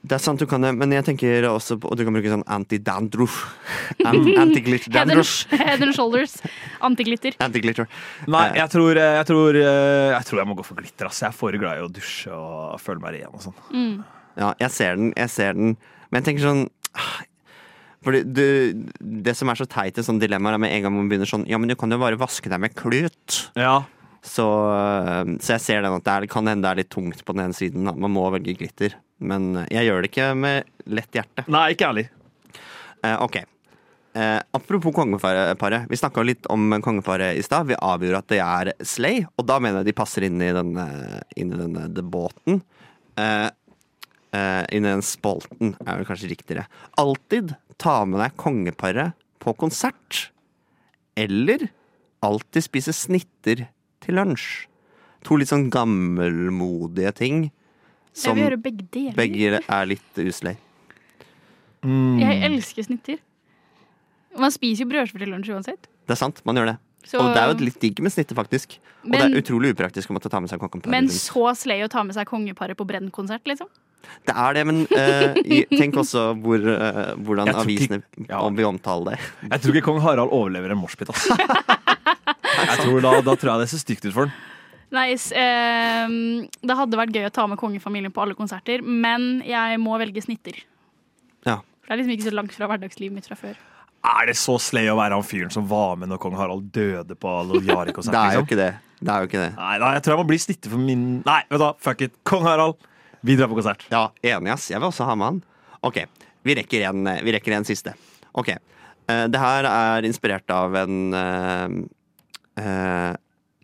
Det 0.08 0.16
er 0.16 0.22
sant, 0.24 0.40
du 0.40 0.48
kan 0.48 0.64
det, 0.64 0.70
men 0.78 0.94
jeg 0.96 1.04
tenker 1.04 1.44
også 1.50 1.76
på 1.84 1.90
Og 1.92 1.98
du 2.00 2.04
kan 2.08 2.16
bruke 2.16 2.30
sånn 2.32 2.46
anti-dandruff. 2.56 3.38
Anti-glitter 4.08 4.94
Head 4.94 5.10
dandruff. 5.12 5.34
head 5.52 5.84
and 5.84 5.96
shoulders. 5.98 6.38
Antiglitter. 6.86 7.36
Anti-glitter. 7.44 7.90
Nei, 8.32 8.46
jeg 8.60 8.72
tror 8.72 9.00
jeg, 9.02 9.26
tror 9.28 9.60
eh, 9.60 10.14
jeg 10.14 10.30
tror 10.30 10.42
jeg 10.44 10.50
må 10.52 10.56
gå 10.60 10.66
for 10.68 10.80
glitter. 10.80 11.10
ass. 11.10 11.20
Jeg 11.26 11.34
er 11.34 11.36
for 11.36 11.58
glad 11.60 11.82
i 11.82 11.84
å 11.84 11.90
dusje 11.92 12.32
og 12.32 12.78
føle 12.84 13.04
meg 13.04 13.18
ren 13.18 13.36
og 13.36 13.44
sånn. 13.50 13.58
Ja, 14.38 14.54
jeg 14.62 14.72
ser 14.76 15.00
den, 15.02 15.12
jeg 15.18 15.34
ser 15.34 15.58
den. 15.58 15.76
Men 16.08 16.22
jeg 16.22 16.30
tenker 16.30 16.48
sånn 16.48 16.64
fordi 18.06 18.22
du, 18.32 18.44
Det 19.26 19.34
som 19.36 19.50
er 19.52 19.60
så 19.60 19.66
teit 19.68 19.98
i 20.00 20.06
sånne 20.06 20.24
dilemmaer, 20.24 20.56
er 20.56 20.62
med 20.64 20.72
en 20.72 20.86
gang 20.86 20.94
man 20.96 21.10
begynner 21.12 21.28
sånn 21.28 21.44
Ja, 21.50 21.60
men 21.60 21.68
du 21.68 21.76
kan 21.80 21.92
jo 21.92 22.00
bare 22.00 22.20
vaske 22.22 22.48
deg 22.54 22.62
med 22.64 22.78
klut. 22.80 23.42
Ja. 23.60 23.82
Så, 24.24 24.46
så 25.44 25.58
jeg 25.58 25.64
ser 25.64 25.84
den 25.84 25.98
at 25.98 26.06
det 26.06 26.14
er, 26.14 26.30
kan 26.32 26.48
hende 26.48 26.64
det 26.64 26.72
er 26.72 26.82
litt 26.86 26.94
tungt 26.94 27.26
på 27.28 27.36
den 27.36 27.48
ene 27.48 27.58
siden. 27.58 27.90
At 27.92 28.00
man 28.00 28.14
må 28.16 28.26
velge 28.34 28.56
glitter. 28.60 28.96
Men 29.18 29.66
jeg 29.72 29.88
gjør 29.88 30.04
det 30.04 30.12
ikke 30.12 30.32
med 30.38 30.90
lett 30.94 31.16
hjerte. 31.16 31.46
Nei, 31.50 31.70
ikke 31.74 31.88
ærlig. 31.90 32.08
Eh, 33.04 33.16
ok. 33.24 33.38
Eh, 34.18 34.40
apropos 34.52 34.94
kongeparet. 34.96 35.86
Vi 35.90 35.98
snakka 35.98 36.24
litt 36.26 36.48
om 36.54 36.82
kongeparet 36.82 37.38
i 37.38 37.44
stad. 37.46 37.68
Vi 37.70 37.78
avgjorde 37.78 38.22
at 38.24 38.32
det 38.32 38.42
er 38.42 38.72
Slay, 38.82 39.26
og 39.38 39.46
da 39.50 39.60
mener 39.62 39.82
jeg 39.82 39.92
de 39.92 39.98
passer 40.00 40.26
inn 40.26 40.42
i 40.42 40.54
denne, 40.56 40.88
inn 41.38 41.54
i 41.54 41.60
denne 41.60 41.88
the 41.94 42.06
båten. 42.06 42.62
Eh, 43.18 43.50
eh, 44.34 44.64
inn 44.74 44.86
i 44.86 44.90
den 44.90 45.06
spolten, 45.06 45.76
er 45.86 46.00
vel 46.00 46.08
kanskje 46.10 46.32
riktigere. 46.32 46.66
Alltid 46.98 47.54
ta 47.78 48.00
med 48.10 48.24
deg 48.24 48.38
kongeparet 48.42 49.18
på 49.44 49.54
konsert. 49.54 50.32
Eller 51.18 51.70
alltid 52.26 52.66
spise 52.66 52.94
snitter 52.96 53.68
til 54.02 54.18
lunsj. 54.18 54.66
To 55.28 55.38
litt 55.38 55.52
sånn 55.52 55.70
gammelmodige 55.74 57.14
ting. 57.18 57.48
Jeg 58.18 58.24
Som 58.24 58.38
vil 58.38 58.48
gjøre 58.48 58.58
begge 58.66 58.86
deler. 58.90 59.14
begge 59.14 59.60
er 59.62 59.86
litt 59.86 60.22
uslay. 60.24 60.58
Jeg 61.86 62.42
elsker 62.50 62.88
snitter. 62.88 63.20
Man 64.38 64.54
spiser 64.54 64.86
jo 64.86 64.90
brødskiver 64.92 65.24
til 65.24 65.34
lunsj 65.34 65.54
uansett. 65.54 65.88
Det 66.08 66.16
er 66.16 66.20
sant, 66.20 66.42
man 66.48 66.58
gjør 66.58 66.72
det. 66.74 66.78
Så, 67.08 67.22
Og 67.22 67.30
det 67.32 67.40
er 67.40 67.52
jo 67.54 67.66
litt 67.70 67.78
digg 67.80 68.00
med 68.04 68.12
snittet, 68.12 68.36
faktisk. 68.36 68.80
Og 69.06 69.14
det 69.14 69.22
er 69.22 69.36
utrolig 69.40 69.72
upraktisk 69.76 70.10
å 70.12 70.18
måtte 70.18 70.32
ta 70.34 70.42
med 70.44 70.52
seg 70.52 70.60
kongeparet. 70.60 70.92
men 70.92 71.08
rundt. 71.08 71.16
så 71.16 71.54
slay 71.56 71.86
å 71.86 71.92
ta 71.92 72.04
med 72.04 72.18
seg 72.18 72.28
kongeparet 72.28 72.76
på 72.76 72.88
Brenn-konsert, 72.90 73.46
liksom. 73.48 73.70
Det 74.28 74.34
er 74.36 74.58
det, 74.58 74.64
men 74.68 74.82
uh, 74.88 75.38
tenk 75.78 75.96
også 76.00 76.26
hvor, 76.44 76.60
uh, 76.60 77.14
hvordan 77.24 77.54
avisene 77.54 78.02
ikke- 78.02 78.28
ja. 78.30 78.42
om 78.42 78.56
vi 78.56 78.64
omtaler 78.68 79.16
det. 79.16 79.20
Jeg 79.52 79.62
tror 79.64 79.76
ikke 79.80 79.88
kong 79.88 80.02
Harald 80.04 80.32
overlever 80.36 80.72
en 80.76 80.82
moshpit. 80.82 81.08
altså. 81.14 81.38
Jeg 82.58 82.78
tror 82.82 83.02
da, 83.04 83.22
da 83.22 83.34
tror 83.38 83.52
jeg 83.52 83.60
det 83.62 83.70
ser 83.70 83.82
stygt 83.84 84.06
ut 84.08 84.14
for 84.16 84.26
han. 84.26 84.32
Nei, 84.96 85.10
s- 85.20 85.34
ehm, 85.36 86.46
det 86.64 86.76
hadde 86.80 86.96
vært 87.00 87.12
gøy 87.16 87.26
å 87.28 87.32
ta 87.34 87.44
med 87.48 87.60
kongefamilien 87.60 88.14
på 88.16 88.22
alle 88.24 88.34
konserter, 88.38 88.80
men 88.82 89.42
jeg 89.44 89.80
må 89.84 89.98
velge 90.00 90.22
snitter. 90.24 90.62
Ja. 91.46 91.58
Det 91.84 91.92
er 91.92 91.98
liksom 92.00 92.14
ikke 92.16 92.30
så 92.30 92.36
langt 92.36 92.54
fra 92.56 92.68
hverdagslivet 92.72 93.12
mitt 93.18 93.28
fra 93.28 93.36
før. 93.36 93.56
Er 94.08 94.26
det 94.30 94.38
så 94.40 94.56
slay 94.62 94.88
å 94.88 94.96
være 94.96 95.12
han 95.18 95.26
fyren 95.28 95.52
som 95.52 95.66
var 95.68 95.98
med 96.00 96.08
når 96.08 96.20
kong 96.24 96.36
Harald 96.40 96.70
døde 96.72 97.16
på 97.20 97.28
Lojari-konsert? 97.50 98.14
Det 98.16 98.22
er 98.22 98.34
jo 98.38 98.44
Liksom? 98.44 98.48
ikke 98.48 98.60
det. 98.62 98.70
Det 99.02 99.12
er 99.14 99.20
jo 99.20 99.28
ikke 99.28 99.42
det. 99.44 99.50
Nei, 99.58 99.74
nei, 99.84 99.90
jeg 99.98 100.04
tror 100.06 100.14
jeg 100.16 100.22
må 100.24 100.28
bli 100.32 100.38
snitter 100.42 100.70
for 100.74 100.80
min 100.82 101.04
Nei, 101.26 101.42
vet 101.50 101.60
du 101.60 101.64
hva, 101.66 101.74
fuck 101.84 102.02
it. 102.08 102.14
Kong 102.26 102.44
Harald, 102.48 102.76
vi 103.28 103.36
drar 103.38 103.50
på 103.52 103.58
konsert. 103.60 103.84
Ja, 103.92 104.06
enig, 104.24 104.54
ass. 104.56 104.70
Jeg 104.72 104.80
vil 104.80 104.88
også 104.88 105.06
ha 105.10 105.16
med 105.20 105.28
han. 105.28 105.44
Ok, 105.86 105.98
vi 106.48 106.56
rekker 106.58 106.80
en, 106.90 107.04
vi 107.28 107.32
rekker 107.36 107.52
en 107.58 107.68
siste. 107.68 107.92
Ok. 108.34 108.50
Uh, 109.10 109.28
det 109.32 109.40
her 109.44 109.64
er 109.70 110.08
inspirert 110.08 110.50
av 110.56 110.76
en 110.80 110.96
uh, 111.14 113.14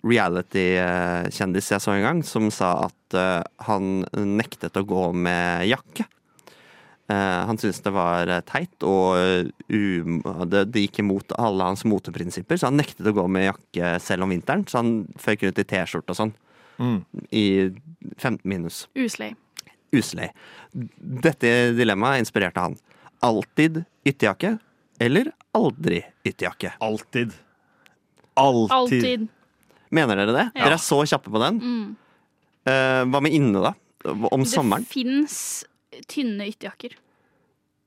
reality-kjendis 0.03 1.71
jeg 1.73 1.83
så 1.83 1.93
en 1.93 2.05
gang, 2.05 2.23
som 2.27 2.49
sa 2.53 2.73
at 2.87 3.17
eh, 3.17 3.39
han 3.67 4.03
nektet 4.35 4.75
å 4.79 4.85
gå 4.87 5.05
med 5.15 5.67
jakke. 5.69 6.05
Eh, 7.11 7.39
han 7.47 7.59
syntes 7.59 7.81
det 7.83 7.93
var 7.95 8.31
eh, 8.31 8.43
teit, 8.47 8.75
og 8.87 9.51
um, 9.67 10.17
det, 10.49 10.65
det 10.73 10.85
gikk 10.85 11.03
imot 11.03 11.35
alle 11.39 11.69
hans 11.71 11.85
moteprinsipper, 11.87 12.59
så 12.59 12.69
han 12.69 12.79
nektet 12.79 13.07
å 13.09 13.15
gå 13.15 13.27
med 13.31 13.47
jakke 13.49 13.93
selv 14.03 14.27
om 14.27 14.33
vinteren. 14.35 14.65
Så 14.67 14.81
han 14.81 14.93
føyk 15.19 15.47
rundt 15.47 15.63
i 15.63 15.67
T-skjorte 15.71 16.15
og 16.15 16.19
sånn. 16.19 16.35
Mm. 16.81 16.99
I 17.31 17.45
15 18.17 18.41
minus 18.49 18.87
Uslay. 18.97 19.35
uslay. 19.93 20.31
Dette 20.73 21.51
dilemmaet 21.77 22.23
inspirerte 22.23 22.63
han. 22.65 22.79
Alltid 23.23 23.83
ytterjakke 24.03 24.57
eller 25.03 25.29
aldri 25.55 26.01
ytterjakke? 26.25 26.73
Alltid. 26.83 27.37
Alltid. 28.33 28.73
Alltid. 28.73 29.27
Mener 29.93 30.19
dere 30.19 30.35
det? 30.35 30.47
Ja. 30.55 30.65
Dere 30.65 30.79
er 30.79 30.83
så 30.83 30.99
kjappe 31.05 31.31
på 31.33 31.41
den. 31.43 31.59
Mm. 31.61 31.85
Eh, 32.69 33.03
hva 33.11 33.21
med 33.23 33.35
inne, 33.35 33.61
da? 33.63 33.73
Om 34.03 34.45
sommeren? 34.47 34.85
Det 34.87 34.91
fins 34.91 35.37
tynne 36.09 36.47
ytterjakker. 36.49 36.97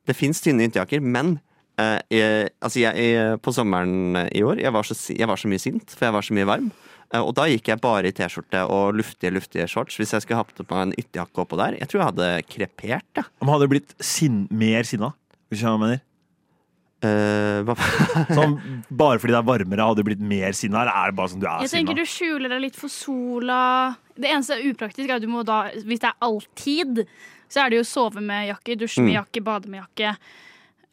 Det 0.06 0.14
fins 0.16 0.40
tynne 0.42 0.68
ytterjakker, 0.68 1.02
men 1.02 1.36
uh, 1.80 1.98
jeg, 2.12 2.50
altså 2.62 2.78
jeg, 2.80 3.06
jeg, 3.10 3.38
på 3.42 3.52
sommeren 3.54 4.20
i 4.30 4.42
år 4.46 4.62
jeg 4.62 4.70
var, 4.72 4.86
så, 4.86 4.94
jeg 5.10 5.26
var 5.28 5.40
så 5.40 5.50
mye 5.50 5.62
sint, 5.62 5.90
for 5.90 6.06
jeg 6.06 6.14
var 6.14 6.26
så 6.26 6.36
mye 6.36 6.48
varm. 6.48 6.70
Uh, 7.10 7.22
og 7.24 7.32
da 7.38 7.48
gikk 7.50 7.72
jeg 7.72 7.82
bare 7.82 8.10
i 8.10 8.14
T-skjorte 8.14 8.62
og 8.70 8.96
luftige, 9.00 9.34
luftige 9.34 9.66
shorts. 9.70 9.98
Hvis 9.98 10.14
jeg 10.14 10.24
skulle 10.24 10.40
hatt 10.44 10.54
på 10.62 10.66
meg 10.70 10.84
en 10.86 10.94
ytterjakke 10.94 11.42
oppå 11.42 11.58
der, 11.58 11.80
jeg 11.80 11.90
tror 11.90 12.02
jeg 12.02 12.12
hadde 12.12 12.30
krepert, 12.54 13.08
da 13.18 13.26
Om 13.42 13.50
hadde 13.52 13.66
du 13.66 13.74
blitt 13.74 13.96
sin, 13.98 14.44
mer 14.54 14.86
sinna, 14.88 15.10
hvis 15.50 15.66
jeg 15.66 15.82
mener. 15.82 16.05
Eh, 17.06 17.60
hva 17.68 17.76
Sånn, 18.38 18.56
bare 18.90 19.20
fordi 19.22 19.34
det 19.34 19.38
er 19.40 19.46
varmere, 19.48 19.86
hadde 19.86 20.02
du 20.02 20.08
blitt 20.08 20.22
mer 20.34 20.52
sinna? 20.56 20.82
Eller 20.82 20.92
er 20.98 21.12
det 21.12 21.18
bare 21.20 21.32
sånn 21.32 21.42
du 21.42 21.46
er 21.48 21.62
Jeg 21.64 21.70
sinna? 21.72 21.78
tenker 21.80 22.00
du 22.00 22.10
skjuler 22.10 22.52
deg 22.56 22.64
litt 22.66 22.78
for 22.80 22.92
sola. 22.92 23.60
Det 24.16 24.30
eneste 24.32 24.56
er 24.58 24.66
upraktisk, 24.72 25.08
er 25.10 25.16
at 25.20 25.24
du 25.24 25.30
må 25.30 25.44
da, 25.46 25.60
hvis 25.86 26.02
det 26.02 26.10
er 26.10 26.18
alltid, 26.26 27.02
så 27.52 27.62
er 27.64 27.70
det 27.72 27.80
jo 27.82 27.86
sove 27.86 28.22
med 28.24 28.48
jakke, 28.50 28.76
dusje 28.80 29.02
med 29.04 29.12
Mm. 29.14 29.18
jakke, 29.20 29.42
bade 29.44 29.68
med 29.70 29.82
jakke 29.84 30.16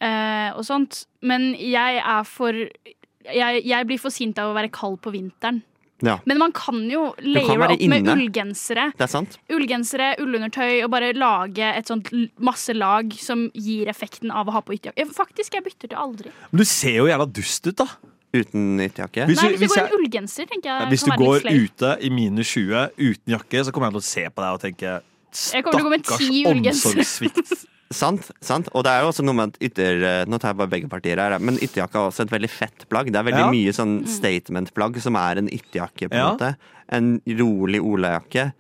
uh, 0.04 0.50
og 0.58 0.64
sånt. 0.68 1.06
Men 1.26 1.54
jeg 1.58 2.02
er 2.04 2.24
for 2.28 2.54
jeg, 2.54 3.62
jeg 3.64 3.88
blir 3.88 4.02
for 4.02 4.12
sint 4.12 4.38
av 4.42 4.52
å 4.52 4.56
være 4.58 4.70
kald 4.76 5.00
på 5.02 5.14
vinteren. 5.16 5.62
Ja, 6.04 6.18
Men 6.28 6.40
man 6.42 6.52
kan 6.56 6.82
jo 6.92 7.14
layere 7.24 7.70
opp 7.74 7.84
med 7.88 8.08
ullgensere. 8.12 8.90
det 8.98 9.06
er 9.06 9.12
sant. 9.12 9.38
Ullgensere, 9.54 10.14
ullundertøy 10.20 10.84
og 10.84 10.90
bare 10.92 11.14
lage 11.16 11.64
et 11.64 11.88
sånt 11.88 12.10
masse 12.44 12.76
lag 12.76 13.14
som 13.16 13.46
gir 13.56 13.88
effekten 13.92 14.34
av 14.34 14.52
å 14.52 14.58
ha 14.58 14.64
på 14.66 14.76
ytterjakke. 14.76 15.08
Faktisk, 15.16 15.56
jeg 15.56 15.64
bytter 15.64 15.94
til 15.94 16.00
aldri. 16.00 16.34
Men 16.52 16.64
du 16.64 16.68
ser 16.68 17.00
jo 17.00 17.08
jævla 17.08 17.30
dust 17.32 17.72
ut, 17.72 17.78
da. 17.80 17.88
Uten 18.34 18.82
ytterjakke. 18.82 19.28
Hvis 19.30 19.42
Nei, 19.44 19.50
hvis 19.62 19.70
du 19.70 19.78
går 19.78 19.78
i 19.78 19.86
en 19.86 19.98
ullgenser, 20.00 20.48
tenker 20.50 20.72
jeg 20.72 20.90
Hvis 20.90 21.04
du 21.06 21.12
være 21.12 21.22
går 21.22 21.44
litt 21.46 21.68
ute 21.70 21.92
i 22.02 22.10
minus 22.10 22.54
20 22.56 22.88
uten 22.98 23.36
jakke, 23.38 23.62
så 23.64 23.72
kommer 23.76 23.92
jeg 23.92 24.00
til 24.00 24.04
å 24.04 24.08
se 24.10 24.24
på 24.34 24.44
deg 24.44 24.58
og 24.58 24.64
tenke 24.64 24.96
Stakkars 25.34 25.86
omsorgssvikt. 26.50 27.54
Sant, 27.94 28.32
sant. 28.42 28.68
Og 28.74 28.84
det 28.84 28.92
er 28.92 29.04
jo 29.06 29.12
også 29.12 29.24
noe 29.26 29.38
med 29.38 29.54
at 29.54 29.60
ytter... 29.70 30.02
eh, 30.10 30.26
Nå 30.30 30.40
tar 30.42 30.52
jeg 30.54 30.58
bare 30.64 30.72
begge 30.74 30.90
partier 30.92 31.20
her, 31.22 31.38
men 31.40 31.56
ytterjakka 31.62 32.02
er 32.02 32.10
også 32.10 32.26
et 32.26 32.34
veldig 32.34 32.50
fett 32.50 32.88
plagg. 32.90 33.12
Det 33.14 33.20
er 33.22 33.24
veldig 33.30 33.46
Ja. 33.46 33.52
mye 33.54 33.70
Mm. 33.72 33.78
sånn 33.80 33.94
statement-plagg 34.08 35.00
som 35.02 35.16
er 35.16 35.38
en 35.44 35.48
ytterjakke, 35.50 36.10
på 36.10 36.14
en 36.14 36.20
Ja. 36.20 36.32
måte. 36.34 36.56
En 36.90 37.22
rolig 37.28 37.80
olajakke. 37.82 38.54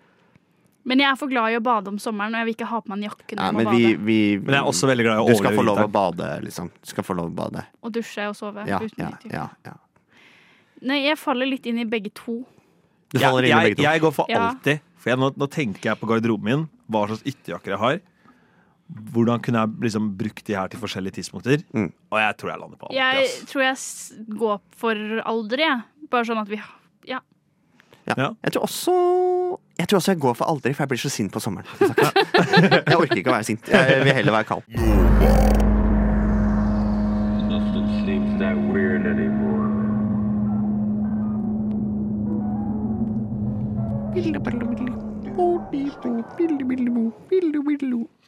Men 0.85 0.99
jeg 0.99 1.07
er 1.11 1.15
for 1.15 1.27
glad 1.31 1.51
i 1.53 1.55
å 1.57 1.63
bade 1.63 1.87
om 1.87 1.97
sommeren, 1.97 2.33
og 2.35 2.39
jeg 2.43 2.45
vil 2.45 2.55
ikke 2.55 2.67
ha 2.67 2.79
på 2.81 2.89
meg 2.89 2.97
en 3.03 3.09
jakke 3.09 3.35
når 3.37 3.43
Ja, 3.45 3.51
men 3.51 3.65
vi, 3.71 3.95
vi 3.95 4.37
Men 4.37 4.53
jeg 4.55 4.63
er 4.63 4.67
også 4.67 4.87
veldig 4.89 5.03
glad 5.05 5.15
i 5.15 5.21
å 5.23 5.27
Du 5.27 5.35
skal 5.39 5.51
få 5.55 5.63
lov 5.63 5.77
å 5.77 5.91
bade, 5.91 6.41
liksom. 6.43 6.67
Du 6.83 6.87
skal 6.91 7.03
få 7.03 7.15
lov 7.15 7.29
å 7.31 7.35
bade. 7.35 7.65
Og 7.81 7.91
dusje 7.93 8.27
og 8.27 8.35
sove. 8.35 8.67
Ja, 8.67 8.79
uten 8.79 8.97
ja, 8.99 9.11
ja. 9.31 9.49
ja. 9.65 9.73
Nei, 10.83 11.05
jeg 11.07 11.17
faller 11.17 11.47
litt 11.47 11.65
inn 11.65 11.79
i 11.79 11.85
begge 11.85 12.11
to. 12.13 12.43
Du 13.13 13.19
Jeg, 13.19 13.21
faller 13.29 13.45
inn 13.47 13.57
i 13.57 13.61
begge 13.69 13.75
to. 13.77 13.83
jeg 13.83 14.01
går 14.01 14.11
for 14.13 14.25
alltid. 14.27 14.81
For 14.97 15.09
jeg, 15.11 15.19
nå, 15.19 15.29
nå 15.37 15.47
tenker 15.49 15.81
jeg 15.91 15.99
på 15.99 16.07
garderoben 16.07 16.43
min, 16.43 16.69
hva 16.91 17.07
slags 17.07 17.23
ytterjakker 17.23 17.71
jeg 17.75 17.79
har. 17.79 18.01
Hvordan 18.87 19.41
kunne 19.41 19.59
jeg 19.59 19.69
liksom 19.87 20.09
brukt 20.17 20.45
de 20.47 20.55
her 20.55 20.67
til 20.67 20.79
forskjellige 20.79 21.17
tidspunkter? 21.19 21.63
Mm. 21.73 21.91
Og 22.11 22.19
jeg 22.19 22.37
tror 22.37 22.49
jeg 22.49 22.59
lander 22.59 22.77
på 22.77 22.85
alltid. 22.85 22.99
Jeg 22.99 23.23
yes. 23.23 23.37
tror 23.49 23.61
jeg 23.63 23.77
går 24.39 24.57
for 24.77 25.21
aldri, 25.33 25.61
jeg. 25.63 26.07
Bare 26.11 26.25
sånn 26.29 26.41
at 26.41 26.49
vi 26.51 26.61
Ja. 27.07 27.19
Ja. 28.07 28.13
Ja. 28.17 28.29
Jeg 28.43 28.51
tror 28.53 28.63
også 28.67 28.93
Jeg 29.79 29.87
tror 29.87 29.97
også 29.97 30.11
jeg 30.11 30.19
går 30.19 30.33
for 30.33 30.45
aldri, 30.45 30.73
for 30.73 30.83
jeg 30.83 30.89
blir 30.89 30.99
så 30.99 31.09
sint 31.09 31.31
på 31.31 31.39
sommeren. 31.39 31.65
Jeg 32.89 32.97
orker 32.97 33.17
ikke 33.17 33.31
å 33.31 33.37
være 33.37 33.47
sint. 33.47 33.69
Jeg 33.69 34.03
vil 34.03 34.13
heller 34.13 34.31
være 34.31 34.43
kald. 34.43 34.63
Bilde, 37.73 38.39
bilde, 38.77 39.09
anymore. 39.09 39.63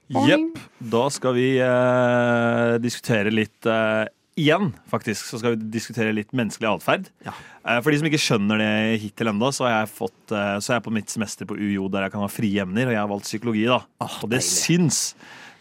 Jepp. 0.08 0.60
Da 0.93 1.08
skal 1.14 1.34
vi 1.38 1.47
eh, 1.64 2.76
diskutere 2.84 3.34
litt 3.34 3.66
eh, 3.70 4.06
Igjen, 4.36 4.74
faktisk, 4.91 5.30
så 5.30 5.38
skal 5.39 5.53
vi 5.53 5.70
diskutere 5.72 6.12
litt 6.12 6.34
menneskelig 6.36 6.68
atferd. 6.68 7.06
Ja. 7.24 7.32
Eh, 7.64 7.78
for 7.80 7.93
de 7.93 8.01
som 8.01 8.10
ikke 8.10 8.20
skjønner 8.20 8.60
det 8.60 8.72
hittil 9.06 9.32
ennå, 9.32 9.47
så, 9.56 9.64
har 9.64 9.78
jeg 9.78 9.93
fått, 9.93 10.24
eh, 10.28 10.58
så 10.60 10.74
er 10.74 10.78
jeg 10.82 10.86
på 10.89 10.93
mitt 10.97 11.14
semester 11.14 11.47
på 11.47 11.56
UiO 11.56 11.88
der 11.93 12.03
jeg 12.03 12.16
kan 12.18 12.26
ha 12.26 12.28
frie 12.28 12.66
emner, 12.66 12.89
og 12.89 12.95
jeg 12.97 12.99
har 12.99 13.12
valgt 13.14 13.30
psykologi. 13.30 13.64
da. 13.72 13.80
og 14.03 14.28
det 14.28 14.41
deilig. 14.41 14.49
syns. 14.51 14.99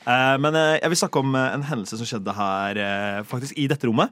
Eh, 0.02 0.34
men 0.42 0.58
eh, 0.58 0.72
jeg 0.80 0.90
vil 0.90 1.00
snakke 1.04 1.22
om 1.22 1.38
en 1.38 1.66
hendelse 1.70 2.00
som 2.00 2.10
skjedde 2.10 2.34
her, 2.34 2.82
faktisk 3.30 3.54
i 3.62 3.68
dette 3.70 3.86
rommet. 3.86 4.10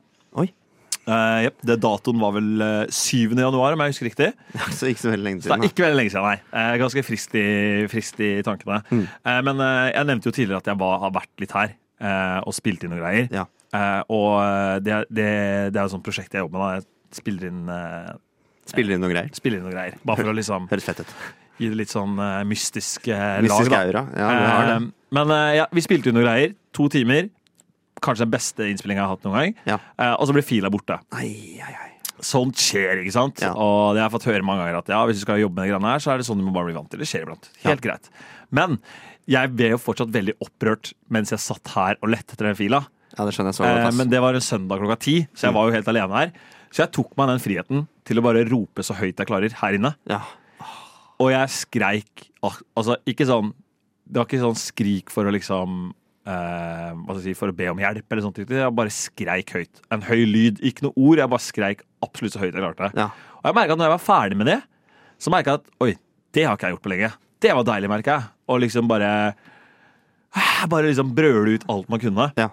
Oi. 1.07 1.45
yep, 1.49 1.57
det 1.67 1.77
Datoen 1.83 2.21
var 2.23 2.33
vel 2.37 2.63
eh, 2.63 2.87
7. 2.95 3.33
januar, 3.35 3.75
om 3.75 3.81
jeg 3.83 3.95
husker 3.95 4.07
riktig. 4.11 4.29
Så 4.79 4.87
ikke 4.91 5.03
så 5.03 5.11
veldig 5.13 5.25
lenge 5.27 5.43
siden. 5.43 5.63
er 5.65 5.71
ikke 5.73 5.85
veldig 5.87 5.99
lenge 5.99 6.13
siden, 6.15 6.29
nei. 6.29 6.39
Uh, 6.55 6.75
ganske 6.83 7.03
frist 7.07 7.35
i, 7.35 7.47
frist 7.91 8.21
i 8.23 8.31
tankene. 8.47 8.83
Mm. 8.93 9.05
Uh, 9.27 9.41
men 9.49 9.63
eh, 9.67 9.89
jeg 9.97 10.09
nevnte 10.13 10.31
jo 10.31 10.37
tidligere 10.39 10.63
at 10.63 10.71
jeg 10.73 10.81
var, 10.85 10.99
har 11.03 11.15
vært 11.19 11.43
litt 11.43 11.55
her 11.57 11.75
eh, 11.75 12.39
og 12.47 12.55
spilt 12.55 12.85
inn 12.87 12.93
noen 12.95 13.03
greier. 13.03 13.29
Ja. 13.35 13.47
Eh, 13.73 14.01
og 14.13 14.33
eh, 14.45 14.77
det, 14.85 15.01
det, 15.11 15.29
det 15.73 15.81
er 15.81 15.85
jo 15.87 15.91
et 15.91 15.95
sånt 15.97 16.07
prosjekt 16.07 16.35
jeg 16.39 16.45
jobber 16.45 16.61
med. 16.61 16.67
da. 16.69 16.81
Jeg 17.13 17.21
spiller 17.23 17.49
inn, 17.51 17.63
eh, 17.73 18.13
Spiller 18.73 18.95
inn 18.95 19.03
noen 19.03 19.11
greier. 19.17 19.31
spiller 19.35 19.59
inn 19.59 19.65
noen 19.67 19.75
greier. 19.75 19.97
Bare 20.07 20.23
for 20.23 20.31
å 20.31 20.37
liksom 20.39 20.67
Høres 20.71 20.87
fett 20.87 21.01
ut. 21.03 21.15
gi 21.59 21.69
det 21.73 21.79
litt 21.83 21.91
sånn 21.93 22.15
eh, 22.23 22.41
mystisk 22.49 23.09
eh, 23.11 23.41
Mystisk 23.43 23.73
lag. 23.75 23.91
da. 23.91 24.03
aura. 24.05 24.05
Ja, 24.23 24.29
det 24.39 24.51
har 24.55 24.69
det. 24.71 24.77
Eh, 24.79 24.91
men 25.19 25.33
eh, 25.35 25.49
ja, 25.59 25.67
vi 25.75 25.83
spilte 25.85 26.13
inn 26.13 26.17
noen 26.21 26.29
greier. 26.29 26.55
To 26.79 26.87
timer. 26.93 27.27
Kanskje 28.03 28.27
den 28.27 28.35
beste 28.35 28.69
innspillinga 28.69 29.03
jeg 29.03 29.09
har 29.09 29.17
hatt 29.17 29.27
noen 29.29 29.39
gang. 29.39 29.57
Ja. 29.69 29.79
Eh, 29.97 30.15
og 30.17 30.29
så 30.29 30.37
blir 30.37 30.47
fila 30.47 30.71
borte. 30.73 30.99
Ai, 31.15 31.61
ai, 31.63 31.75
ai. 31.87 31.89
Sånt 32.23 32.61
skjer, 32.61 33.01
ikke 33.03 33.15
sant? 33.15 33.41
Ja. 33.43 33.51
Og 33.59 33.95
det 33.95 34.03
har 34.03 34.09
jeg 34.09 34.15
fått 34.15 34.29
høre 34.31 34.47
mange 34.47 34.63
ganger 34.63 34.79
at 34.83 34.91
ja, 34.93 35.01
hvis 35.09 35.19
du 35.19 35.25
skal 35.25 35.41
jobbe 35.43 35.59
med 35.59 35.67
det 35.67 35.73
greiene 35.73 35.95
her, 35.95 36.03
så 36.03 36.13
er 36.13 36.21
det 36.21 36.27
sånn 36.29 36.39
du 36.39 36.47
må 36.47 36.55
bare 36.55 36.69
bli 36.71 36.77
vant 36.77 36.91
til. 36.93 37.03
Det 37.03 37.09
skjer 37.11 37.27
iblant. 37.27 37.49
Helt 37.65 37.83
greit. 37.85 38.11
Men 38.55 38.79
jeg 39.31 39.53
ble 39.55 39.73
jo 39.73 39.81
fortsatt 39.81 40.13
veldig 40.15 40.37
opprørt 40.43 40.93
mens 41.15 41.33
jeg 41.35 41.43
satt 41.43 41.73
her 41.75 41.99
og 42.01 42.13
lette 42.15 42.37
etter 42.37 42.51
den 42.51 42.59
fila. 42.59 42.83
Ja, 43.17 43.27
det 43.27 43.35
skjønner 43.37 43.53
jeg 43.53 43.59
så 43.59 43.67
godt. 43.67 43.81
Eh, 43.87 43.97
men 43.99 44.13
det 44.13 44.21
var 44.25 44.39
en 44.39 44.45
søndag 44.45 44.83
klokka 44.83 44.99
ti, 45.05 45.17
så 45.35 45.49
jeg 45.49 45.57
var 45.57 45.69
jo 45.69 45.77
helt 45.77 45.91
alene 45.93 46.21
her. 46.21 46.37
Så 46.73 46.85
jeg 46.85 46.95
tok 46.97 47.11
meg 47.21 47.33
den 47.33 47.43
friheten 47.45 47.83
til 48.09 48.19
å 48.19 48.25
bare 48.25 48.47
rope 48.49 48.85
så 48.87 48.97
høyt 48.97 49.19
jeg 49.21 49.29
klarer 49.29 49.59
her 49.61 49.77
inne. 49.77 49.93
Ja. 50.11 50.23
Og 51.23 51.33
jeg 51.35 51.55
skreik 51.55 52.29
Altså, 52.43 52.97
ikke 53.07 53.23
sånn 53.29 53.53
Det 54.03 54.17
var 54.19 54.25
ikke 54.27 54.41
sånn 54.43 54.57
skrik 54.59 55.13
for 55.15 55.29
å 55.29 55.31
liksom 55.31 55.93
eh, 56.27 56.91
hva 56.95 57.15
skal 57.15 57.21
jeg 57.21 57.27
si, 57.33 57.39
For 57.39 57.53
å 57.53 57.57
be 57.57 57.69
om 57.73 57.81
hjelp 57.83 58.15
eller 58.15 58.25
sånt. 58.25 58.41
Jeg 58.43 58.75
bare 58.79 58.93
skreik 58.95 59.53
høyt. 59.57 59.83
En 59.95 60.05
høy 60.07 60.23
lyd. 60.29 60.63
Ikke 60.65 60.87
noe 60.87 60.95
ord. 60.97 61.21
Jeg 61.23 61.33
bare 61.33 61.45
skreik 61.45 61.85
absolutt 62.05 62.37
så 62.37 62.43
høyt 62.43 62.55
jeg 62.55 62.63
klarte. 62.63 62.93
Ja. 62.99 63.11
Og 63.41 63.51
jeg 63.51 63.59
merket 63.59 63.75
at 63.75 63.83
når 63.83 63.89
jeg 63.91 63.97
var 63.97 64.07
ferdig 64.07 64.39
med 64.41 64.51
det, 64.53 64.61
så 65.23 65.33
merka 65.35 65.55
jeg 65.57 65.63
at 65.63 65.85
oi, 65.85 65.93
det 66.35 66.47
har 66.49 66.57
ikke 66.59 66.71
jeg 66.71 66.77
gjort 66.77 66.87
på 66.87 66.93
lenge. 66.95 67.13
Det 67.43 67.55
var 67.59 67.67
deilig, 67.67 67.91
merka 67.91 68.17
jeg. 68.17 68.31
Og 68.53 68.63
liksom 68.63 68.91
bare 68.91 69.13
Bare 70.71 70.89
liksom 70.89 71.11
brøle 71.13 71.59
ut 71.59 71.65
alt 71.69 71.89
man 71.93 72.01
kunne. 72.01 72.31
Ja. 72.39 72.49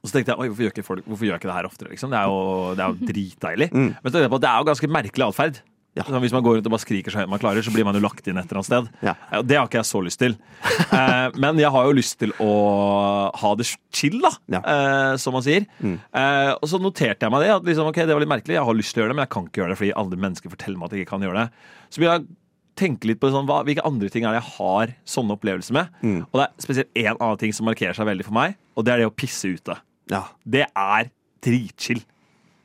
Og 0.00 0.08
så 0.08 0.14
tenkte 0.14 0.32
jeg 0.32 0.40
oi, 0.40 0.48
hvorfor 0.48 0.64
gjør 0.64 0.74
ikke, 0.74 0.84
folk, 0.86 1.08
hvorfor 1.08 1.26
gjør 1.26 1.40
ikke 1.40 1.48
det 1.50 1.56
her 1.56 1.68
oftere? 1.68 1.90
Liksom? 1.92 2.12
Det 2.12 2.18
er 2.20 2.30
jo, 2.30 2.74
det 2.78 2.84
er 2.84 2.92
jo 2.92 3.08
dritdeilig. 3.10 3.68
Mm. 3.72 3.88
Men 3.90 4.04
så 4.06 4.12
tenkte 4.14 4.26
jeg 4.28 4.32
på 4.32 4.38
at 4.40 4.44
det 4.44 4.50
er 4.52 4.60
jo 4.62 4.68
ganske 4.70 4.90
merkelig 4.96 5.26
atferd. 5.26 5.58
Ja. 5.98 6.04
Hvis 6.22 6.30
man 6.32 6.44
går 6.46 6.56
rundt 6.58 6.68
og 6.68 6.72
bare 6.74 6.82
skriker 6.84 7.10
så 7.10 7.18
høyt 7.18 7.30
man 7.32 7.40
klarer, 7.42 7.64
så 7.66 7.72
blir 7.74 7.82
man 7.84 7.96
jo 7.98 8.00
lagt 8.04 8.26
inn 8.30 8.38
et 8.38 8.46
eller 8.46 8.60
annet 8.60 8.68
sted. 8.68 8.90
Ja. 9.02 9.14
Det 9.42 9.56
har 9.58 9.66
ikke 9.66 9.80
jeg 9.80 9.88
så 9.90 10.02
lyst 10.06 10.20
til. 10.22 10.36
Eh, 10.90 11.30
men 11.38 11.58
jeg 11.60 11.70
har 11.70 11.84
jo 11.86 11.92
lyst 11.94 12.16
til 12.18 12.32
å 12.42 12.50
ha 13.38 13.50
det 13.58 13.66
chill, 13.94 14.16
da, 14.22 14.30
Ja. 14.50 14.60
eh, 14.60 15.16
som 15.22 15.34
man 15.36 15.44
sier. 15.44 15.66
Mm. 15.78 15.98
Eh, 16.14 16.50
og 16.56 16.66
så 16.70 16.80
noterte 16.82 17.26
jeg 17.26 17.30
meg 17.34 17.44
det. 17.44 17.50
At 17.54 17.68
liksom, 17.68 17.86
ok, 17.92 18.00
det 18.08 18.14
var 18.16 18.22
litt 18.24 18.30
merkelig. 18.32 18.56
Jeg 18.56 18.66
har 18.66 18.74
lyst 18.78 18.94
til 18.94 19.00
å 19.00 19.04
gjøre 19.04 19.12
det, 19.12 19.18
men 19.20 19.26
jeg 19.26 19.32
kan 19.36 19.46
ikke 19.46 19.60
gjøre 19.62 19.70
det 19.74 19.78
fordi 19.82 19.92
andre 20.02 20.18
mennesker 20.24 20.50
forteller 20.54 20.80
meg 20.80 20.88
at 20.90 20.96
jeg 20.96 21.04
ikke 21.04 21.12
kan 21.14 21.26
gjøre 21.26 21.44
det. 21.44 21.68
Så 21.94 22.02
vil 22.02 22.08
jeg 22.10 22.26
tenke 22.80 23.10
litt 23.10 23.20
på 23.22 23.30
sånn, 23.34 23.46
hva, 23.50 23.60
hvilke 23.68 23.84
andre 23.86 24.10
ting 24.10 24.24
er 24.26 24.34
det 24.34 24.40
jeg 24.40 24.54
har 24.56 24.94
sånne 25.14 25.36
opplevelser 25.36 25.76
med. 25.78 25.94
Mm. 26.02 26.18
Og 26.26 26.40
det 26.40 26.46
er 26.48 26.66
spesielt 26.66 26.90
én 27.04 27.12
annen 27.20 27.40
ting 27.44 27.54
som 27.54 27.68
markerer 27.70 27.94
seg 27.98 28.08
veldig 28.10 28.26
for 28.26 28.38
meg, 28.40 28.56
og 28.74 28.86
det 28.88 28.94
er 28.96 29.02
det 29.04 29.08
å 29.10 29.14
pisse 29.14 29.50
ute. 29.52 29.78
Ja. 30.10 30.24
Det 30.58 30.66
er 30.66 31.10
dritchill. 31.46 32.02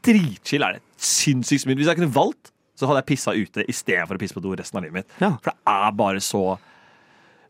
Dritchill 0.05 0.65
er 0.65 0.77
det. 0.79 0.83
Sinnssykt 0.97 1.65
smooth. 1.65 1.77
Hvis 1.81 1.89
jeg 1.91 1.99
kunne 1.99 2.13
valgt, 2.15 2.51
så 2.75 2.89
hadde 2.89 3.01
jeg 3.03 3.09
pissa 3.13 3.31
ute 3.35 3.65
istedenfor 3.71 4.17
å 4.17 4.21
pisse 4.21 4.35
på 4.35 4.43
do 4.43 4.53
resten 4.55 4.77
av 4.79 4.83
livet 4.85 5.01
mitt. 5.01 5.17
Ja. 5.21 5.33
For 5.41 5.51
det 5.51 5.75
er 5.75 5.91
bare 5.95 6.23
så 6.23 6.43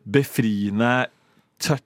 befriende. 0.06 1.06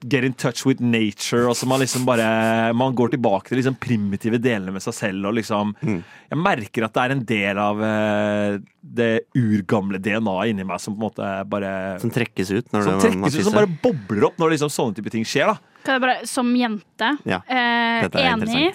Get 0.02 0.24
in 0.24 0.32
touch 0.34 0.64
with 0.66 0.80
nature. 0.82 1.44
Og 1.46 1.54
så 1.54 1.66
man 1.70 1.78
liksom 1.78 2.02
bare 2.04 2.72
Man 2.74 2.94
går 2.98 3.12
tilbake 3.12 3.48
til 3.52 3.60
liksom 3.60 3.76
primitive 3.78 4.40
delene 4.42 4.72
med 4.74 4.82
seg 4.82 4.96
selv. 4.96 5.28
Og 5.30 5.36
liksom 5.38 5.74
Mm. 5.80 6.02
Jeg 6.30 6.38
merker 6.38 6.84
at 6.84 6.92
det 6.92 7.02
er 7.02 7.12
en 7.14 7.24
del 7.24 7.58
av 7.58 7.82
eh, 7.82 8.58
det 8.82 9.10
urgamle 9.38 9.98
DNA-et 10.02 10.50
inni 10.50 10.64
meg 10.66 10.80
som 10.82 10.94
på 10.94 10.98
en 11.00 11.06
måte 11.06 11.48
bare 11.48 12.00
Som 12.02 12.10
trekkes 12.10 12.50
ut 12.50 12.72
når 12.74 12.82
Som 12.82 13.00
trekkes 13.00 13.38
ut, 13.38 13.44
som 13.44 13.54
bare 13.54 13.70
bobler 13.82 14.26
opp 14.28 14.38
når 14.38 14.56
liksom 14.56 14.70
sånne 14.70 14.94
type 14.98 15.10
ting 15.10 15.24
skjer. 15.24 15.46
da 15.46 15.56
Kan 15.84 15.94
jeg 15.96 16.02
bare, 16.04 16.26
som 16.26 16.50
jente, 16.54 17.10
Ja, 17.24 17.40
eh, 17.48 18.08
enig 18.26 18.74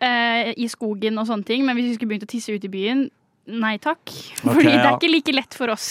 eh, 0.00 0.54
i 0.56 0.68
skogen 0.68 1.18
og 1.18 1.26
sånne 1.26 1.44
ting, 1.44 1.64
men 1.66 1.76
hvis 1.76 1.90
vi 1.90 1.94
skulle 1.98 2.14
begynt 2.14 2.26
å 2.26 2.32
tisse 2.32 2.54
ute 2.54 2.68
i 2.68 2.72
byen, 2.72 3.10
nei 3.46 3.76
takk. 3.82 4.10
Fordi 4.42 4.66
det 4.66 4.74
ja. 4.74 4.88
er 4.88 4.96
ikke 4.96 5.12
like 5.12 5.36
lett 5.36 5.54
for 5.58 5.72
oss. 5.74 5.90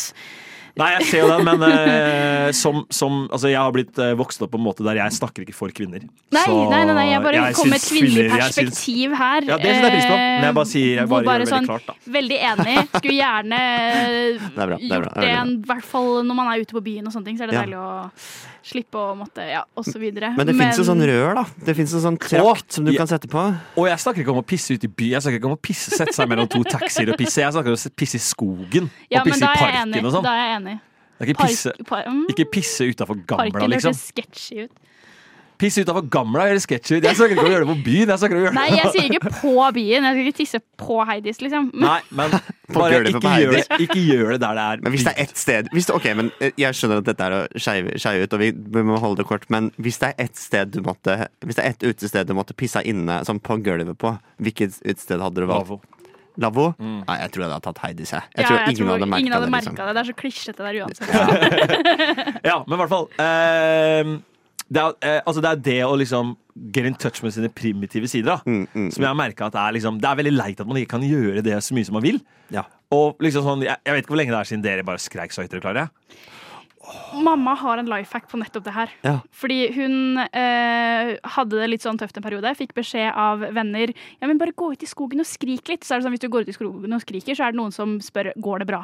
Nei, 0.76 0.89
jeg 0.97 1.06
ser 1.08 1.22
jo 1.24 1.28
den, 1.32 1.45
men 1.47 1.62
uh, 1.64 2.49
som, 2.56 2.82
som 2.91 3.14
Altså, 3.30 3.47
jeg 3.47 3.56
har 3.56 3.72
blitt 3.72 3.95
uh, 4.01 4.12
vokst 4.20 4.41
opp 4.43 4.51
på 4.51 4.60
en 4.60 4.66
måte 4.66 4.84
der 4.84 4.99
jeg 4.99 5.16
snakker 5.16 5.45
ikke 5.45 5.56
for 5.56 5.72
kvinner. 5.76 6.03
Nei, 6.36 6.41
Så 6.43 6.56
nei, 6.68 6.82
nei, 6.89 6.95
nei 6.97 7.06
jeg 7.14 7.22
bare 7.24 7.39
jeg 7.39 7.56
kom 7.56 7.72
med 7.72 7.80
et 7.80 7.88
kvinnelig 7.88 8.26
perspektiv 8.34 9.14
syns- 9.14 9.22
her. 9.22 9.47
Ja, 9.47 9.60
det 9.62 9.72
syns 9.72 9.86
jeg 9.86 9.93
pris 9.93 10.10
på. 10.10 10.18
Men 10.18 10.47
jeg 10.49 10.58
bare 10.60 10.72
sier 10.74 10.89
jeg 10.99 11.12
bare, 11.14 11.28
bare, 11.30 11.38
gjør 11.38 11.45
det 11.45 11.53
sånn, 11.53 11.70
veldig 11.70 11.72
klart, 11.72 11.88
da. 11.88 12.16
Veldig 12.18 12.41
enig. 12.49 12.76
Skulle 12.97 13.16
gjerne 13.22 13.62
er 13.70 14.36
bra, 14.36 14.66
det 14.66 14.66
er 14.66 14.76
gjort 14.76 15.16
det 15.16 15.30
er 15.30 15.32
det, 15.32 15.56
i 15.56 15.72
hvert 15.72 15.88
fall 15.93 16.12
når 16.28 16.39
man 16.41 16.51
er 16.51 16.66
ute 16.66 16.76
på 16.76 16.84
byen 16.89 17.08
og 17.08 17.16
sånne 17.16 17.32
ting. 17.32 17.39
Så 17.39 17.47
er 17.47 17.53
det 17.53 17.56
Ja. 17.56 17.64
deilig 17.64 17.80
å 17.80 17.88
slippe 18.66 18.97
å 18.97 19.13
måtte 19.18 19.45
Ja, 19.45 19.63
og 19.78 19.86
så 19.86 19.99
videre. 20.01 20.32
Men 20.38 20.49
det 20.49 20.55
fins 20.57 20.80
jo 20.80 20.86
sånn 20.88 21.03
rør, 21.05 21.36
da. 21.38 21.43
Det 21.68 21.76
fins 21.78 21.93
jo 21.93 22.01
sånn 22.03 22.18
trakt 22.22 22.78
som 22.78 22.88
du 22.88 22.93
ja. 22.93 22.99
kan 23.01 23.09
sette 23.09 23.30
på. 23.32 23.43
Og 23.78 23.89
jeg 23.89 24.01
snakker 24.01 24.24
ikke 24.24 24.34
om 24.34 24.41
å 24.41 24.47
pisse 24.47 24.76
ut 24.76 24.88
i 24.88 24.89
by. 24.89 25.11
Jeg 25.13 25.26
snakker 25.26 25.41
ikke 25.41 25.51
om 25.51 25.57
å 25.57 25.61
pisse, 25.61 25.93
sette 25.93 26.16
seg 26.16 26.32
mellom 26.32 26.49
to 26.51 26.63
taxier 26.68 27.11
og 27.13 27.20
pisse. 27.22 27.43
Jeg 27.43 27.55
snakker 27.55 27.76
om 27.76 27.78
å 27.78 27.93
pisse 28.01 28.20
i 28.20 28.26
skogen 28.26 28.89
Ja, 29.11 29.22
og 29.22 29.30
pisse 29.30 29.45
i 29.45 29.61
parken 29.61 29.95
og 30.01 30.11
sånn. 30.18 30.26
Da 30.26 30.34
er 30.34 30.43
jeg 30.43 30.57
enig. 30.59 30.76
Det 31.16 31.24
er 31.24 31.32
ikke 31.32 31.39
Park, 31.39 31.53
pisse, 31.53 31.72
par, 31.88 32.07
mm, 32.11 32.24
ikke 32.34 32.45
pisse 32.51 32.88
utafor 32.91 33.20
Gamla, 33.22 33.45
parken 33.53 33.72
liksom. 33.72 33.93
hørtes 33.93 34.09
sketchy 34.11 34.66
ut. 34.66 34.82
Pisse 35.62 35.84
utafor 35.86 36.06
Gamla 36.12 36.47
sketchy 36.60 36.97
ut. 36.97 37.06
Jeg 37.06 37.16
snakker 37.16 37.36
ikke 37.36 37.43
om 37.45 37.49
å 37.49 37.53
gjøre 37.53 37.66
det 37.66 37.72
på 37.72 37.84
byen. 37.86 38.12
Jeg 38.12 38.22
snakker 38.22 38.36
om 38.36 38.41
å 38.41 38.45
gjøre 38.45 38.58
Nei, 38.58 38.66
jeg 38.74 38.91
sier 38.95 39.08
ikke 39.10 39.32
på 39.39 39.53
byen. 39.78 40.08
Jeg 40.08 40.16
skal 40.16 40.22
ikke 40.26 40.38
tisse 40.39 40.62
på 40.82 40.97
Heidis, 41.08 41.39
liksom. 41.43 41.70
Nei, 41.86 41.99
men 42.20 42.36
bare 42.76 42.99
ikke 43.12 43.34
gjør, 43.39 43.56
det, 43.56 43.80
ikke 43.86 43.99
gjør 44.01 44.36
det 44.36 44.39
der 44.41 44.58
det 44.58 44.66
er 44.66 44.84
Men 44.84 44.95
hvis 44.95 45.06
det 45.06 45.14
er 45.14 45.22
ett 45.22 45.38
sted 45.38 45.68
hvis 45.76 45.86
det, 45.86 45.95
Ok, 45.99 46.08
men 46.18 46.32
eh, 46.41 46.56
Jeg 46.58 46.78
skjønner 46.78 47.03
at 47.03 47.10
dette 47.12 47.28
er 47.28 47.36
å 47.38 47.41
skeie 47.62 48.24
ut, 48.24 48.34
og 48.34 48.41
vi, 48.41 48.49
vi 48.51 48.86
må 48.88 48.97
holde 49.03 49.22
det 49.22 49.28
kort, 49.30 49.45
men 49.53 49.70
hvis 49.78 50.01
det 50.01 50.12
er 50.12 50.26
ett 50.26 50.39
sted 50.39 50.74
du 50.74 50.82
måtte 50.86 51.28
Hvis 51.45 51.60
det 51.60 51.66
er 51.66 51.76
ett 51.76 51.86
utested 51.86 52.28
du 52.28 52.36
måtte 52.38 52.58
pisse 52.58 52.82
inne, 52.82 53.22
sånn 53.28 53.39
på 53.43 53.60
gulvet 53.64 53.99
på, 54.01 54.16
hvilket 54.43 54.82
utested 54.82 55.22
hadde 55.22 55.45
du 55.45 55.49
valgt? 55.51 55.86
Lavvo. 56.41 56.74
Mm. 56.76 57.01
Nei, 57.08 57.16
jeg 57.22 57.32
tror 57.32 57.45
jeg 57.45 57.51
hadde 57.53 57.64
tatt 57.64 57.82
Heidis, 57.86 58.12
jeg. 58.12 58.28
Jeg 58.36 58.43
ja, 58.43 58.47
tror 58.47 58.58
jeg 58.58 58.74
ingen 58.74 58.82
tror 58.82 58.89
hadde 58.91 59.08
merka 59.08 59.39
det. 59.39 59.51
Liksom. 59.53 59.76
det. 59.78 59.86
Det 59.88 60.01
er 60.01 60.10
så 60.10 60.16
klisjete 60.20 60.66
der 60.66 60.80
uansett. 60.84 62.43
Ja, 62.43 62.58
men 62.68 62.76
i 62.76 62.80
hvert 62.82 62.91
fall 62.91 63.08
eh, 63.24 64.16
det, 64.76 64.82
er, 64.84 64.95
eh, 65.07 65.21
altså 65.26 65.41
det 65.43 65.51
er 65.53 65.61
det 65.69 65.78
å 65.88 65.95
liksom 65.99 66.36
get 66.76 66.86
in 66.88 66.95
touch 66.99 67.21
med 67.23 67.34
sine 67.36 67.49
primitive 67.51 68.07
sider. 68.11 68.36
Da, 68.36 68.38
Mm, 68.45 68.67
mm, 68.73 68.89
Som 68.93 69.03
jeg 69.03 69.09
har 69.09 69.17
merket 69.19 69.47
at 69.47 69.55
det 69.55 69.61
er, 69.63 69.76
liksom, 69.80 69.99
det 70.03 70.09
er 70.09 70.19
veldig 70.21 70.36
leit 70.36 70.59
at 70.61 70.67
man 70.69 70.78
ikke 70.80 70.93
kan 70.97 71.03
gjøre 71.07 71.43
det 71.43 71.57
så 71.63 71.76
mye 71.76 71.88
som 71.88 71.97
man 71.97 72.03
vil. 72.05 72.19
Ja. 72.53 72.63
Og 72.95 73.19
liksom 73.23 73.43
sånn, 73.47 73.63
jeg, 73.65 73.76
jeg 73.84 73.95
vet 73.95 74.03
ikke 74.05 74.13
hvor 74.13 74.21
lenge 74.21 74.36
det 74.36 74.39
er 74.39 74.49
siden 74.51 74.63
dere 74.65 74.86
bare 74.88 75.01
skreik 75.03 75.34
så 75.36 75.43
høyt 75.43 75.51
dere 75.55 75.63
klarer. 75.65 75.88
jeg. 75.88 76.19
Mamma 77.15 77.53
har 77.55 77.79
en 77.79 77.88
life 77.89 78.13
hack 78.13 78.27
på 78.29 78.38
nettopp 78.38 78.63
det 78.67 78.73
her. 78.75 78.89
Ja. 79.05 79.13
Fordi 79.31 79.57
hun 79.75 80.17
eh, 80.19 81.15
hadde 81.36 81.59
det 81.61 81.69
litt 81.71 81.86
sånn 81.86 81.97
tøft 81.97 82.17
en 82.19 82.23
periode. 82.25 82.51
Fikk 82.59 82.73
beskjed 82.77 83.13
av 83.15 83.39
venner 83.55 83.93
Ja, 84.21 84.27
men 84.27 84.38
bare 84.41 84.51
gå 84.55 84.71
ut 84.73 84.83
i 84.83 84.89
skogen 84.89 85.23
og 85.23 85.27
skrik 85.29 85.67
litt. 85.71 85.86
Så 85.88 85.95
er 85.95 85.99
det 86.01 86.07
sånn, 86.07 86.15
Hvis 86.15 86.25
du 86.25 86.29
går 86.33 86.45
ut 86.45 86.51
i 86.51 86.57
skogen 86.57 86.93
og 86.97 87.01
skriker, 87.05 87.36
så 87.38 87.47
er 87.47 87.55
det 87.55 87.59
noen 87.61 87.73
som 87.75 87.97
spør 88.03 88.31
går 88.41 88.59
det 88.65 88.67
bra. 88.69 88.81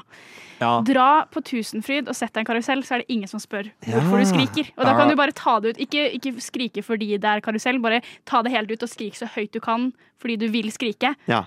Ja. 0.61 0.73
Dra 0.85 1.09
på 1.31 1.43
Tusenfryd 1.43 2.07
og 2.07 2.15
sett 2.17 2.33
deg 2.33 2.43
en 2.45 2.49
karusell, 2.51 2.83
så 2.87 2.95
er 2.95 3.03
det 3.03 3.09
ingen 3.13 3.27
som 3.31 3.39
spør 3.41 3.71
hvorfor 3.85 4.19
Ja. 4.19 4.25
du 4.25 4.29
skriker. 4.31 4.71
Og 4.77 4.85
da 4.85 4.93
kan 4.97 5.09
du 5.09 5.15
bare 5.15 5.31
ta 5.35 5.59
det 5.59 5.75
ut. 5.75 5.81
Ikke, 5.87 6.07
ikke 6.15 6.35
skrike 6.41 6.83
fordi 6.85 7.17
det 7.17 7.25
er 7.25 7.41
karusell, 7.41 7.79
bare 7.81 8.01
ta 8.25 8.41
det 8.41 8.51
helt 8.53 8.71
ut 8.71 8.83
og 8.83 8.89
skrik 8.89 9.15
så 9.17 9.27
høyt 9.27 9.51
du 9.51 9.59
kan 9.59 9.91
fordi 10.21 10.37
du 10.37 10.47
vil 10.53 10.69
skrike. 10.71 11.15
Ja. 11.27 11.43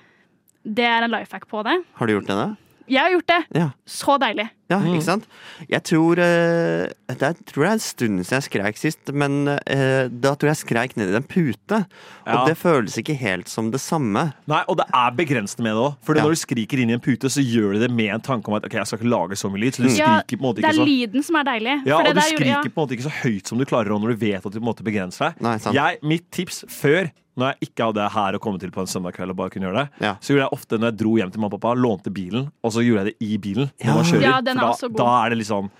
Det 0.64 0.84
er 0.84 1.04
en 1.04 1.10
life 1.12 1.32
hack 1.32 1.46
på 1.48 1.62
det. 1.62 1.82
Har 1.94 2.06
du 2.06 2.14
gjort 2.14 2.26
det? 2.26 2.36
da? 2.36 2.56
Jeg 2.88 3.00
har 3.00 3.10
gjort 3.14 3.26
det. 3.30 3.40
Ja. 3.56 3.70
Så 3.88 4.18
deilig. 4.20 4.48
Ja, 4.70 4.78
Mm. 4.80 4.94
ikke 4.96 5.04
sant? 5.04 5.24
Jeg 5.68 5.82
tror, 5.84 6.18
uh, 6.18 6.88
det 7.12 7.22
er, 7.22 7.34
tror 7.46 7.62
jeg 7.64 7.68
er 7.70 7.76
en 7.76 7.82
stund 7.84 8.22
siden 8.24 8.40
jeg 8.40 8.46
skreik 8.48 8.78
sist, 8.80 9.12
men 9.12 9.46
uh, 9.48 10.08
da 10.08 10.32
tror 10.34 10.48
jeg 10.50 10.56
jeg 10.56 10.62
skreik 10.64 10.96
ned 10.96 11.12
i 11.12 11.16
en 11.16 11.22
pute. 11.28 11.78
Og 12.26 12.48
det 12.48 12.56
føles 12.58 12.96
ikke 12.98 13.14
helt 13.20 13.48
som 13.52 13.68
det 13.70 13.80
samme. 13.84 14.32
Nei, 14.50 14.62
og 14.68 14.78
det 14.80 14.86
er 14.92 15.10
begrensende 15.16 15.62
med 15.68 15.76
det 15.76 15.84
òg. 15.84 15.96
For 16.02 16.16
Ja. 16.16 16.24
når 16.24 16.34
du 16.34 16.40
skriker 16.40 16.80
inn 16.80 16.90
i 16.90 16.96
en 16.96 17.00
pute, 17.04 17.28
så 17.30 17.44
gjør 17.44 17.74
du 17.76 17.78
det 17.84 17.90
med 17.92 18.08
en 18.16 18.20
tanke 18.24 18.48
om 18.48 18.54
at 18.58 18.64
ok, 18.64 18.72
jeg 18.80 18.86
skal 18.86 18.98
ikke 18.98 19.12
lage 19.12 19.36
så 19.40 19.50
mye 19.52 19.60
lyd. 19.64 19.72
Så 19.76 19.82
du 19.84 19.88
Ja, 19.92 20.20
skriker 20.24 20.36
på 20.36 20.42
en 20.42 20.48
måte 20.48 20.62
Det 20.64 20.72
er 20.72 20.84
lyden 20.84 21.22
som 21.22 21.36
er 21.36 21.44
deilig. 21.44 21.76
Ja, 21.86 21.96
For 21.98 22.02
det 22.04 22.10
og 22.10 22.14
du 22.16 22.20
skriker 22.20 22.52
ja. 22.52 22.62
på 22.64 22.72
en 22.72 22.80
måte 22.84 22.96
ikke 22.96 23.08
så 23.10 23.16
høyt 23.22 23.46
som 23.52 23.58
du 23.58 23.64
klarer 23.68 23.92
å 23.92 24.00
når 24.00 24.16
du 24.16 24.16
vet 24.26 24.40
at 24.46 24.52
du 24.52 24.58
på 24.60 24.64
en 24.64 24.68
måte 24.72 24.84
begrenser 24.84 25.32
deg. 25.32 25.40
Nei, 25.44 25.56
sant. 25.58 25.74
Jeg, 25.76 25.98
mitt 26.02 26.30
tips 26.32 26.64
før, 26.68 27.10
når 27.36 27.52
jeg 27.54 27.68
ikke 27.70 27.86
hadde 27.88 28.08
her 28.14 28.32
å 28.36 28.40
komme 28.40 28.60
til 28.62 28.70
på 28.70 28.80
en 28.84 28.86
søndag 28.86 29.14
kveld 29.16 29.30
og 29.30 29.36
bare 29.36 29.50
kunne 29.50 29.66
gjøre 29.66 29.80
det, 29.84 29.88
Ja. 30.06 30.14
så 30.20 30.34
gjorde 30.34 30.44
jeg 30.46 30.52
ofte 30.58 30.78
når 30.78 30.90
jeg 30.92 30.96
dro 30.98 31.14
hjem 31.18 31.32
til 31.32 31.40
mamma 31.40 31.54
og 31.54 31.60
pappa, 31.60 31.74
lånte 31.74 32.12
bilen, 32.14 32.50
og 32.62 32.70
så 32.72 32.84
gjorde 32.84 33.04
jeg 33.04 33.14
det 33.18 33.26
i 33.26 33.38
bilen 33.38 33.70
når 33.80 33.84
Ja. 33.86 33.94
man 33.94 34.04
kjører. 34.04 34.22
Ja, 34.22 34.40
den 34.40 34.56
er 34.58 34.60
for 34.60 34.70
også 34.74 34.80
da, 34.80 34.88
god. 34.88 34.96
da 34.96 35.26
er 35.26 35.30
det 35.34 35.46
sånn 35.46 35.70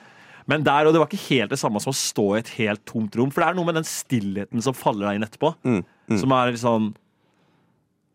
men 0.47 0.63
der, 0.63 0.85
og 0.87 0.93
det 0.93 0.99
var 1.01 1.07
ikke 1.09 1.29
helt 1.31 1.51
det 1.51 1.59
samme 1.59 1.81
som 1.81 1.91
å 1.91 1.97
stå 1.97 2.35
i 2.37 2.39
et 2.41 2.49
helt 2.61 2.85
tomt 2.85 3.15
rom. 3.17 3.31
For 3.33 3.41
det 3.41 3.49
er 3.49 3.55
noe 3.55 3.65
med 3.65 3.77
den 3.77 3.85
stillheten 3.89 4.61
som 4.63 4.75
faller 4.75 5.07
deg 5.09 5.15
inn 5.17 5.25
etterpå, 5.25 5.55
Mm, 5.65 5.85
mm. 6.11 6.19
som 6.21 6.33
er 6.33 6.51
litt 6.51 6.61
sånn 6.61 6.95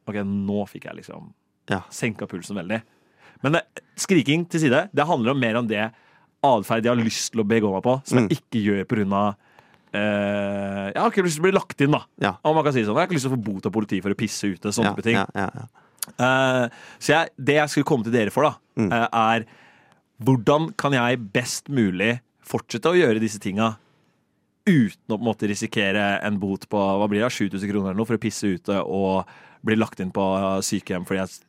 OK, 0.07 0.15
nå 0.25 0.67
fikk 0.69 0.85
jeg 0.85 0.95
liksom 1.03 1.33
Ja. 1.69 1.81
senka 1.89 2.27
pulsen 2.27 2.55
veldig. 2.55 2.81
Men 3.43 3.53
det, 3.53 3.63
skriking 3.95 4.47
til 4.49 4.59
side, 4.59 4.89
det 4.93 5.05
handler 5.07 5.31
om 5.31 5.39
mer 5.39 5.55
om 5.55 5.67
det 5.67 5.91
atferd 6.43 6.83
jeg 6.83 6.95
har 6.95 7.03
lyst 7.03 7.31
til 7.31 7.41
å 7.43 7.47
begå 7.47 7.71
meg 7.73 7.83
på, 7.83 8.07
som 8.07 8.17
Mm. 8.19 8.29
jeg 8.29 8.39
ikke 8.41 8.63
gjør 8.87 9.13
av 9.13 9.35
eh, 9.93 10.91
Jeg 10.93 10.99
har 11.01 11.11
ikke 11.11 11.23
lyst 11.25 11.37
til 11.39 11.43
å 11.43 11.47
bli 11.47 11.55
lagt 11.55 11.81
inn, 11.81 11.91
da. 11.95 12.01
Ja. 12.21 12.33
Om 12.43 12.55
man 12.59 12.63
kan 12.67 12.73
si 12.75 12.83
sånn. 12.83 12.95
Jeg 12.95 13.01
har 13.03 13.07
ikke 13.09 13.17
lyst 13.17 13.27
til 13.27 13.33
å 13.33 13.37
få 13.37 13.43
bot 13.49 13.65
av 13.69 13.75
politiet 13.75 14.03
for 14.05 14.15
å 14.15 14.19
pisse 14.19 14.49
ute. 14.53 14.71
Sånne 14.75 14.95
type 14.95 15.05
ting. 15.07 15.19
ja, 15.19 15.25
ja, 15.35 15.49
ja. 15.55 15.67
Eh, 16.09 16.65
så 16.99 17.11
jeg, 17.13 17.29
det 17.37 17.55
jeg 17.59 17.69
skulle 17.69 17.85
komme 17.85 18.03
til 18.07 18.15
dere 18.15 18.31
for, 18.33 18.43
da, 18.47 18.55
Mm. 18.79 18.91
eh, 18.95 19.07
er 19.11 19.45
hvordan 20.23 20.69
kan 20.79 20.93
jeg 20.95 21.19
best 21.33 21.67
mulig 21.69 22.21
fortsette 22.43 22.89
å 22.89 22.95
gjøre 22.97 23.19
disse 23.19 23.39
tinga 23.43 23.73
uten 24.69 25.09
å 25.13 25.17
på 25.17 25.21
en 25.21 25.27
måte 25.27 25.47
risikere 25.49 26.19
en 26.23 26.37
bot 26.39 26.65
på 26.69 26.77
hva 26.77 27.07
blir 27.09 27.21
det, 27.23 27.29
7000 27.33 27.69
kroner 27.71 27.89
eller 27.91 27.99
noe 27.99 28.07
for 28.07 28.17
å 28.19 28.21
pisse 28.21 28.47
ute 28.47 28.79
og 28.85 29.25
bli 29.65 29.75
lagt 29.75 29.99
inn 29.99 30.11
på 30.15 30.23
sykehjem 30.63 31.05
fordi 31.07 31.19
jeg 31.23 31.45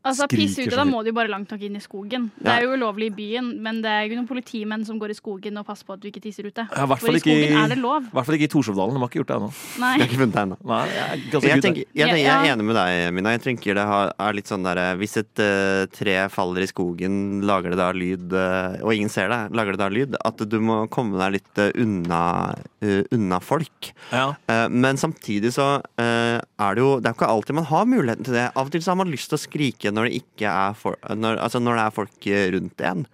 Altså, 0.00 0.24
Piss 0.30 0.54
Pisse 0.56 0.64
ute, 0.64 0.76
da 0.78 0.84
må 0.88 1.02
du 1.04 1.10
jo 1.10 1.16
bare 1.16 1.28
langt 1.28 1.50
nok 1.52 1.60
inn 1.66 1.74
i 1.76 1.80
skogen. 1.84 2.30
Det 2.40 2.48
er 2.48 2.62
jo 2.64 2.72
ulovlig 2.72 3.10
i 3.10 3.14
byen, 3.18 3.50
men 3.60 3.82
det 3.84 3.90
er 3.92 4.06
jo 4.08 4.16
noen 4.16 4.28
politimenn 4.30 4.84
som 4.88 4.96
går 4.98 5.12
i 5.12 5.16
skogen 5.18 5.58
og 5.60 5.66
passer 5.68 5.84
på 5.84 5.92
at 5.92 6.00
du 6.00 6.08
ikke 6.08 6.22
tisser 6.24 6.46
ute. 6.48 6.64
Ja, 6.72 6.86
For 6.94 7.12
i 7.12 7.20
skogen 7.20 7.52
i- 7.52 7.58
er 7.64 7.68
det 7.68 7.78
lov. 7.78 8.06
I 8.08 8.14
hvert 8.16 8.24
fall 8.26 8.34
ikke 8.38 8.48
i 8.48 8.52
Torshovdalen. 8.54 8.94
De 8.96 9.00
har 9.02 9.10
ikke 9.10 9.20
gjort 9.20 9.28
det 9.28 9.36
ennå. 9.36 9.50
Jeg. 9.76 11.20
Jeg 11.42 11.52
Jeg, 11.60 11.74
jeg, 11.94 12.08
jeg 12.24 12.26
er 12.32 12.54
enig 12.54 12.64
med 12.64 12.76
deg, 12.80 13.12
Mina. 13.12 13.30
Jeg 13.36 13.42
tenker 13.44 13.74
det 13.76 13.84
er 13.84 14.32
litt 14.32 14.46
sånn 14.48 14.64
der 14.64 14.80
Hvis 14.96 15.16
et 15.20 15.42
uh, 15.44 15.84
tre 15.92 16.16
faller 16.32 16.62
i 16.64 16.70
skogen, 16.70 17.42
lager 17.44 17.70
det 17.74 17.78
da 17.80 17.90
lyd, 17.92 18.32
uh, 18.32 18.80
og 18.84 18.94
ingen 18.94 19.10
ser 19.12 19.28
det, 19.28 19.40
lager 19.52 19.76
det 19.76 19.80
da 19.84 19.88
lyd? 19.92 20.16
At 20.24 20.40
du 20.48 20.58
må 20.60 20.88
komme 20.88 21.18
deg 21.20 21.36
litt 21.38 21.58
uh, 21.60 21.70
unna, 21.80 22.54
eh, 22.80 23.02
unna 23.12 23.38
folk. 23.40 23.92
Ja. 24.12 24.34
Eh, 24.48 24.68
Men 24.68 24.96
samtidig 24.96 25.52
så 25.52 25.82
eh, 25.98 26.40
er 26.40 26.74
det 26.74 26.82
jo 26.82 27.00
Det 27.00 27.10
er 27.10 27.12
jo 27.14 27.18
ikke 27.20 27.28
alltid 27.30 27.54
man 27.54 27.64
har 27.68 27.84
muligheten 27.86 28.24
til 28.24 28.34
det. 28.34 28.46
Av 28.56 28.66
og 28.66 28.72
til 28.72 28.80
så 28.80 28.92
har 28.94 28.96
man 29.02 29.10
lyst 29.12 29.28
til 29.30 29.38
å 29.38 29.42
skrike 29.44 29.89
når 29.94 30.08
det 30.08 30.22
ikke 30.22 30.50
er 30.50 30.76
for, 30.78 30.98
når, 31.14 31.40
Altså 31.42 31.60
når 31.62 31.78
det 31.78 31.84
er 31.84 31.96
folk 31.96 32.28
rundt 32.54 32.84
en. 32.90 33.06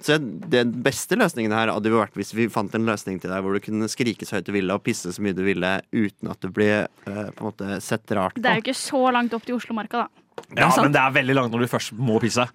Så 0.00 0.18
Den 0.18 0.72
beste 0.84 1.18
løsningen 1.18 1.54
her 1.54 1.72
hadde 1.72 1.90
jo 1.90 1.98
vært 1.98 2.14
hvis 2.18 2.30
vi 2.36 2.46
fant 2.52 2.74
en 2.76 2.86
løsning 2.86 3.18
til 3.18 3.32
deg 3.32 3.42
hvor 3.42 3.56
du 3.56 3.62
kunne 3.62 3.88
skrike 3.90 4.26
så 4.26 4.38
høyt 4.38 4.46
du 4.46 4.54
ville 4.54 4.74
og 4.74 4.84
pisse 4.86 5.10
så 5.14 5.24
mye 5.24 5.34
du 5.34 5.42
ville 5.46 5.72
uten 5.90 6.30
at 6.30 6.42
du 6.44 6.52
ble 6.54 6.70
eh, 6.86 7.30
på 7.34 7.42
en 7.42 7.48
måte 7.48 7.80
sett 7.84 8.06
rart 8.14 8.36
på. 8.36 8.42
Det 8.44 8.52
er 8.52 8.60
jo 8.60 8.66
ikke 8.68 8.78
så 8.78 9.02
langt 9.14 9.34
opp 9.34 9.46
til 9.48 9.58
Oslomarka, 9.58 10.06
da. 10.06 10.26
ja, 10.54 10.68
det 10.68 10.84
men 10.84 10.94
det 10.94 11.02
er 11.02 11.16
veldig 11.18 11.38
langt 11.40 11.54
når 11.54 11.66
du 11.66 11.72
først 11.74 11.96
må 11.98 12.20
pisse. 12.22 12.46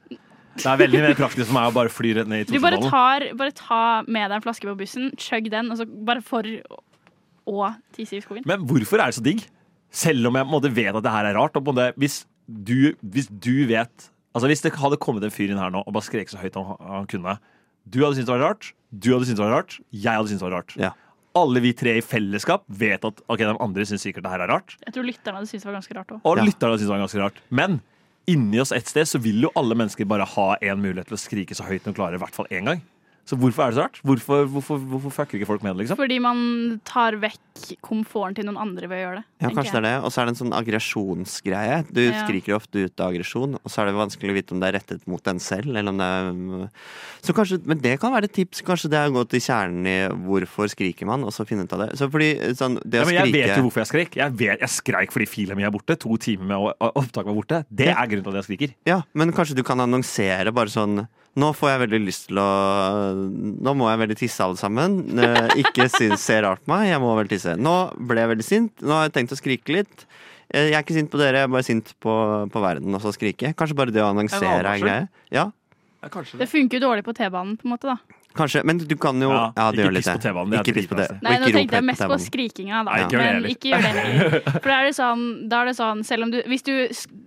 Det 0.54 0.70
er 0.70 0.80
veldig 0.80 1.02
mer 1.02 1.16
praktisk 1.18 1.50
for 1.50 1.58
meg 1.58 1.72
å 1.72 1.76
bare 1.76 1.92
fly 1.92 2.14
rett 2.20 2.30
ned 2.30 2.46
i 2.46 2.54
Du 2.54 2.62
bare 2.64 2.80
tar 2.86 3.26
bare 3.36 3.56
ta 3.58 3.84
med 4.06 4.30
deg 4.30 4.38
en 4.38 4.46
flaske 4.46 4.70
på 4.70 4.76
bussen, 4.80 5.12
chugg 5.20 5.50
den, 5.52 5.72
og 5.74 5.82
så 5.82 5.88
bare 5.90 6.24
for 6.24 6.48
å 7.50 7.72
tisse 7.96 8.20
i 8.20 8.24
skogen. 8.24 8.46
Men 8.48 8.64
hvorfor 8.70 9.02
er 9.02 9.12
det 9.12 9.18
så 9.18 9.26
digg? 9.26 9.44
Selv 9.94 10.30
om 10.30 10.38
jeg 10.38 10.46
på 10.46 10.50
en 10.50 10.56
måte 10.56 10.72
vet 10.74 10.96
at 10.96 11.06
det 11.06 11.14
her 11.14 11.28
er 11.30 11.36
rart. 11.38 11.58
Og 11.58 11.66
på 11.66 11.74
en 11.74 11.78
måte, 11.78 11.98
hvis, 12.02 12.22
du, 12.48 12.94
hvis 13.02 13.28
du 13.30 13.66
vet 13.70 14.10
Altså 14.34 14.48
Hvis 14.50 14.64
det 14.66 14.74
hadde 14.74 14.98
kommet 14.98 15.24
en 15.24 15.32
fyr 15.32 15.52
inn 15.54 15.60
her 15.62 15.70
nå 15.70 15.84
og 15.86 15.94
bare 15.94 16.04
skrek 16.08 16.32
så 16.32 16.40
høyt 16.42 16.56
han, 16.58 16.72
han 16.82 17.06
kunne 17.08 17.36
Du 17.86 18.00
hadde 18.02 18.16
syntes 18.18 18.26
det 18.32 18.34
var 18.34 18.42
rart, 18.50 18.72
du 18.90 19.12
hadde 19.14 19.28
syntes 19.30 19.38
det 19.40 19.46
var 19.46 19.54
rart, 19.60 19.76
jeg 19.92 20.16
hadde 20.18 20.32
syntes 20.32 20.42
det 20.42 20.48
var 20.50 20.56
rart. 20.58 20.74
Ja. 20.80 20.90
Alle 21.38 21.62
vi 21.62 21.72
tre 21.78 21.96
i 21.98 22.02
fellesskap 22.06 22.64
vet 22.68 23.06
at 23.06 23.22
ok, 23.28 23.40
de 23.44 23.54
andre 23.62 23.86
syns 23.90 24.02
sikkert 24.06 24.26
det 24.26 24.32
her 24.34 24.44
er 24.46 24.52
rart. 24.54 24.76
Jeg 24.86 24.94
tror 24.96 25.06
lytterne 25.08 25.38
hadde 25.40 25.50
syntes 25.52 25.64
det 25.66 25.70
var 25.70 25.78
ganske 25.80 25.98
rart 26.00 26.14
òg. 26.16 26.22
Og 26.24 26.38
Ja. 26.38 26.46
lytterne 26.50 26.78
syntes 26.78 26.88
det 26.88 26.94
var 26.96 27.04
ganske 27.06 27.22
rart. 27.24 27.42
Men 27.50 27.80
inni 28.26 28.60
oss 28.64 28.72
et 28.72 28.88
sted 28.88 29.06
så 29.10 29.20
vil 29.22 29.42
jo 29.46 29.52
alle 29.60 29.76
mennesker 29.76 30.06
bare 30.10 30.26
ha 30.26 30.48
en 30.62 30.82
mulighet 30.82 31.08
til 31.12 31.18
å 31.18 31.22
skrike 31.22 31.54
så 31.58 31.66
høyt 31.68 31.84
de 31.84 31.94
klarer, 31.94 32.16
i 32.16 32.24
hvert 32.24 32.34
fall 32.38 32.48
én 32.50 32.66
gang. 32.70 32.82
Så 33.26 33.38
hvorfor 33.40 33.64
er 33.64 33.72
det 33.72 33.78
så 33.78 33.84
rart? 33.86 34.00
Hvorfor, 34.04 34.46
hvorfor, 34.52 34.80
hvorfor 34.84 35.12
fucker 35.16 35.38
ikke 35.40 35.48
folk 35.48 35.64
med 35.64 35.74
det, 35.78 35.84
liksom? 35.86 35.96
Fordi 35.96 36.18
man 36.20 36.82
tar 36.84 37.16
vekk 37.22 37.78
komforten 37.82 38.36
til 38.36 38.46
noen 38.50 38.58
andre 38.60 38.90
ved 38.92 38.98
å 39.00 39.04
gjøre 39.06 39.16
det. 39.22 39.24
Ja, 39.46 39.50
kanskje 39.56 39.72
det 39.72 39.80
er 39.80 39.86
det. 39.88 39.94
Og 40.04 40.12
så 40.12 40.20
er 40.20 40.26
det 40.26 40.34
en 40.34 40.40
sånn 40.42 40.56
aggresjonsgreie. 40.58 41.78
Du 41.94 42.02
Ja. 42.04 42.26
skriker 42.28 42.56
ofte 42.58 42.84
ut 42.84 43.00
av 43.00 43.14
aggresjon, 43.14 43.56
og 43.56 43.72
så 43.72 43.82
er 43.82 43.86
det 43.86 43.94
vanskelig 43.96 44.30
å 44.32 44.34
vite 44.36 44.52
om 44.52 44.60
det 44.60 44.68
er 44.74 44.78
rettet 44.80 45.08
mot 45.08 45.26
en 45.28 45.40
selv, 45.40 45.70
eller 45.76 45.90
om 45.90 45.98
det 45.98 46.06
er 46.06 46.70
så 47.24 47.34
kanskje, 47.34 47.62
Men 47.66 47.78
det 47.80 48.00
kan 48.02 48.12
være 48.12 48.26
et 48.26 48.34
tips. 48.34 48.62
Kanskje 48.62 48.90
det 48.90 48.98
er 49.00 49.10
å 49.10 49.14
gå 49.14 49.30
til 49.30 49.40
kjernen 49.40 49.88
i 49.88 50.08
hvorfor 50.28 50.68
skriker 50.68 51.06
man, 51.06 51.24
og 51.24 51.32
så 51.32 51.46
finne 51.48 51.64
ut 51.64 51.74
av 51.74 51.80
det. 51.88 51.98
Så 51.98 52.10
fordi 52.12 52.36
sånn, 52.58 52.76
det 52.84 53.00
Ja, 53.00 53.06
men 53.06 53.14
jeg 53.16 53.28
skrike 53.28 53.48
vet 53.48 53.58
jo 53.58 53.64
hvorfor 53.70 53.86
jeg 53.86 53.88
skrek. 53.88 54.16
Jeg, 54.16 54.32
vet, 54.36 54.60
jeg 54.60 54.70
skreik 54.70 55.12
fordi 55.12 55.28
fila 55.28 55.56
mi 55.56 55.64
er 55.64 55.72
borte. 55.72 55.98
To 55.98 56.18
timer 56.18 56.44
med 56.46 56.58
å- 56.58 56.74
å- 56.82 56.92
opptak 56.96 57.24
var 57.26 57.34
borte. 57.34 57.66
Det 57.74 57.88
er 57.88 58.08
grunnen 58.08 58.24
til 58.24 58.36
at 58.36 58.44
jeg 58.46 58.58
skriker. 58.58 58.74
Ja, 58.86 59.02
men 59.14 59.32
kanskje 59.32 59.56
du 59.56 59.64
kan 59.64 59.78
annonsere 59.80 60.52
bare 60.54 60.68
sånn 60.68 61.08
Nå 61.40 61.48
får 61.58 61.70
jeg 61.72 61.80
veldig 61.88 62.00
lyst 62.06 62.28
til 62.30 62.38
å 62.38 62.48
Nå 63.66 63.72
må 63.80 63.88
jeg 63.90 64.02
veldig 64.04 64.18
tisse, 64.20 64.44
alle 64.46 64.60
sammen. 64.60 65.00
Eh, 65.18 65.56
Ikke 65.64 65.88
synes, 65.90 66.22
se 66.22 66.38
rart 66.46 66.62
på 66.62 66.70
meg, 66.76 66.90
jeg 66.92 67.02
må 67.02 67.16
vel 67.18 67.32
tisse. 67.32 67.56
Nå 67.58 67.74
ble 67.98 68.22
jeg 68.22 68.32
veldig 68.36 68.46
sint. 68.46 68.74
Nå 68.86 68.94
har 69.00 69.08
jeg 69.08 69.16
tenkt 69.18 69.34
å 69.34 69.40
skrike 69.40 69.74
litt. 69.80 70.06
Eh, 70.54 70.70
Jeg 70.70 70.78
er 70.78 70.84
ikke 70.86 70.94
sint 71.00 71.10
på 71.10 71.18
dere, 71.18 71.42
jeg 71.42 71.50
er 71.50 71.54
bare 71.56 71.66
sint 71.66 71.94
på, 72.04 72.14
på 72.54 72.62
verden 72.62 72.94
og 72.94 73.02
så 73.02 73.14
skrike. 73.16 73.54
Kanskje 73.58 73.76
bare 73.80 73.96
det 73.96 74.04
å 74.06 74.12
annonsere 74.14 74.62
er 74.62 74.84
greie. 74.84 75.08
Ja, 75.34 75.50
Det 76.04 76.50
funker 76.52 76.78
jo 76.78 76.84
dårlig 76.90 77.06
på 77.08 77.14
T-banen, 77.18 77.58
på 77.58 77.66
en 77.66 77.74
måte, 77.74 77.88
da. 77.96 77.98
Kanskje. 78.36 78.64
Men 78.66 78.78
du 78.78 78.96
kan 78.98 79.20
jo 79.22 79.30
Ja, 79.32 79.52
Ja, 79.56 79.72
det 79.72 79.80
ikke 79.80 79.86
gjør 79.86 79.94
litt 79.94 80.04
piss 80.04 80.12
på 80.14 80.18
det. 80.20 80.24
T-banen, 80.28 80.54
Ikke 80.60 80.74
piss 80.78 80.88
på 80.92 80.98
det. 81.00 81.08
Nei, 81.24 81.36
nå 81.40 81.52
tenkte 81.54 81.80
jeg 81.80 81.88
mest 81.90 82.06
på 82.12 82.18
skrikinga, 82.26 82.84
da. 82.84 82.92
Nei, 82.92 83.00
ikke 83.06 83.18
Men 83.18 83.28
heller. 83.34 83.50
ikke 83.56 83.72
gjør 83.72 83.82
det 83.82 83.94
heller. 83.94 84.40
For 84.62 84.70
da 84.70 84.78
er 84.80 84.86
det 84.90 84.96
sånn, 84.98 85.24
da 85.50 85.62
er 85.62 85.66
det 85.72 85.76
sånn 85.80 86.04
selv 86.06 86.24
om 86.28 86.32
du, 86.34 86.40
Hvis 86.48 86.64
du 86.68 86.74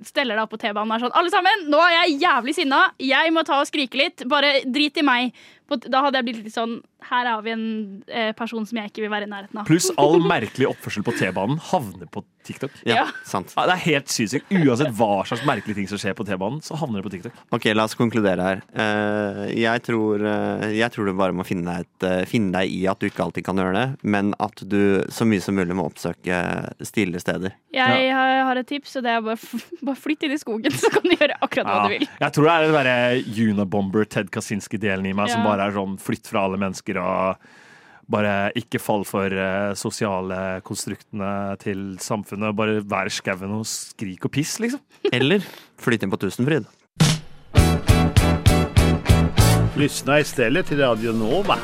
steller 0.07 0.35
deg 0.37 0.43
opp 0.47 0.51
på 0.55 0.61
T-banen 0.63 0.91
og 0.91 0.97
er 0.99 1.05
sånn 1.07 1.17
Alle 1.23 1.31
sammen, 1.35 1.67
nå 1.71 1.81
er 1.87 1.93
jeg 2.01 2.21
jævlig 2.27 2.55
sinna. 2.55 2.81
Jeg 3.03 3.33
må 3.33 3.45
ta 3.47 3.61
og 3.61 3.67
skrike 3.71 3.95
litt. 4.01 4.27
Bare 4.29 4.61
drit 4.67 4.97
i 4.99 5.03
meg. 5.07 5.33
Da 5.67 6.01
hadde 6.05 6.21
jeg 6.21 6.25
blitt 6.29 6.45
litt 6.45 6.55
sånn 6.55 6.77
Her 7.09 7.27
har 7.27 7.41
vi 7.43 7.51
en 7.51 7.65
eh, 8.07 8.31
person 8.39 8.65
som 8.67 8.79
jeg 8.79 8.91
ikke 8.93 9.03
vil 9.05 9.11
være 9.13 9.27
i 9.27 9.31
nærheten 9.31 9.59
av. 9.61 9.67
Pluss 9.67 9.89
all 9.99 10.21
merkelig 10.35 10.69
oppførsel 10.71 11.03
på 11.07 11.15
T-banen 11.19 11.59
havner 11.73 12.07
på 12.11 12.23
TikTok. 12.47 12.71
Ja, 12.87 12.95
Ja. 13.01 13.05
sant. 13.27 13.53
Ja, 13.57 13.65
Det 13.67 13.75
er 13.75 13.83
helt 13.85 14.11
sykt. 14.11 14.47
Uansett 14.55 14.93
hva 14.95 15.25
slags 15.27 15.43
merkelige 15.47 15.75
ting 15.81 15.89
som 15.91 15.99
skjer 15.99 16.15
på 16.15 16.25
T-banen, 16.27 16.61
så 16.63 16.77
havner 16.79 17.03
det 17.03 17.07
på 17.09 17.13
TikTok. 17.17 17.33
Ok, 17.55 17.67
la 17.75 17.85
oss 17.89 17.95
konkludere 17.99 18.43
her. 18.47 18.63
Eh, 18.75 19.43
jeg, 19.59 19.83
tror, 19.87 20.23
eh, 20.23 20.67
jeg 20.79 20.91
tror 20.95 21.11
du 21.11 21.13
bare 21.19 21.35
må 21.35 21.43
finne 21.47 21.67
deg, 21.75 21.87
et, 21.87 22.29
finne 22.31 22.53
deg 22.55 22.71
i 22.71 22.85
at 22.91 22.99
du 23.03 23.09
ikke 23.11 23.25
alltid 23.27 23.45
kan 23.47 23.59
gjøre 23.59 23.75
det, 23.75 23.87
men 24.07 24.33
at 24.43 24.63
du 24.67 25.03
så 25.11 25.27
mye 25.27 25.43
som 25.43 25.59
mulig 25.59 25.75
må 25.79 25.87
oppsøke 25.91 26.39
stille 26.87 27.19
steder. 27.23 27.55
Jeg 27.75 28.11
har, 28.15 28.45
har 28.47 28.57
et 28.63 28.67
tips, 28.71 28.95
og 28.99 29.07
det 29.07 29.15
er 29.19 29.27
bare, 29.27 29.63
bare 29.91 29.99
flytt 29.99 30.23
inn 30.27 30.35
i 30.35 30.41
skogen, 30.43 30.71
så 30.75 30.91
kan 30.95 31.03
du 31.07 31.15
gjøre 31.19 31.39
akkurat 31.43 31.67
hva 31.67 31.77
Ja. 31.77 31.83
du 31.87 31.95
vil. 31.99 32.09
Jeg 32.23 32.33
tror 32.39 32.47
det 32.51 32.55
er 32.55 32.67
den 32.67 32.79
derre 32.79 33.51
Unabomber 33.51 34.07
Ted 34.09 34.31
Kasinski-delen 34.35 35.07
i 35.11 35.15
meg 35.19 35.31
som 35.35 35.43
Ja. 35.43 35.56
Bare 35.57 35.71
er 35.71 35.77
sånn 35.77 35.97
flytt 36.01 36.29
fra 36.29 36.45
alle 36.45 36.61
mennesker 36.61 36.99
og 37.01 37.47
bare 38.13 38.53
ikke 38.59 38.79
fall 38.79 39.03
for 39.07 39.33
eh, 39.33 39.73
sosiale 39.79 40.61
konstruktene 40.67 41.57
til 41.63 41.97
samfunnet. 42.03 42.55
Bare 42.57 42.83
vær 42.87 43.11
i 43.11 43.15
skauen 43.15 43.57
og 43.57 43.67
skrik 43.67 44.29
og 44.29 44.35
piss, 44.37 44.59
liksom. 44.63 44.83
Eller 45.17 45.45
flytt 45.83 46.07
inn 46.07 46.13
på 46.13 46.21
Tusenfryd. 46.23 46.69
Lyssna 49.77 50.21
stedet 50.25 50.65
til 50.71 50.81
Radio 50.81 51.13
Nova. 51.17 51.59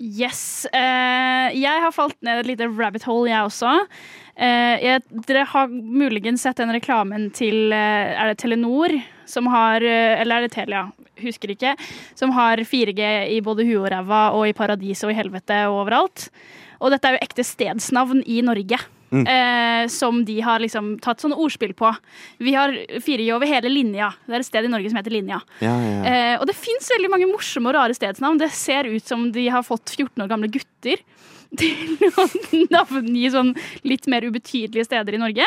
Yes. 0.00 0.66
Uh, 0.74 1.48
jeg 1.54 1.84
har 1.84 1.94
falt 1.94 2.18
ned 2.24 2.42
et 2.42 2.50
lite 2.50 2.66
rabbit 2.68 3.06
hole, 3.08 3.30
jeg 3.30 3.46
også. 3.46 3.78
Uh, 4.34 4.76
jeg, 4.82 5.04
dere 5.28 5.46
har 5.48 5.70
muligens 5.70 6.44
sett 6.44 6.60
den 6.60 6.72
reklamen 6.74 7.30
til 7.36 7.72
Er 7.72 8.32
det 8.32 8.40
Telenor 8.42 8.92
som 9.30 9.48
har 9.50 9.84
eh, 9.86 10.20
Eller 10.20 10.40
er 10.40 10.46
det 10.46 10.54
Telia? 10.54 10.86
Husker 11.20 11.52
ikke. 11.54 11.74
Som 12.18 12.32
har 12.36 12.62
4G 12.64 13.10
i 13.36 13.40
både 13.44 13.66
huet 13.68 13.82
og 13.84 13.90
ræva 13.92 14.22
og 14.36 14.48
i 14.48 14.56
paradiset 14.56 15.08
og 15.08 15.14
i 15.14 15.18
helvete 15.18 15.64
og 15.68 15.84
overalt. 15.84 16.30
Og 16.80 16.94
dette 16.94 17.08
er 17.08 17.16
jo 17.16 17.26
ekte 17.26 17.44
stedsnavn 17.44 18.24
i 18.24 18.40
Norge. 18.44 18.80
Mm. 19.10 19.26
eh, 19.26 19.88
som 19.88 20.24
de 20.24 20.36
har 20.40 20.62
liksom 20.62 20.92
tatt 21.02 21.18
sånne 21.18 21.34
ordspill 21.34 21.72
på. 21.74 21.88
Vi 22.38 22.52
har 22.54 22.70
4G 23.02 23.26
over 23.34 23.48
hele 23.50 23.72
linja. 23.72 24.12
Det 24.26 24.36
er 24.36 24.44
et 24.44 24.46
sted 24.46 24.68
i 24.68 24.70
Norge 24.70 24.92
som 24.92 25.00
heter 25.00 25.14
Linja. 25.14 25.40
Ja, 25.58 25.72
ja, 25.74 25.88
ja. 25.90 26.12
Eh, 26.12 26.34
og 26.38 26.46
det 26.46 26.54
fins 26.54 26.86
veldig 26.94 27.10
mange 27.10 27.26
morsomme 27.26 27.72
og 27.72 27.74
rare 27.74 27.96
stedsnavn. 27.96 28.38
Det 28.38 28.52
ser 28.54 28.86
ut 28.86 29.02
som 29.02 29.26
de 29.34 29.48
har 29.50 29.66
fått 29.66 29.96
14 29.96 30.14
år 30.22 30.30
gamle 30.30 30.52
gutter 30.54 31.02
til 31.58 32.06
å 32.14 32.26
navngi 32.70 33.30
sånn 33.32 33.54
litt 33.86 34.06
mer 34.10 34.26
ubetydelige 34.26 34.86
steder 34.86 35.16
i 35.16 35.22
Norge. 35.22 35.46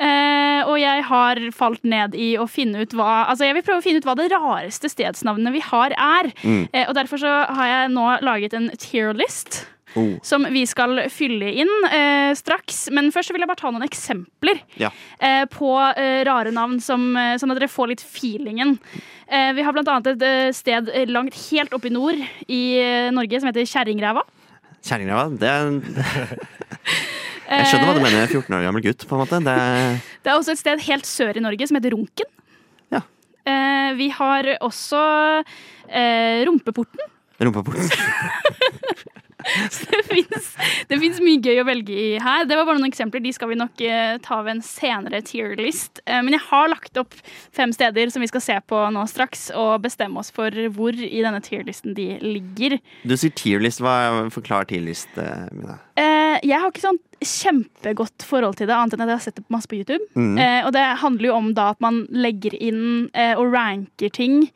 Eh, 0.00 0.60
og 0.64 0.78
jeg 0.80 1.02
har 1.10 1.40
falt 1.52 1.82
ned 1.84 2.14
i 2.16 2.30
å 2.40 2.46
finne 2.48 2.80
ut 2.86 2.94
hva 2.96 3.26
Altså 3.28 3.44
jeg 3.44 3.58
vil 3.58 3.64
prøve 3.66 3.82
å 3.82 3.84
finne 3.84 4.00
ut 4.00 4.06
hva 4.08 4.14
det 4.16 4.30
rareste 4.32 4.88
stedsnavnet 4.88 5.52
vi 5.52 5.60
har, 5.64 5.92
er. 5.92 6.30
Mm. 6.40 6.62
Eh, 6.72 6.86
og 6.88 6.96
derfor 6.96 7.20
så 7.20 7.34
har 7.50 7.68
jeg 7.68 7.92
nå 7.96 8.06
laget 8.24 8.56
en 8.56 8.70
tier 8.80 9.12
list. 9.16 9.66
Oh. 9.98 10.14
Som 10.22 10.44
vi 10.54 10.62
skal 10.70 11.00
fylle 11.10 11.50
inn 11.64 11.70
eh, 11.90 12.30
straks. 12.38 12.84
Men 12.94 13.10
først 13.10 13.30
så 13.30 13.34
vil 13.34 13.42
jeg 13.42 13.50
bare 13.50 13.60
ta 13.60 13.72
noen 13.74 13.86
eksempler 13.88 14.60
Ja. 14.78 14.92
eh, 15.18 15.44
på 15.50 15.72
eh, 15.90 16.22
rare 16.28 16.52
navn, 16.54 16.78
som, 16.80 17.10
eh, 17.18 17.34
sånn 17.42 17.50
at 17.52 17.58
dere 17.58 17.70
får 17.70 17.90
litt 17.90 18.04
feelingen. 18.04 18.76
Eh, 19.26 19.50
vi 19.56 19.64
har 19.66 19.74
annet 19.74 20.12
et 20.14 20.22
eh, 20.26 20.52
sted 20.54 20.90
langt 21.10 21.34
helt 21.50 21.74
oppe 21.74 21.90
i 21.90 21.94
nord 21.94 22.22
i 22.48 22.62
Norge 23.14 23.40
som 23.40 23.50
heter 23.50 23.66
Kjerringræva. 23.66 24.22
Kjerringræva, 24.86 25.24
det 25.40 25.48
er 25.50 25.62
Jeg 27.50 27.66
skjønner 27.66 27.88
hva 27.88 27.94
du 27.96 28.02
mener. 28.04 28.28
14 28.30 28.54
år 28.54 28.62
gammel 28.62 28.84
gutt, 28.84 29.04
på 29.10 29.16
en 29.16 29.22
måte. 29.24 29.40
Det 29.42 29.54
er 29.58 29.96
Det 30.22 30.30
er 30.30 30.36
også 30.38 30.54
et 30.54 30.60
sted 30.60 30.84
helt 30.86 31.08
sør 31.08 31.34
i 31.36 31.42
Norge 31.42 31.66
som 31.66 31.78
heter 31.80 31.96
Runken. 31.96 32.28
Ja. 32.94 33.00
Eh, 33.42 33.90
vi 33.98 34.06
har 34.14 34.52
også 34.62 35.00
eh, 35.90 36.46
Rumpeporten. 36.46 37.02
Det 40.90 40.98
fins- 40.98 41.20
mye 41.20 41.40
gøy 41.42 41.60
å 41.62 41.66
velge 41.68 41.94
i 41.94 42.08
her. 42.22 42.46
Det 42.48 42.56
var 42.58 42.66
bare 42.68 42.80
noen 42.80 42.90
eksempler. 42.90 43.22
De 43.24 43.32
skal 43.34 43.50
vi 43.52 43.58
nok 43.60 43.82
eh, 43.84 44.16
ta 44.24 44.40
ved 44.44 44.56
en 44.56 44.64
senere 44.64 45.22
tierlist. 45.26 46.02
Eh, 46.06 46.20
men 46.24 46.36
jeg 46.36 46.44
har 46.48 46.70
lagt 46.72 47.00
opp 47.00 47.16
fem 47.56 47.72
steder 47.76 48.12
som 48.12 48.24
vi 48.24 48.30
skal 48.30 48.44
se 48.44 48.56
på 48.70 48.80
nå 48.94 49.04
straks, 49.10 49.48
og 49.56 49.82
bestemme 49.84 50.22
oss 50.22 50.32
for 50.34 50.54
hvor 50.74 50.96
i 50.96 51.22
denne 51.24 51.42
tier-listen 51.44 51.96
de 51.96 52.12
ligger. 52.24 52.78
Du 53.04 53.16
sier 53.16 53.34
tierlist. 53.36 53.82
Hva 53.84 54.26
forklarer 54.32 54.70
tierlist, 54.74 55.12
eh, 55.20 55.46
Mina. 55.54 55.80
Jeg 56.40 56.56
har 56.56 56.70
ikke 56.70 56.80
sånn 56.80 56.96
kjempegodt 57.20 58.24
forhold 58.24 58.56
til 58.58 58.68
det, 58.70 58.76
annet 58.76 58.96
enn 58.96 59.04
at 59.04 59.10
jeg 59.12 59.18
har 59.18 59.24
sett 59.26 59.40
det 59.40 59.52
masse 59.52 59.68
på 59.68 59.76
YouTube. 59.80 60.04
Mm. 60.16 60.38
Eh, 60.40 60.60
og 60.66 60.72
det 60.76 60.84
handler 61.02 61.28
jo 61.30 61.36
om 61.36 61.50
da 61.56 61.70
at 61.74 61.82
man 61.84 62.02
legger 62.10 62.56
inn 62.56 63.10
eh, 63.12 63.34
og 63.36 63.52
ranker 63.54 64.12
ting 64.14 64.46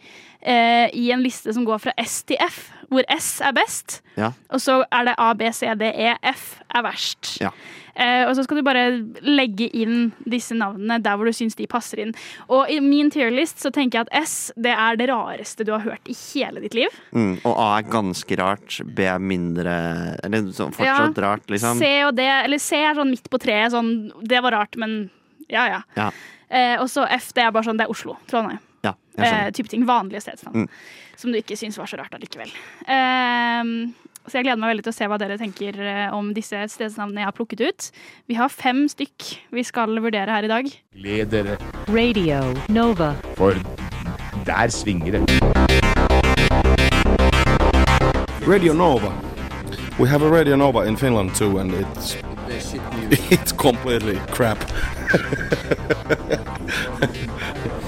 eh, 0.41 0.89
i 0.97 1.11
en 1.15 1.25
liste 1.25 1.53
som 1.55 1.67
går 1.69 1.83
fra 1.85 1.95
S 2.01 2.23
til 2.29 2.41
F, 2.45 2.71
hvor 2.91 3.07
S 3.15 3.39
er 3.45 3.55
best. 3.57 4.01
Ja. 4.19 4.33
Og 4.55 4.63
så 4.63 4.83
er 4.91 5.09
det 5.09 5.17
A, 5.19 5.33
B, 5.39 5.49
C, 5.55 5.71
D, 5.79 5.89
E, 5.91 6.15
F 6.35 6.61
er 6.75 6.85
verst. 6.87 7.37
Ja. 7.43 7.51
Eh, 7.95 8.25
og 8.27 8.33
så 8.35 8.43
skal 8.43 8.59
du 8.59 8.65
bare 8.67 8.85
legge 9.23 9.69
inn 9.71 10.09
disse 10.27 10.57
navnene 10.59 10.97
der 11.03 11.15
hvor 11.15 11.29
du 11.31 11.37
syns 11.37 11.55
de 11.59 11.67
passer 11.71 12.03
inn. 12.03 12.15
Og 12.51 12.71
i 12.73 12.81
min 12.83 13.11
tierlist 13.15 13.63
så 13.63 13.71
tenker 13.75 14.01
jeg 14.01 14.09
at 14.09 14.27
S 14.27 14.37
det 14.59 14.75
er 14.75 14.99
det 14.99 15.09
rareste 15.13 15.67
du 15.67 15.71
har 15.77 15.85
hørt 15.85 16.11
i 16.11 16.17
hele 16.19 16.65
ditt 16.65 16.75
liv. 16.75 16.91
Mm. 17.15 17.37
Og 17.45 17.53
A 17.55 17.69
er 17.79 17.89
ganske 17.93 18.39
rart. 18.41 18.81
B 18.97 19.07
er 19.07 19.23
mindre 19.23 19.75
Eller 20.27 20.51
fortsatt 20.51 21.19
ja. 21.19 21.23
rart, 21.23 21.47
liksom. 21.53 21.79
C 21.79 21.91
og 22.09 22.17
D, 22.19 22.27
eller 22.27 22.63
C 22.63 22.83
er 22.83 22.99
sånn 22.99 23.15
midt 23.15 23.31
på 23.31 23.41
treet. 23.43 23.75
Sånn, 23.75 23.95
det 24.27 24.43
var 24.43 24.59
rart, 24.59 24.79
men 24.81 25.05
ja 25.53 25.69
ja. 25.71 25.83
Ja. 25.95 26.11
Eh, 26.49 26.77
og 26.83 26.89
så 26.91 27.07
F 27.15 27.31
det 27.37 27.47
er 27.47 27.55
bare 27.55 27.67
sånn, 27.67 27.79
det 27.79 27.87
er 27.87 27.95
Oslo. 27.95 28.19
Trondheim. 28.31 28.63
Ja, 28.85 28.95
Eh, 29.17 29.51
type 29.55 29.71
ting. 29.71 29.85
Vanlige 29.87 30.21
stedsnavn. 30.25 30.65
Mm. 30.65 30.69
Som 31.17 31.33
du 31.33 31.39
ikke 31.39 31.57
syns 31.59 31.79
var 31.79 31.87
så 31.91 31.99
rart 32.01 32.15
allikevel. 32.17 32.51
Eh, 32.87 33.63
så 34.25 34.39
jeg 34.39 34.47
gleder 34.47 34.61
meg 34.61 34.71
veldig 34.73 34.85
til 34.87 34.93
å 34.95 34.97
se 34.97 35.07
hva 35.11 35.19
dere 35.21 35.37
tenker 35.41 35.77
eh, 35.85 36.15
om 36.17 36.31
disse 36.37 36.57
stedsnavnene 36.73 37.21
jeg 37.21 37.29
har 37.29 37.37
plukket 37.37 37.61
ut. 37.67 37.89
Vi 38.31 38.39
har 38.39 38.49
fem 38.53 38.87
stykk 38.89 39.27
vi 39.53 39.65
skal 39.67 39.93
vurdere 40.01 40.33
her 40.33 40.47
i 40.47 40.53
dag. 40.53 40.71
Gled 40.97 41.35
dere, 41.35 41.59
Radio 41.93 42.41
Nova. 42.73 43.13
for 43.37 43.53
der 44.49 44.69
svinger 44.73 45.19
det. 45.19 45.23
Radio 48.49 48.73
Nova. 48.73 49.13
We 49.99 50.09
have 50.09 50.23
a 50.23 50.29
Radio 50.29 50.57
Nova 50.57 50.81
in 50.83 50.97
Finland 50.97 51.35
too, 51.35 51.59
and 51.59 51.73
it's 51.73 52.17
it's 53.31 53.53
completely 53.53 54.19
crap. 54.33 54.59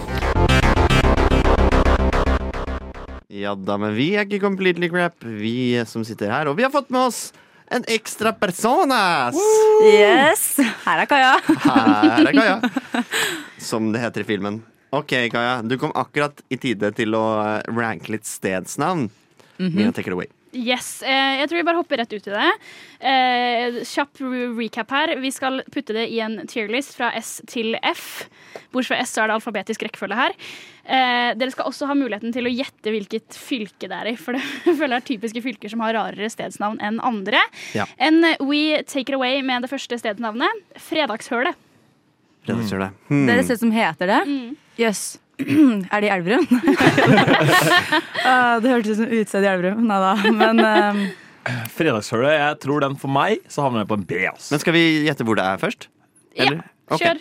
Ja 3.36 3.52
da, 3.58 3.76
men 3.80 3.92
vi 3.96 4.12
er 4.16 4.24
ikke 4.24 4.40
completely 4.44 4.88
crap, 4.92 5.20
vi 5.20 5.76
som 5.88 6.04
sitter 6.06 6.32
her. 6.32 6.48
Og 6.48 6.56
vi 6.56 6.64
har 6.64 6.72
fått 6.72 6.88
med 6.94 7.08
oss 7.10 7.26
en 7.74 7.84
ekstra 7.90 8.32
personas! 8.32 9.36
Yes! 9.84 10.46
Her 10.84 11.02
er 11.02 11.10
Kaja. 11.10 11.34
Her 11.66 12.30
er 12.30 12.36
Kaja. 12.36 13.02
Som 13.68 13.90
det 13.92 14.04
heter 14.04 14.22
i 14.22 14.28
filmen. 14.28 14.60
Ok, 14.94 15.16
Kaja. 15.34 15.58
Du 15.66 15.74
kom 15.82 15.92
akkurat 15.98 16.40
i 16.48 16.58
tide 16.62 16.92
til 16.96 17.18
å 17.18 17.24
eh, 17.42 17.74
ranke 17.74 18.14
litt 18.14 18.28
stedsnavn. 18.28 19.08
Mina, 19.58 19.90
take 19.90 20.06
it 20.12 20.14
away. 20.14 20.30
Yes, 20.56 21.02
eh, 21.02 21.40
Jeg 21.40 21.50
tror 21.50 21.58
vi 21.58 21.66
bare 21.66 21.80
hopper 21.80 22.00
rett 22.00 22.12
ut 22.14 22.28
i 22.30 22.32
det. 22.32 22.52
Eh, 23.10 23.80
kjapp 23.84 24.22
recap 24.56 24.94
her. 24.94 25.16
Vi 25.20 25.32
skal 25.34 25.60
putte 25.72 25.96
det 25.96 26.06
i 26.14 26.20
en 26.24 26.38
tierlist 26.48 26.96
fra 26.96 27.10
S 27.18 27.40
til 27.50 27.76
F. 27.82 28.28
Bortsett 28.72 28.94
fra 28.94 29.00
S 29.02 29.12
så 29.16 29.24
er 29.24 29.30
det 29.32 29.36
alfabetisk 29.40 29.84
rekkefølge 29.84 30.16
her. 30.22 30.36
Eh, 30.86 31.32
dere 31.34 31.50
skal 31.50 31.66
også 31.66 31.88
ha 31.90 31.96
muligheten 31.98 32.30
til 32.34 32.46
å 32.46 32.52
gjette 32.52 32.92
hvilket 32.94 33.34
fylke 33.34 33.88
det 33.90 33.96
er 33.96 34.10
i. 34.12 34.16
For 34.20 34.36
det 34.36 34.42
føler 34.78 34.96
jeg 34.96 35.02
er 35.02 35.08
typiske 35.10 35.42
fylker 35.42 35.72
som 35.72 35.82
har 35.82 35.96
rarere 35.98 36.30
stedsnavn 36.30 36.78
enn 36.84 37.00
andre. 37.04 37.42
Ja. 37.76 37.88
En 37.98 38.22
We 38.46 38.82
Take 38.86 39.10
It 39.10 39.18
Away 39.18 39.42
med 39.46 39.66
det 39.66 39.72
første 39.72 39.98
stedsnavnet. 39.98 40.64
Fredagshølet. 40.88 41.58
Fredagshølet. 42.46 42.94
det. 42.94 43.10
Hmm. 43.10 43.26
Det 43.26 43.34
er 43.34 43.42
et 43.42 43.50
sted 43.50 43.62
som 43.64 43.74
heter 43.74 44.12
det? 44.14 44.22
Jøss. 44.80 45.04
Er 45.92 46.00
det 46.00 46.08
i 46.08 46.12
Elverum? 46.14 46.46
Ah, 48.26 48.56
det 48.58 48.72
hørtes 48.72 48.96
ut 48.96 48.98
som 48.98 49.10
utested 49.10 49.44
i 49.44 49.48
Elverum. 49.50 49.84
Nei 49.86 49.98
da. 50.02 50.14
Men 50.34 50.62
um... 50.64 51.02
Fredagshølet, 51.76 52.32
jeg 52.34 52.58
tror 52.64 52.82
den 52.82 52.96
for 52.98 53.12
meg, 53.12 53.44
så 53.52 53.62
havner 53.66 53.84
jeg 53.84 53.90
på 53.90 53.98
en 54.00 54.06
B. 54.08 54.18
Altså. 54.32 54.48
Men 54.54 54.62
skal 54.64 54.74
vi 54.74 54.82
gjette 55.06 55.26
hvor 55.26 55.38
det 55.38 55.44
er 55.46 55.60
først? 55.62 55.86
Eller? 56.34 56.64
Ja, 56.64 56.96
kjør. 56.96 57.02
kjør. 57.04 57.20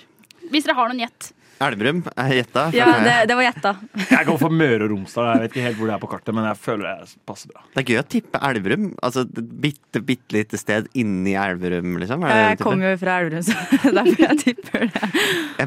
Hvis 0.53 0.65
dere 0.65 0.77
har 0.79 0.89
noen 0.89 1.03
gjett. 1.03 1.29
Elverum 1.63 2.01
er 2.19 2.31
gjetta. 2.35 2.65
ja, 2.75 2.87
det, 2.99 3.13
det 3.29 3.35
var 3.39 3.45
gjetta. 3.47 3.71
Jeg 4.09 4.27
går 4.27 4.39
for 4.41 4.51
Møre 4.51 4.83
og 4.83 4.91
Romsdal. 4.91 5.29
Jeg 5.29 5.43
vet 5.45 5.53
ikke 5.53 5.63
helt 5.69 5.77
hvor 5.79 5.87
det 5.87 5.93
er 5.95 6.01
på 6.01 6.09
kartet, 6.11 6.35
men 6.35 6.47
jeg 6.49 6.59
føler 6.59 6.83
det 6.89 7.13
passer 7.29 7.51
bra. 7.53 7.63
Det 7.71 7.81
er 7.83 7.87
gøy 7.93 7.99
å 8.01 8.05
tippe 8.15 8.41
Elverum. 8.49 8.89
Altså 9.05 9.23
et 9.23 9.39
bitte, 9.63 10.01
bitte 10.03 10.35
lite 10.35 10.59
sted 10.59 10.89
inni 10.99 11.37
Elverum, 11.39 11.95
liksom. 12.01 12.25
Er 12.27 12.35
det 12.35 12.43
Jeg 12.55 12.59
kommer 12.65 12.91
jo 12.91 12.99
fra 13.05 13.15
Elverum, 13.21 13.45
så 13.47 13.55
derfor 13.99 14.25
jeg 14.25 14.41
tipper 14.43 14.85
det. 14.91 15.13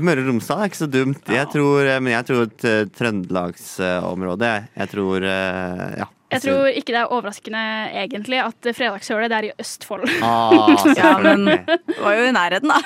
Møre 0.04 0.26
og 0.26 0.30
Romsdal 0.34 0.60
er 0.66 0.70
ikke 0.72 0.82
så 0.82 0.90
dumt. 0.92 1.32
Jeg 1.38 1.48
tror, 1.54 1.80
eh, 1.88 1.98
men 2.04 2.12
jeg 2.18 2.28
tror 2.28 2.44
et 2.50 2.68
uh, 2.68 2.78
trøndelagsområde. 3.00 4.52
jeg 4.82 4.92
tror 4.94 5.28
eh, 5.32 5.98
Ja. 6.04 6.10
Jeg 6.28 6.42
tror 6.44 6.66
ikke 6.76 6.92
det 6.92 6.98
er 7.00 7.12
overraskende 7.14 7.60
egentlig 8.02 8.38
at 8.44 8.68
Fredagshølet 8.76 9.30
det 9.32 9.38
er 9.38 9.46
i 9.48 9.52
Østfold. 9.62 10.04
Ah, 10.20 10.74
Ja, 10.98 11.14
men 11.24 11.46
det 11.48 11.96
var 12.02 12.18
jo 12.18 12.26
i 12.28 12.34
nærheten, 12.36 12.68
da. 12.68 12.78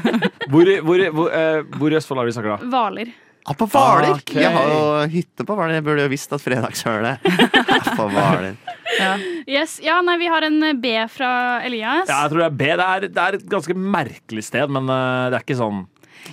Hvor, 0.50 0.66
i- 0.66 0.80
hvor, 0.82 1.04
hvor, 1.14 1.30
uh, 1.30 1.78
hvor 1.78 1.92
i 1.94 1.98
Østfold 2.00 2.22
er 2.24 2.28
vi 2.30 2.34
snakker 2.34 2.56
da? 2.56 2.68
Hvaler. 2.72 3.12
Ah, 3.48 3.54
på 3.56 3.64
Hvaler! 3.70 4.10
Ok. 4.18 4.34
Jeg 4.36 4.50
har 4.52 4.66
jo 4.72 4.80
hytte 5.14 5.44
på 5.46 5.54
Hvaler. 5.56 5.78
Jeg 5.78 5.84
burde 5.86 6.02
jo 6.04 6.10
visst 6.12 6.32
at 6.36 6.42
fredagshølet 6.44 7.28
er 7.30 7.86
på 7.96 8.08
Hvaler. 8.12 8.56
Yes, 9.48 9.76
ja, 9.84 9.98
nei, 10.02 10.14
Vi 10.20 10.26
har 10.32 10.42
en 10.46 10.58
B 10.80 10.90
fra 11.12 11.28
Elias. 11.64 12.08
Ja, 12.08 12.22
jeg 12.24 12.32
tror 12.32 12.40
det 12.42 12.46
er 12.48 12.56
B. 12.56 12.66
Det 12.80 12.84
er, 12.88 13.04
det 13.12 13.22
er 13.24 13.36
et 13.38 13.44
ganske 13.52 13.74
merkelig 13.78 14.42
sted, 14.48 14.72
men 14.74 14.88
eh, 14.90 15.28
det 15.30 15.38
er 15.38 15.44
ikke 15.44 15.56
sånn 15.60 15.82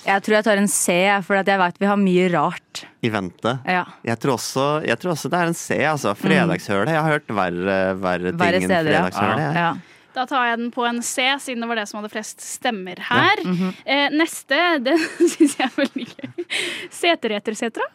Jeg 0.04 0.24
tror 0.26 0.36
jeg 0.38 0.46
tar 0.48 0.62
en 0.62 0.68
C, 0.72 0.96
for 1.26 1.40
jeg 1.40 1.60
vet 1.62 1.80
vi 1.82 1.90
har 1.90 2.00
mye 2.02 2.30
rart. 2.34 2.84
I 3.06 3.10
vente. 3.14 3.58
Ja. 3.70 3.84
Jeg 4.06 4.20
tror, 4.20 4.36
også, 4.40 4.68
jeg 4.86 5.00
tror 5.02 5.16
også 5.16 5.32
det 5.32 5.40
er 5.42 5.52
en 5.52 5.58
C, 5.58 5.80
altså. 5.88 6.16
Fredagshølet. 6.20 6.94
Jeg 6.94 7.02
har 7.02 7.12
hørt 7.16 7.28
verre, 7.42 7.78
verre 8.02 8.32
ting 8.32 8.40
Verre 8.42 8.62
steder, 8.64 8.92
enn 8.92 9.12
fredagshølet. 9.12 9.44
Ja. 9.46 9.52
ja. 9.66 9.74
Da 10.16 10.24
tar 10.30 10.46
jeg 10.48 10.62
den 10.62 10.72
på 10.72 10.86
en 10.88 11.02
C, 11.04 11.26
siden 11.44 11.64
det 11.64 11.68
var 11.68 11.82
det 11.82 11.90
som 11.90 12.00
hadde 12.00 12.12
flest 12.14 12.44
stemmer 12.44 13.02
her. 13.10 13.42
Mhm. 13.44 13.74
eh, 13.84 14.08
neste, 14.16 14.62
den 14.88 15.02
syns 15.34 15.58
jeg 15.60 15.68
er 15.68 15.78
veldig 15.82 16.08
gøy. 16.16 16.50
Setersetra. 16.94 17.90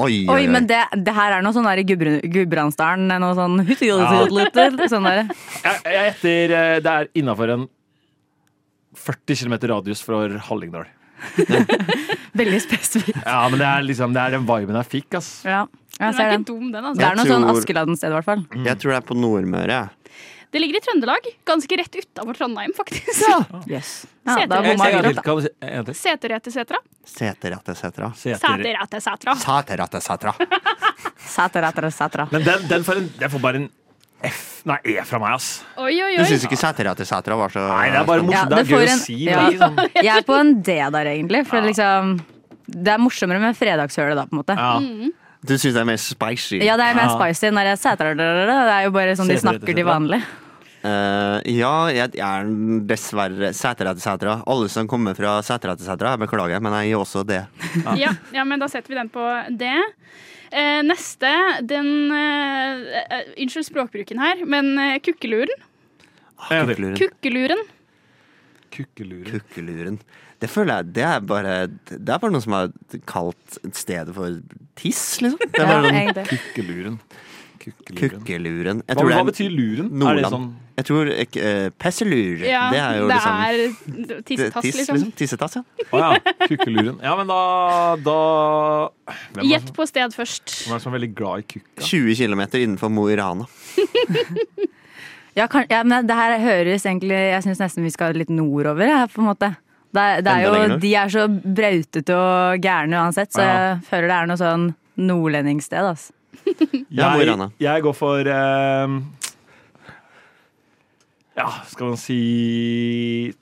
Oi, 0.00 0.22
Oi, 0.32 0.46
men 0.48 0.64
det, 0.64 0.78
det 1.04 1.12
her 1.12 1.34
er 1.36 1.42
noe 1.44 1.52
sånn 1.52 1.66
der 1.68 1.82
i 1.82 1.84
Gudbr- 1.84 2.22
Gudbrandsdalen. 2.32 3.10
Noe 3.20 3.34
sånn 3.36 3.58
sånn 4.88 5.04
der. 5.04 5.26
Jeg, 5.66 5.82
jeg 5.84 6.06
gjetter 6.06 6.54
eh, 6.56 6.78
det 6.80 6.94
er 6.94 7.10
innafor 7.20 7.52
en 7.52 7.66
40 8.96 9.42
km 9.42 9.58
radius 9.74 10.00
fra 10.02 10.22
Hallingdal. 10.48 10.88
Veldig 12.40 12.60
spesifikt. 12.62 13.20
Ja, 13.26 13.40
men 13.50 13.58
det 13.60 13.66
er 13.68 13.82
liksom 13.86 14.14
Det 14.14 14.22
er 14.22 14.36
den 14.38 14.46
viben 14.48 14.76
jeg 14.80 14.86
fikk, 14.92 15.14
ass. 15.20 15.30
Ja, 15.44 15.64
jeg 15.98 16.00
Den 16.00 16.14
ser 16.16 16.24
er 16.24 16.30
den. 16.30 16.44
ikke 16.44 16.52
dum, 16.52 16.66
den. 16.72 16.82
Det 16.82 16.90
altså. 16.90 17.06
er 17.10 17.16
noe 17.20 17.26
sånn 17.30 17.46
tror- 17.48 17.58
Askeladden-sted, 17.62 18.10
i 18.12 18.16
hvert 18.18 18.28
fall. 18.30 18.44
Jeg 18.66 18.78
tror 18.82 18.94
det 18.94 19.00
er 19.02 19.08
på 19.10 19.16
Nordmøre. 19.18 19.80
Det 20.50 20.58
ligger 20.58 20.80
i 20.80 20.82
Trøndelag. 20.82 21.26
Ganske 21.46 21.76
rett 21.78 21.94
utafor 22.00 22.34
Trondheim, 22.34 22.72
faktisk. 22.74 23.20
Yes. 23.70 23.90
Ja, 24.26 24.34
da 24.34 24.40
Seter- 24.40 24.64
bomma 24.64 24.70
En 24.70 24.78
jeg 24.78 24.78
gang 24.78 25.04
godt, 25.04 25.14
til. 25.14 25.22
Kan 25.22 25.36
du 25.36 25.42
si 25.42 25.50
en 25.62 25.84
til? 25.84 25.94
Setersetra. 26.00 26.80
Seterrettesetra. 27.06 28.08
Seter. 28.18 28.64
Setersetra. 28.80 29.34
Seterrettesetra. 29.44 30.34
da. 30.40 30.58
Sæter 31.30 31.62
etter 31.68 31.90
sæter. 31.94 32.26
Men 32.32 32.42
den, 32.42 32.66
den, 32.68 32.82
får 32.84 32.98
en, 32.98 33.06
den 33.20 33.30
får 33.30 33.40
bare 33.44 33.60
en 33.62 33.68
F 34.22 34.62
Nei, 34.68 34.76
E 34.84 35.02
fra 35.08 35.18
meg, 35.18 35.32
ass. 35.38 35.62
Oi, 35.78 35.94
oi, 36.04 36.16
Du 36.16 36.22
oi. 36.22 36.26
syns 36.28 36.42
ikke 36.44 36.58
Sætra 36.60 36.92
til 36.98 37.06
Sætra 37.08 37.36
var 37.40 37.48
så 37.54 37.62
Nei, 37.64 37.86
det 37.90 38.00
er 38.02 38.04
bare 38.04 38.20
Ja, 38.20 38.26
morsomt. 38.26 38.50
det 38.50 38.58
det 38.58 38.66
er 38.66 38.76
gøy 38.76 38.82
en- 38.82 38.98
å 38.98 39.04
si. 39.06 39.16
ja. 39.24 39.46
Liksom. 39.48 39.78
Jeg 40.04 40.16
er 40.18 40.22
på 40.28 40.34
en 40.40 40.52
D 40.60 40.76
der, 40.96 41.06
egentlig. 41.14 41.46
For 41.46 41.60
liksom 41.64 42.20
Det 42.68 42.92
er 42.92 42.98
morsommere 42.98 43.40
med 43.40 43.56
fredagshølet, 43.56 44.14
da, 44.20 44.26
på 44.26 44.36
en 44.36 44.42
måte. 44.42 44.56
Ja. 44.56 45.10
Du 45.42 45.54
syns 45.56 45.72
det 45.72 45.80
er 45.80 45.84
mer 45.88 45.96
spicy? 45.96 46.60
Ja, 46.60 46.76
det 46.76 46.84
er 46.90 46.94
mer 46.94 47.08
Ja. 47.08 47.16
spicy 47.16 47.48
når 47.50 47.64
jeg 47.72 47.78
setter 47.78 48.14
det. 48.14 48.18
Det 48.20 48.68
er 48.76 48.84
jo 48.84 48.90
bare 48.92 49.16
sånn 49.16 49.28
de 49.32 49.36
snakker 49.40 49.74
til 49.74 49.84
vanlig. 49.88 50.22
Eh, 50.80 51.38
ja, 51.58 51.72
jeg 51.92 52.16
jeg 52.16 52.24
er 52.24 52.50
dessverre 52.88 53.52
Sætra 53.56 53.92
til 53.92 54.04
Sætra. 54.04 54.38
Alle 54.48 54.68
som 54.72 54.88
kommer 54.88 55.16
fra 55.18 55.38
Sætra 55.44 55.76
til 55.76 55.84
Sætra, 55.84 56.14
jeg 56.14 56.22
beklager, 56.22 56.62
men 56.64 56.72
jeg 56.78 56.92
gir 56.92 57.02
også 57.02 57.24
det. 57.28 57.44
Ja, 58.00 58.14
ja, 58.32 58.44
men 58.44 58.60
da 58.60 58.68
setter 58.68 58.94
vi 58.94 59.00
den 59.00 59.12
på 59.12 59.24
det. 59.60 59.76
Uh, 60.50 60.80
neste, 60.82 61.30
den 61.62 62.10
uh, 62.10 63.28
Unnskyld 63.38 63.68
språkbruken 63.68 64.18
her, 64.18 64.40
men 64.48 64.72
kukkeluren. 65.04 65.52
En. 66.50 66.66
Kukkeluren. 66.66 66.96
Kukkeluren. 66.96 67.62
Kukkeluren. 68.72 69.28
Kukkeluren. 69.28 70.02
Det 70.40 70.48
føler 70.48 70.80
jeg 70.80 70.92
Det 70.96 71.02
er 71.04 71.20
bare 71.20 71.54
Det 71.68 72.08
er 72.08 72.20
bare 72.22 72.32
noe 72.32 72.40
som 72.40 72.54
har 72.56 72.70
kalt 73.08 73.58
stedet 73.76 74.14
for 74.16 74.40
tiss, 74.80 75.20
liksom. 75.20 75.40
Det 75.44 75.60
er 75.60 75.68
bare 75.68 75.90
ja, 75.92 76.14
den 76.16 76.30
Kukkeluren. 76.30 76.96
Kukkeluren. 77.60 78.20
Kukkeluren. 78.24 78.82
Hva, 78.88 79.04
hva 79.10 79.24
betyr 79.28 79.52
luren? 79.52 79.90
Er 80.08 80.20
det 80.20 80.30
sånn 80.32 80.46
Jeg 80.80 80.86
tror 80.88 81.10
uh, 81.12 81.66
Pesselur. 81.82 82.44
Ja, 82.46 82.62
det 82.72 82.80
er 82.80 82.98
jo 83.00 83.08
liksom 83.10 83.42
er 83.44 84.22
tissetass, 84.24 84.64
tiss, 84.64 84.78
liksom. 84.80 84.96
liksom. 84.96 85.12
Tissetass, 85.20 85.58
ja. 85.60 85.86
Å 85.90 86.00
ja. 86.00 86.34
Kukkeluren. 86.46 86.96
Ja, 87.04 87.12
men 87.20 87.28
da, 87.28 87.40
da 88.00 88.18
det 89.36 89.46
Gjett 89.50 89.72
på 89.76 89.86
sted 89.90 90.16
først. 90.16 90.56
hvem 90.64 90.74
er 90.74 90.80
det 90.80 90.86
som 90.86 90.92
er 90.94 90.98
veldig 90.98 91.12
glad 91.18 91.44
i 91.44 91.48
kukka? 91.54 91.84
20 91.84 92.20
km 92.22 92.44
innenfor 92.62 92.92
Mo 92.96 93.08
i 93.12 93.18
Rana. 93.20 93.48
Ja, 95.38 95.46
kan, 95.46 95.64
ja, 95.70 95.84
men 95.86 96.08
det 96.08 96.16
her 96.18 96.32
høres 96.42 96.82
egentlig 96.84 97.14
Jeg 97.14 97.44
syns 97.44 97.60
nesten 97.62 97.84
vi 97.86 97.92
skal 97.94 98.16
litt 98.18 98.32
nordover, 98.34 98.82
jeg, 98.82 99.10
på 99.12 99.22
en 99.22 99.28
måte. 99.30 99.52
Det, 99.90 100.06
det 100.26 100.32
er 100.32 100.42
jo, 100.46 100.78
de 100.82 100.90
er 100.98 101.10
så 101.10 101.26
brautete 101.30 102.14
og 102.14 102.62
gærne 102.62 102.98
uansett, 102.98 103.32
så 103.34 103.42
Ja. 103.42 103.54
jeg 103.54 103.84
føler 103.88 104.10
det 104.10 104.16
er 104.16 104.30
noe 104.30 104.40
sånn 104.40 104.66
nordlendingssted. 105.00 105.86
Altså. 105.92 106.12
Jeg, 107.00 107.50
jeg 107.60 107.82
går 107.82 107.94
for 107.96 108.26
eh, 108.26 108.96
Ja, 111.38 111.46
skal 111.70 111.92
man 111.92 111.96
si 112.00 113.32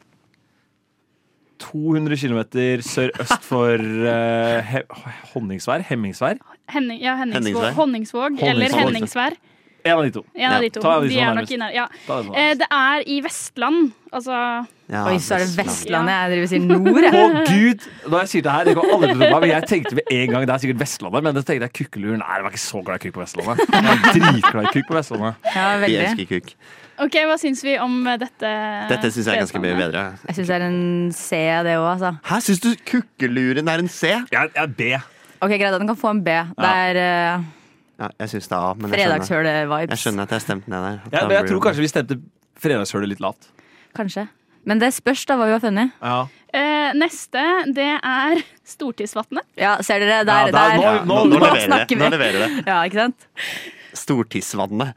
200 1.59 2.17
km 2.17 2.41
sørøst 2.87 3.43
for 3.45 3.75
uh, 3.83 4.59
he, 4.71 4.83
Honningsvær? 5.35 5.83
Hemmingsvær? 5.89 6.39
Henning, 6.71 7.01
ja, 7.03 7.17
Henningsvær. 7.19 7.73
Honningsvåg 7.77 8.43
eller. 8.45 8.75
Henningsvær. 8.77 9.37
En 9.85 9.97
av 9.97 10.05
de 10.05 10.13
to. 10.19 10.25
En 10.37 10.53
av 10.53 10.63
de 10.63 10.71
to. 10.75 10.83
Ta 10.85 10.95
de 11.01 11.09
De 11.09 11.15
som 11.17 11.23
er 11.23 11.39
nok. 11.39 11.75
Ja. 11.75 11.87
Eh, 12.37 12.55
Det 12.59 12.69
er 12.71 13.05
i 13.07 13.21
Vestland. 13.25 13.93
Altså 14.13 14.39
Ja, 14.89 15.03
Oi, 15.05 15.19
så 15.21 15.37
er 15.37 15.43
det 15.43 15.51
Vestland. 15.53 15.69
Vestlandet 15.69 16.15
jeg 16.15 16.29
driver 16.33 16.47
og 16.47 16.51
sier 16.51 16.63
nord, 16.65 17.07
Å 17.09 17.19
oh, 17.21 17.35
gud! 17.45 17.83
Når 18.09 18.23
jeg 18.23 18.31
sier 18.33 18.45
det 18.47 18.53
her, 18.55 18.69
det 18.69 18.73
kommer 18.79 18.95
aldri 18.97 19.09
til 19.11 19.19
å 19.19 19.21
tro 19.21 19.33
meg, 19.35 19.43
men 19.43 19.51
jeg 19.51 19.69
tenkte 19.69 19.99
med 19.99 20.13
en 20.17 20.31
gang 20.33 20.47
det 20.49 20.55
er 20.55 20.63
sikkert 20.63 20.81
Vestlandet, 20.81 21.25
men 21.27 21.37
så 21.37 21.43
tenkte 21.51 21.69
jeg 21.69 21.75
kukkeluren. 21.77 22.23
Nei, 22.23 22.39
jeg 22.39 22.47
var 22.47 22.55
ikke 22.55 22.63
så 22.63 22.81
glad 22.87 22.97
i 22.97 23.03
kukk 23.03 23.17
på 23.19 23.21
Vestlandet. 23.21 23.61
Jeg 23.75 23.91
er 23.93 24.17
dritglad 24.17 24.69
i 24.71 24.73
kukk 24.79 24.89
på 24.89 24.97
Vestlandet. 24.97 25.51
Ja, 25.53 25.67
Vi 25.75 25.83
veldig. 25.85 25.99
elsker 26.07 26.31
kukk. 26.33 26.55
OK, 27.05 27.19
hva 27.29 27.37
syns 27.39 27.61
vi 27.67 27.75
om 27.85 27.99
dette? 28.09 28.55
Dette 28.95 29.11
syns 29.13 29.29
jeg 29.29 29.35
er 29.35 29.45
ganske 29.45 29.63
mye 29.67 29.77
bedre. 29.77 30.07
Jeg 30.31 30.39
syns 30.39 30.49
det 30.49 30.57
er 30.57 30.65
en 30.71 30.81
C, 31.19 31.43
det 31.69 31.77
òg, 31.77 31.91
altså. 31.93 32.15
Hæ, 32.31 32.41
syns 32.49 32.65
du 32.65 32.71
kukkeluren 32.89 33.69
er 33.69 33.85
en 33.85 33.93
C? 33.93 34.15
Ja, 34.33 34.49
ja 34.57 34.65
B. 34.65 34.89
Ok, 35.45 35.53
Greit, 35.53 35.77
den 35.77 35.93
kan 35.93 36.01
få 36.01 36.17
en 36.17 36.25
B. 36.25 36.41
Det 36.57 36.73
er 36.89 37.03
uh, 37.05 37.47
Ja, 38.01 38.11
jeg 38.25 38.33
syns 38.33 38.49
det 38.49 38.57
er 38.57 38.65
A, 38.73 38.73
men 38.73 38.97
jeg 38.97 39.05
skjønner, 39.29 39.77
jeg 39.85 40.01
skjønner 40.01 40.25
at 40.25 40.35
jeg 40.39 40.49
stemte 40.49 40.73
ned 40.73 40.89
der. 40.89 40.99
Ja, 41.13 41.29
men 41.29 41.37
jeg 41.37 41.53
tror 41.53 41.63
kanskje 41.69 41.85
vi 41.85 41.93
stemte 41.93 42.21
fredagshølet 42.59 43.13
litt 43.13 43.23
lavt. 43.23 43.53
Kanskje. 43.95 44.27
Men 44.69 44.83
det 44.83 44.91
spørs 44.97 45.23
da 45.29 45.37
hva 45.41 45.47
vi 45.49 45.55
har 45.57 45.63
funnet. 45.65 45.95
Ja. 46.05 46.19
Eh, 46.53 46.91
neste, 46.97 47.43
det 47.77 47.89
er 47.97 48.43
Stortidsvatnet. 48.69 49.45
Ja, 49.61 49.75
ser 49.85 50.01
dere? 50.05 50.21
Der, 50.29 50.49
Ja, 50.49 50.53
der- 50.53 50.53
der. 50.53 50.77
nå- 50.77 51.05
nå, 51.09 51.17
nå, 51.25 51.25
nå 51.33 51.41
leverer 51.41 51.73
det. 51.73 51.89
vi. 51.89 51.97
Nå 52.03 52.11
leverer 52.13 52.39
det. 52.45 52.51
Ja, 52.71 52.79
ikke 52.85 53.01
sant? 53.03 53.29
Stortissvannet. 53.99 54.93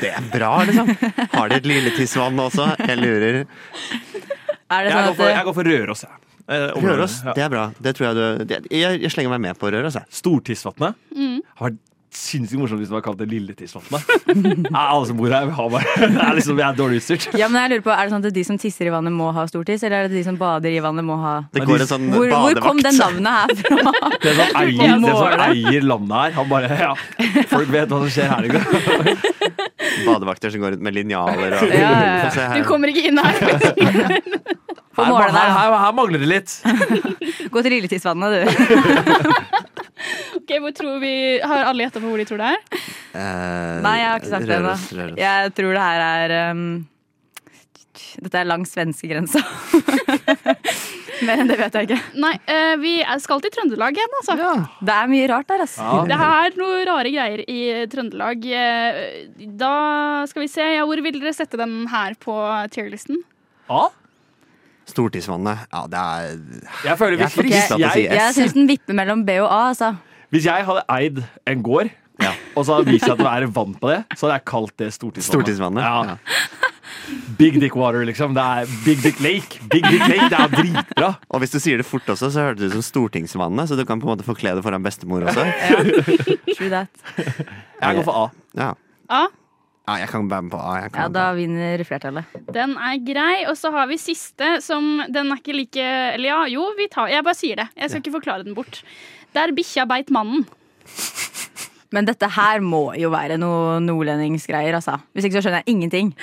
Det 0.00 0.10
er 0.12 0.24
bra, 0.32 0.50
liksom. 0.66 0.90
Har 1.32 1.48
de 1.52 1.56
et 1.60 1.68
lilletissvann 1.70 2.38
også? 2.42 2.66
Jeg 2.82 2.98
lurer. 2.98 3.38
Er 4.72 4.84
det 4.84 4.90
Jeg, 4.90 4.92
sånn 4.92 5.06
går 5.06 5.16
for, 5.18 5.30
jeg 5.30 5.46
går 5.48 5.56
for 5.58 5.70
Røros, 5.70 6.02
jeg. 6.06 6.18
Eh. 6.52 6.66
Røros, 6.82 7.14
det 7.36 7.42
er 7.44 7.48
bra. 7.52 7.64
Det 7.80 7.94
tror 7.96 8.06
jeg 8.08 8.14
du 8.18 8.44
det- 8.50 8.66
Jeg, 8.70 9.00
jeg 9.04 9.10
slenger 9.14 9.30
meg 9.36 9.40
med 9.46 9.58
på 9.58 9.70
Røros, 9.72 9.94
jeg. 9.94 10.04
Stortissvatnet. 10.10 10.94
Mm. 11.16 11.40
Har 11.56 11.70
vært 11.70 11.78
sinnssykt 12.16 12.60
morsomt 12.60 12.80
hvis 12.82 12.90
det 12.90 12.94
var 12.94 13.02
kalt 13.04 13.18
det 13.20 13.26
Lilletissvatnet. 13.30 14.02
Ja, 14.72 14.82
Alle 14.92 15.06
som 15.08 15.16
bor 15.18 15.30
her, 15.32 15.48
har 15.56 15.68
bare, 15.72 15.84
det 16.14 16.20
er 16.22 16.34
liksom, 16.38 16.56
vi 16.58 16.64
er 16.66 16.76
dårlig 16.76 17.00
utstyrt. 17.00 17.26
Ja, 17.38 17.48
men 17.52 17.58
jeg 17.62 17.72
lurer 17.72 17.84
på, 17.86 17.92
Er 17.94 18.02
det 18.08 18.12
sånn 18.14 18.26
at 18.28 18.36
de 18.36 18.44
som 18.46 18.58
tisser 18.60 18.88
i 18.88 18.92
vannet, 18.94 19.14
må 19.16 19.30
ha 19.36 19.44
stortiss, 19.50 19.82
eller 19.86 20.04
er 20.04 20.10
det 20.10 20.18
de 20.20 20.24
som 20.26 20.36
bader 20.40 20.72
i 20.72 20.80
vannet, 20.84 21.04
må 21.06 21.16
ha 21.22 21.34
Det 21.54 21.64
går 21.68 21.84
en 21.84 21.90
sånn 21.90 22.06
Hvor, 22.14 22.28
hvor 22.44 22.60
kom 22.64 22.82
det 22.84 22.92
navnet 22.98 23.32
her 23.32 23.54
fra? 23.62 23.94
Det 24.22 24.32
som 24.38 24.60
eier, 24.62 24.98
det 25.02 25.14
som 25.16 25.42
eier 25.48 25.82
landet 25.86 26.16
her, 26.18 26.36
han 26.38 26.46
bare 26.52 26.66
Ja, 26.82 26.92
folk 27.50 27.72
vet 27.72 27.90
hva 27.90 27.98
som 28.04 28.10
skjer 28.12 28.28
her. 28.30 28.42
Ikke? 28.48 28.62
Badevakter 30.06 30.52
som 30.54 30.62
går 30.62 30.76
rundt 30.76 30.84
med 30.86 30.96
linjaler 30.96 31.56
og 31.58 31.72
Ja, 31.72 31.90
ja. 32.28 32.50
Du 32.54 32.62
kommer 32.68 32.92
ikke 32.92 33.08
inn 33.10 33.18
her. 33.18 33.34
Her, 34.92 35.08
her, 35.08 35.32
her, 35.32 35.72
her 35.80 35.92
mangler 35.96 36.20
det 36.20 36.28
litt. 36.28 36.50
Gå 37.52 37.62
til 37.64 37.72
Lilletissvannet, 37.72 38.28
du. 38.36 38.42
Ok, 40.42 40.54
hvor 40.58 40.72
tror 40.74 40.96
vi, 41.02 41.14
Har 41.38 41.68
alle 41.70 41.86
gjetta 41.86 42.00
på 42.02 42.08
hvor 42.10 42.18
de 42.18 42.26
tror 42.26 42.40
det 42.42 42.48
er? 42.56 42.80
Eh, 43.12 43.76
Nei, 43.84 43.98
jeg 44.00 44.08
har 44.08 44.22
ikke 44.22 44.32
sagt 44.32 44.48
det 44.48 44.56
ennå. 44.58 44.72
Jeg 45.20 45.52
tror 45.58 45.76
det 45.76 45.84
her 45.84 46.02
er 46.06 46.34
um, 46.50 46.64
Dette 48.22 48.40
er 48.40 48.48
langs 48.48 48.72
svenskegrensa. 48.74 49.40
Mer 51.26 51.38
enn 51.44 51.50
det 51.50 51.56
vet 51.60 51.76
jeg 51.78 51.86
ikke. 51.86 51.98
Nei, 52.18 52.32
uh, 52.50 52.74
vi 52.82 52.96
skal 53.22 53.42
til 53.44 53.52
Trøndelag 53.54 53.94
igjen, 53.94 54.16
altså. 54.18 54.36
Det 54.82 54.94
er 54.96 55.10
mye 55.12 55.28
rart 55.30 55.48
der, 55.52 55.62
altså. 55.62 55.86
Ja. 55.86 56.02
Det 56.10 56.18
er 56.26 56.56
noen 56.58 56.84
rare 56.88 57.12
greier 57.14 57.44
i 57.46 57.60
Trøndelag. 57.92 58.46
Eh, 58.58 59.02
Da 59.62 59.72
skal 60.30 60.42
vi 60.44 60.50
se. 60.50 60.66
Ja, 60.74 60.86
hvor 60.88 60.98
vil 61.04 61.20
dere 61.20 61.34
sette 61.36 61.60
den 61.60 61.84
her 61.92 62.16
på 62.18 62.34
tierlisten? 62.74 63.22
A? 63.70 63.86
Stortissvannet. 64.90 65.68
Ja, 65.70 65.84
det 65.86 66.00
er 66.02 66.88
Jeg 66.88 66.98
føler 66.98 67.20
vi 67.20 67.28
er 67.28 67.30
hvis, 67.30 67.68
til 67.70 67.76
å 67.76 67.92
si 67.94 68.02
jeg, 68.02 68.08
S. 68.10 68.18
Jeg 68.18 68.38
syns 68.40 68.56
den 68.58 68.66
vipper 68.72 68.98
mellom 68.98 69.22
B 69.28 69.38
og 69.44 69.46
A, 69.52 69.60
altså. 69.70 69.92
Hvis 70.32 70.46
jeg 70.48 70.64
hadde 70.68 70.84
eid 70.88 71.22
en 71.46 71.62
gård, 71.62 71.90
Ja. 72.22 72.32
og 72.56 72.64
så 72.66 72.74
hadde 72.76 72.86
det 72.86 72.92
vist 72.98 73.04
seg 73.08 73.14
at 73.16 73.22
det 73.24 73.30
er 73.32 73.46
vann 73.54 73.72
på 73.80 73.88
det, 73.90 74.00
så 74.16 74.26
hadde 74.28 74.36
jeg 74.40 74.44
kalt 74.50 74.76
det 74.78 74.90
Stortingsvannet. 74.94 75.30
Stortingsvannet. 75.32 75.82
Ja. 75.82 76.02
Ja. 76.12 76.16
Big 77.38 77.56
Dick 77.60 77.74
Water, 77.76 78.04
liksom. 78.06 78.34
Det 78.36 78.42
er 78.42 78.68
Big 78.84 79.00
Dick 79.02 79.18
Lake. 79.24 79.58
Big 79.72 79.82
Dick 79.88 80.04
Lake, 80.06 80.28
Det 80.30 80.38
er 80.38 80.52
dritbra. 80.52 81.08
Og 81.32 81.40
hvis 81.42 81.50
du 81.54 81.58
sier 81.58 81.80
det 81.80 81.86
fort 81.88 82.06
også, 82.12 82.28
så 82.30 82.44
høres 82.46 82.60
det 82.60 82.68
ut 82.70 82.76
som 82.76 82.84
Stortingsvannet, 82.86 83.68
så 83.68 83.76
du 83.78 83.84
kan 83.88 84.00
på 84.00 84.06
en 84.06 84.12
måte 84.14 84.26
forkle 84.26 84.54
det 84.54 84.62
foran 84.64 84.84
bestemor 84.84 85.24
også. 85.26 85.44
True 86.56 86.70
that. 86.70 86.88
Jeg 87.18 87.96
går 87.98 88.04
for 88.06 88.18
A. 88.20 88.26
Ja. 88.60 88.70
A. 89.10 89.22
Ja, 89.88 89.96
jeg 90.04 90.08
kan 90.12 90.28
være 90.30 90.42
med 90.46 90.52
på 90.54 90.60
A. 90.62 90.74
Jeg 90.84 90.92
Ja, 90.94 91.08
da 91.10 91.24
vinner 91.34 91.82
flertallet. 91.88 92.36
Den 92.54 92.76
er 92.78 93.00
grei. 93.02 93.40
Og 93.50 93.56
så 93.58 93.72
har 93.74 93.88
vi 93.90 93.96
siste, 93.98 94.60
som 94.62 95.02
Den 95.10 95.32
er 95.34 95.40
ikke 95.42 95.56
like 95.58 95.82
Eller 96.14 96.28
ja, 96.30 96.44
jo, 96.54 96.68
vi 96.78 96.86
tar 96.92 97.10
Jeg 97.10 97.24
bare 97.26 97.34
sier 97.34 97.58
det. 97.58 97.66
Jeg 97.76 97.90
skal 97.90 98.04
ikke 98.04 98.14
forklare 98.20 98.44
den 98.46 98.54
bort. 98.54 98.78
Der 99.36 99.52
bikkja 99.56 99.86
beit 99.88 100.10
mannen. 100.12 100.44
Men 101.92 102.08
dette 102.08 102.28
her 102.36 102.62
må 102.64 102.86
jo 102.96 103.10
være 103.12 103.36
noe 103.40 103.76
nordlendingsgreier, 103.84 104.78
altså. 104.78 104.98
Hvis 105.12 105.28
ikke 105.28 105.38
så 105.38 105.44
skjønner 105.46 105.60
jeg 105.62 105.74
ingenting. 105.74 106.14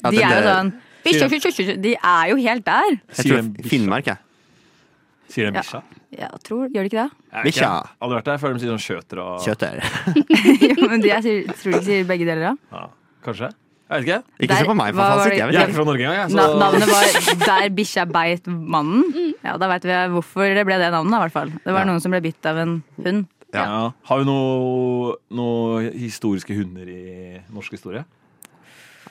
Ja, 0.00 0.10
De 0.12 0.22
er 0.22 0.32
jo 0.38 0.46
sånn 0.46 0.72
bikkja, 1.04 1.28
bikkja, 1.32 1.52
bikkja, 1.52 1.76
De 1.84 1.92
er 1.96 2.30
jo 2.32 2.40
helt 2.44 2.64
der. 2.64 2.98
Jeg 3.18 3.28
tror 3.28 3.38
en. 3.42 3.52
Finnmark, 3.68 4.08
jeg. 4.08 4.24
Sier 5.28 5.50
det 5.50 5.60
bikkja? 5.60 5.82
Ja. 6.16 6.24
jeg 6.24 6.42
tror, 6.46 6.68
Gjør 6.72 6.86
de 6.86 6.90
ikke 6.92 7.02
det? 7.02 7.08
Jeg. 7.32 7.44
Bikkja. 7.50 7.70
Aldri 8.00 8.16
vært 8.16 8.30
der. 8.30 8.40
før 8.40 8.54
de 8.56 8.62
sier 8.62 8.72
sånn 8.72 8.84
skjøter 8.84 9.20
og 9.24 9.44
Kjøter. 9.44 9.82
jo, 10.68 10.88
men 10.88 11.04
de 11.04 11.12
er, 11.12 11.26
tror 11.52 11.74
de 11.74 11.76
ikke 11.76 11.86
sier 11.90 12.08
begge 12.08 12.28
deler, 12.28 12.46
da? 12.48 12.78
ja. 12.78 12.86
Kanskje? 13.26 13.50
Jeg 13.88 13.96
vet 13.96 14.04
ikke. 14.08 14.22
Ikke 14.40 14.48
Der- 14.52 14.58
se 14.60 14.64
på 14.68 14.74
meg, 14.76 14.94
for 14.94 15.02
fasit. 15.02 15.32
Jeg 15.32 15.52
Jeg 15.52 15.62
er 15.62 15.66
ikke 15.68 15.74
fra 15.78 15.84
Norge 15.84 16.02
engang. 16.04 16.18
jeg, 16.18 16.36
Na 16.36 16.42
så- 16.42 16.58
navnet 16.58 16.88
var 16.88 17.46
'Der 17.46 17.68
bikkja 17.70 18.04
beit 18.12 18.44
mannen'. 18.44 19.34
Ja, 19.44 19.56
Da 19.56 19.68
veit 19.68 19.82
vi 19.84 19.90
hvorfor 20.12 20.54
det 20.54 20.66
ble 20.66 20.74
det 20.78 20.92
navnet, 20.92 21.14
i 21.14 21.20
hvert 21.22 21.32
fall. 21.32 21.48
Det 21.50 21.72
var 21.72 21.78
Ja. 21.80 21.84
noen 21.84 22.00
som 22.00 22.10
ble 22.10 22.20
bitt 22.20 22.44
av 22.46 22.56
en 22.58 22.82
hund. 23.02 23.26
Ja. 23.54 23.92
Har 24.04 24.18
vi 24.18 24.24
noen 24.24 25.14
noe 25.30 25.90
historiske 25.92 26.54
hunder 26.54 26.86
i 26.86 27.40
norsk 27.50 27.70
historie? 27.70 28.04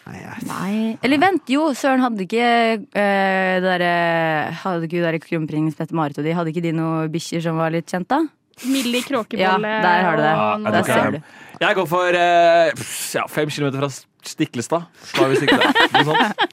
Nei, 0.08 0.22
Nei 0.46 0.98
Eller 1.04 1.18
vent, 1.18 1.42
jo, 1.50 1.74
søren, 1.74 2.00
hadde 2.00 2.24
ikke 2.24 2.80
øh, 2.80 3.60
det 3.60 3.64
derre 3.64 4.52
Hadde 4.54 4.84
ikke 4.88 5.02
der 5.02 5.12
derre 5.12 5.20
kronprins 5.20 5.76
Mette-Marit 5.76 6.18
og 6.18 6.24
de 6.24 6.32
Hadde 6.38 6.54
ikke 6.54 6.62
de 6.64 6.72
noen 6.72 7.10
bikkjer 7.12 7.42
som 7.44 7.58
var 7.58 7.72
litt 7.72 7.88
kjent, 7.92 8.08
da? 8.08 8.22
Millie 8.66 9.02
Kråkebolle 9.06 9.38
Ja, 9.38 9.58
der 9.84 10.02
har 10.02 10.16
du 10.16 10.22
det. 10.24 10.32
Ja, 10.32 10.72
Der 10.72 10.84
ser 10.84 11.12
du. 11.12 11.20
Jeg 11.62 11.76
går 11.76 11.88
for 11.88 12.08
øh, 12.08 12.72
ja, 13.14 13.26
fem 13.28 13.50
kilometer 13.50 13.80
fra 13.84 13.90
Stiklestad. 14.28 14.88
Slag 15.12 15.32
har 15.32 15.36
Stiklestad. 15.40 16.48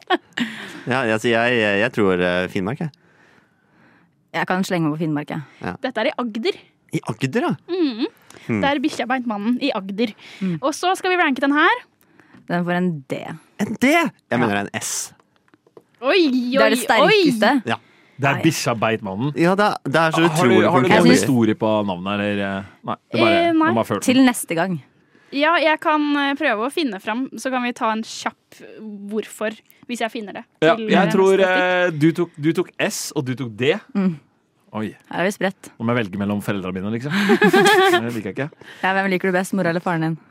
Ja, 0.87 1.01
altså, 1.15 1.29
jeg, 1.31 1.57
jeg, 1.59 1.81
jeg 1.81 1.93
tror 1.97 2.21
eh, 2.21 2.45
Finnmark, 2.53 2.81
jeg. 2.85 2.91
Jeg 4.35 4.49
kan 4.51 4.65
slenge 4.67 4.89
meg 4.89 4.97
på 4.97 5.03
Finnmark, 5.05 5.31
jeg. 5.31 5.75
Dette 5.85 6.03
er 6.03 6.11
i 6.11 6.15
Agder. 6.21 6.57
I 6.95 7.01
Agder, 7.11 7.49
ja. 7.49 7.53
Der 8.65 8.81
bikkja 8.83 9.07
beint 9.11 9.27
mannen. 9.31 9.57
I 9.63 9.71
Agder. 9.75 10.13
Og 10.61 10.73
så 10.77 10.93
skal 10.99 11.15
vi 11.15 11.19
ranke 11.23 11.43
den 11.45 11.55
her. 11.55 11.83
Den 12.51 12.65
får 12.67 12.77
en 12.81 12.89
D. 13.09 13.21
En 13.63 13.77
D! 13.81 13.91
Jeg 13.95 14.41
mener 14.43 14.65
en 14.67 14.71
S. 14.81 15.13
Oi, 16.05 16.11
oi, 16.13 16.31
Det 16.53 16.61
er 16.67 16.75
det 16.75 16.81
sterkeste. 16.83 17.53
Ja. 17.71 17.79
Det 18.21 18.29
er 18.31 18.43
bikkja 18.45 18.75
beit 18.79 19.03
mannen. 19.03 19.31
Ja, 19.41 19.55
det, 19.59 19.65
er- 19.73 19.91
det 19.91 20.01
er 20.03 20.13
så 20.15 20.27
Har 20.29 20.51
du, 20.51 20.59
har 20.71 20.85
du 20.85 20.89
noen 20.93 21.09
historie 21.09 21.57
på 21.59 21.71
navnet, 21.89 22.21
eller? 22.21 22.67
Nei. 22.91 22.97
Det 23.11 23.23
bare, 23.23 23.39
Eh, 23.49 23.53
nei. 23.57 23.99
Til 24.05 24.21
neste 24.27 24.55
gang. 24.59 24.77
Ja, 25.35 25.57
jeg 25.59 25.81
kan 25.83 26.05
eh, 26.21 26.33
prøve 26.39 26.69
å 26.69 26.73
finne 26.73 27.01
fram, 27.03 27.27
så 27.41 27.51
kan 27.51 27.65
vi 27.67 27.73
ta 27.75 27.91
en 27.91 28.05
kjapp 28.07 28.61
hvorfor, 29.11 29.57
hvis 29.89 30.03
jeg 30.05 30.13
finner 30.13 30.39
det. 30.39 30.45
Ja, 30.63 30.77
jeg 30.79 31.01
eh, 31.01 31.11
tror 31.11 31.43
eh, 31.43 31.91
du 31.91 32.13
tok, 32.15 32.37
du 32.39 32.53
tok 32.55 32.71
S, 32.79 33.09
og 33.19 33.27
du 33.27 33.35
tok 33.39 33.51
D. 33.59 33.73
Mm. 33.97 34.15
Oi. 34.75 34.89
Her 35.11 35.23
er 35.23 35.29
vi 35.29 35.35
spredt. 35.35 35.71
Nå 35.75 35.87
må 35.87 35.95
jeg 35.95 36.05
velge 36.05 36.21
mellom 36.23 36.41
foreldrene 36.43 36.79
mine, 36.79 36.93
liksom. 36.95 37.15
Det 37.95 38.13
liker 38.15 38.31
jeg 38.31 38.37
ikke. 38.37 38.49
Ja, 38.83 38.95
hvem 38.97 39.11
liker 39.11 39.31
du 39.31 39.37
best, 39.37 39.55
mora 39.59 39.75
eller 39.75 39.83
faren 39.83 40.07
din? 40.07 40.17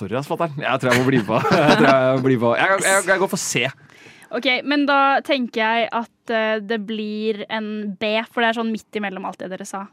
Sorry, 0.00 0.14
ass, 0.16 0.28
fatter'n. 0.28 0.60
Jeg 0.60 0.80
tror 0.80 0.92
jeg 0.92 1.00
må 1.00 1.08
bli 1.08 1.20
på. 1.28 1.40
Jeg, 1.56 1.78
tror 1.80 1.88
jeg, 1.88 2.16
må 2.16 2.26
bli 2.28 2.36
på. 2.40 2.52
Jeg, 2.60 2.84
jeg, 2.86 3.08
jeg 3.08 3.24
går 3.24 3.32
for 3.32 3.40
C. 3.40 3.64
Ok, 4.36 4.46
Men 4.68 4.84
da 4.86 5.00
tenker 5.26 5.64
jeg 5.64 5.88
at 5.90 6.34
det 6.62 6.78
blir 6.86 7.42
en 7.50 7.66
B, 7.98 8.12
for 8.30 8.44
det 8.44 8.52
er 8.52 8.60
sånn 8.60 8.70
midt 8.70 9.00
imellom 9.00 9.26
alt 9.26 9.42
det 9.42 9.50
dere 9.50 9.66
sa. 9.66 9.88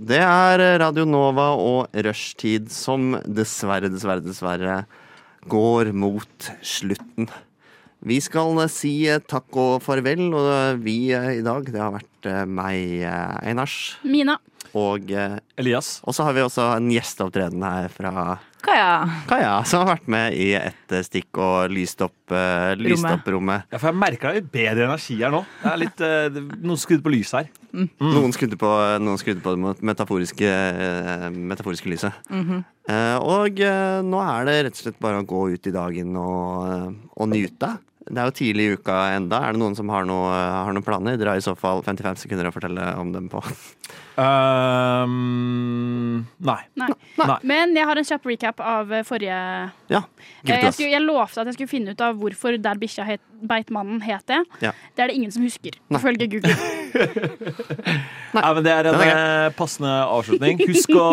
Det 0.00 0.16
er 0.16 0.62
Radio 0.80 1.02
Nova 1.04 1.50
og 1.60 1.92
Rushtid 2.06 2.70
som 2.72 3.18
dessverre, 3.28 3.90
dessverre, 3.92 4.22
dessverre 4.24 4.76
går 5.52 5.90
mot 5.92 6.46
slutten. 6.64 7.28
Vi 8.00 8.16
skal 8.24 8.62
si 8.72 8.94
takk 9.28 9.58
og 9.60 9.82
farvel, 9.84 10.30
og 10.32 10.80
vi 10.80 11.12
i 11.12 11.44
dag, 11.44 11.68
det 11.68 11.82
har 11.82 11.92
vært 11.98 12.28
eh, 12.32 12.46
meg, 12.48 12.94
eh, 13.04 13.34
Einars, 13.50 13.76
Mina. 14.00 14.38
og 14.72 15.12
eh, 15.12 15.36
Elias. 15.60 15.98
Og 16.08 16.16
så 16.16 16.24
har 16.24 16.32
vi 16.38 16.46
også 16.46 16.70
en 16.78 16.88
gjesteopptreden 16.94 17.68
her 17.68 17.92
fra 17.92 18.14
Kaja. 18.64 18.88
Kaja, 19.30 19.52
som 19.68 19.84
har 19.84 19.94
vært 19.96 20.08
med 20.12 20.34
i 20.36 20.50
et 20.58 20.94
eh, 20.94 21.04
stikk 21.06 21.38
og 21.40 21.70
lyst 21.72 22.02
opp, 22.04 22.16
uh, 22.32 22.72
lyst 22.76 23.00
Rommet. 23.00 23.20
opp 23.20 23.30
rommet. 23.34 23.68
Ja, 23.72 23.78
for 23.80 23.90
jeg 23.90 24.00
merker 24.00 24.28
det 24.28 24.30
er 24.30 24.40
litt 24.42 24.52
bedre 24.54 24.88
energi 24.90 25.16
her 25.20 25.32
nå. 25.34 25.40
Det 25.62 25.70
er 25.72 25.80
litt, 25.80 26.02
uh, 26.04 26.58
noen 26.60 26.80
skrudd 26.80 27.04
på 27.04 27.14
lyset 27.14 27.38
her. 27.40 27.50
Noen 28.02 28.32
skrudde 28.34 28.58
på, 28.58 28.68
noen 29.00 29.20
skrudde 29.20 29.44
på 29.44 29.54
det 29.54 29.86
metaforiske, 29.92 30.50
uh, 30.50 31.28
metaforiske 31.30 31.92
lyset. 31.92 32.20
Mhm. 32.30 32.64
Eh, 32.90 33.16
og 33.22 33.60
eh, 33.62 34.00
nå 34.02 34.18
er 34.24 34.48
det 34.48 34.54
rett 34.66 34.74
og 34.78 34.82
slett 34.82 34.96
bare 35.02 35.20
å 35.20 35.26
gå 35.28 35.44
ut 35.52 35.68
i 35.68 35.72
dagen 35.74 36.16
og, 36.18 36.64
eh, 36.66 36.86
og 37.22 37.28
nyte. 37.30 37.68
Det 38.10 38.18
er 38.18 38.30
jo 38.30 38.34
tidlig 38.34 38.64
i 38.66 38.72
uka 38.80 38.96
enda. 39.14 39.42
Er 39.46 39.54
det 39.54 39.60
noen 39.60 39.76
som 39.78 39.90
har, 39.92 40.06
noe, 40.08 40.32
har 40.32 40.72
noen 40.74 40.82
planer? 40.82 41.18
Dere 41.20 41.36
har 41.36 41.38
i 41.42 41.44
så 41.44 41.52
fall 41.58 41.84
55 41.86 42.24
sekunder 42.24 42.48
å 42.48 42.54
fortelle 42.54 42.88
om 42.98 43.12
dem 43.14 43.28
på. 43.30 43.42
Ehm, 44.20 46.16
nei. 46.44 46.58
Nei. 46.78 46.88
Nei. 47.20 47.36
Men 47.46 47.74
jeg 47.76 47.86
har 47.88 48.00
en 48.00 48.06
kjapp 48.06 48.26
recap 48.30 48.60
av 48.64 48.92
eh, 48.92 49.02
forrige 49.06 49.38
Ja, 49.92 50.02
Eh, 50.40 50.56
Jeg, 50.56 50.72
skulle, 50.72 50.90
jeg 50.94 51.02
lovte 51.04 51.40
at 51.42 51.46
jeg 51.50 51.54
skulle 51.58 51.68
finne 51.70 51.92
ut 51.92 52.00
av 52.00 52.16
hvorfor 52.16 52.56
Der 52.62 52.78
bikkja 52.80 53.04
het, 53.04 53.20
beit 53.44 53.68
mannen 53.72 54.00
het 54.04 54.24
det. 54.30 54.38
Ja. 54.64 54.72
Det 54.96 55.02
er 55.04 55.10
det 55.12 55.16
ingen 55.18 55.32
som 55.34 55.42
husker, 55.44 55.76
Nei. 55.88 55.98
ifølge 56.00 56.28
Google. 56.32 56.54
Nei, 58.36 58.46
men 58.54 58.62
det 58.64 58.72
er 58.72 58.88
en 58.90 59.00
er 59.00 59.10
eh, 59.10 59.50
passende 59.56 59.92
avslutning. 60.06 60.60
Husk 60.70 60.92
å, 60.96 61.06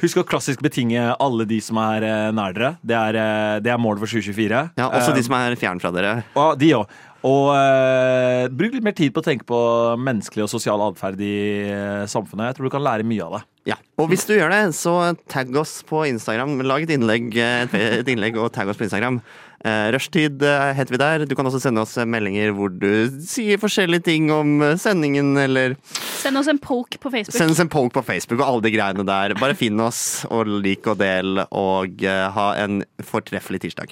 husk 0.00 0.20
å 0.22 0.24
klassisk 0.28 0.62
betinge 0.64 1.02
alle 1.20 1.44
de 1.48 1.60
som 1.64 1.76
er 1.82 2.06
nær 2.36 2.56
dere. 2.56 2.72
Det 2.82 2.96
er, 2.96 3.20
det 3.64 3.72
er 3.74 3.80
målet 3.80 4.00
for 4.04 4.08
2024. 4.12 4.62
Ja, 4.80 4.88
også 4.88 5.14
de 5.16 5.24
som 5.26 5.36
er 5.40 5.56
fjern 5.60 5.80
fra 5.82 5.92
dere. 5.94 6.14
Og 6.38 6.56
de 6.60 6.72
òg. 6.80 6.98
Og 7.26 7.50
eh, 7.52 8.46
bruk 8.48 8.76
litt 8.76 8.86
mer 8.86 8.96
tid 8.96 9.12
på 9.12 9.20
å 9.20 9.26
tenke 9.26 9.44
på 9.48 9.60
menneskelig 10.00 10.46
og 10.46 10.52
sosial 10.54 10.80
atferd 10.86 11.20
i 11.20 11.34
eh, 11.68 12.04
samfunnet. 12.08 12.50
Jeg 12.50 12.58
tror 12.58 12.70
du 12.70 12.74
kan 12.76 12.86
lære 12.86 13.06
mye 13.08 13.26
av 13.26 13.38
det. 13.38 13.42
Ja. 13.68 13.76
Og 14.00 14.08
hvis 14.08 14.24
du 14.24 14.32
gjør 14.32 14.48
det, 14.54 14.62
så 14.78 14.94
tagg 15.28 15.52
oss 15.60 15.82
på 15.86 16.06
Instagram. 16.08 16.56
Lag 16.64 16.86
et 16.86 16.94
innlegg, 16.96 17.28
eh, 17.36 17.66
et, 17.66 17.78
et 18.00 18.08
innlegg 18.08 18.40
og 18.40 18.48
tagg 18.56 18.72
oss 18.72 18.80
på 18.80 18.86
Instagram. 18.88 19.20
Eh, 19.60 19.90
Rushtid 19.92 20.40
eh, 20.48 20.70
heter 20.72 20.94
vi 20.96 21.00
der. 21.02 21.26
Du 21.28 21.34
kan 21.36 21.44
også 21.44 21.60
sende 21.60 21.82
oss 21.84 21.92
meldinger 22.08 22.54
hvor 22.56 22.72
du 22.72 23.20
sier 23.28 23.60
forskjellige 23.60 24.06
ting 24.08 24.30
om 24.32 24.56
sendingen, 24.80 25.34
eller 25.36 25.76
Send 26.20 26.36
oss 26.40 26.48
en 26.52 26.60
poke 26.60 26.96
på 27.00 27.12
Facebook. 27.12 27.36
send 27.36 27.52
oss 27.52 27.60
en 27.60 27.68
poke 27.72 27.92
på 27.96 28.02
Facebook 28.04 28.40
og 28.40 28.46
alle 28.46 28.64
de 28.64 28.72
greiene 28.74 29.04
der. 29.08 29.36
Bare 29.40 29.56
finn 29.56 29.80
oss, 29.84 30.24
og 30.32 30.48
lik 30.64 30.88
og 30.88 30.98
del, 31.00 31.44
og 31.48 32.00
eh, 32.04 32.26
ha 32.32 32.48
en 32.60 32.82
fortreffelig 33.04 33.60
tirsdag. 33.64 33.88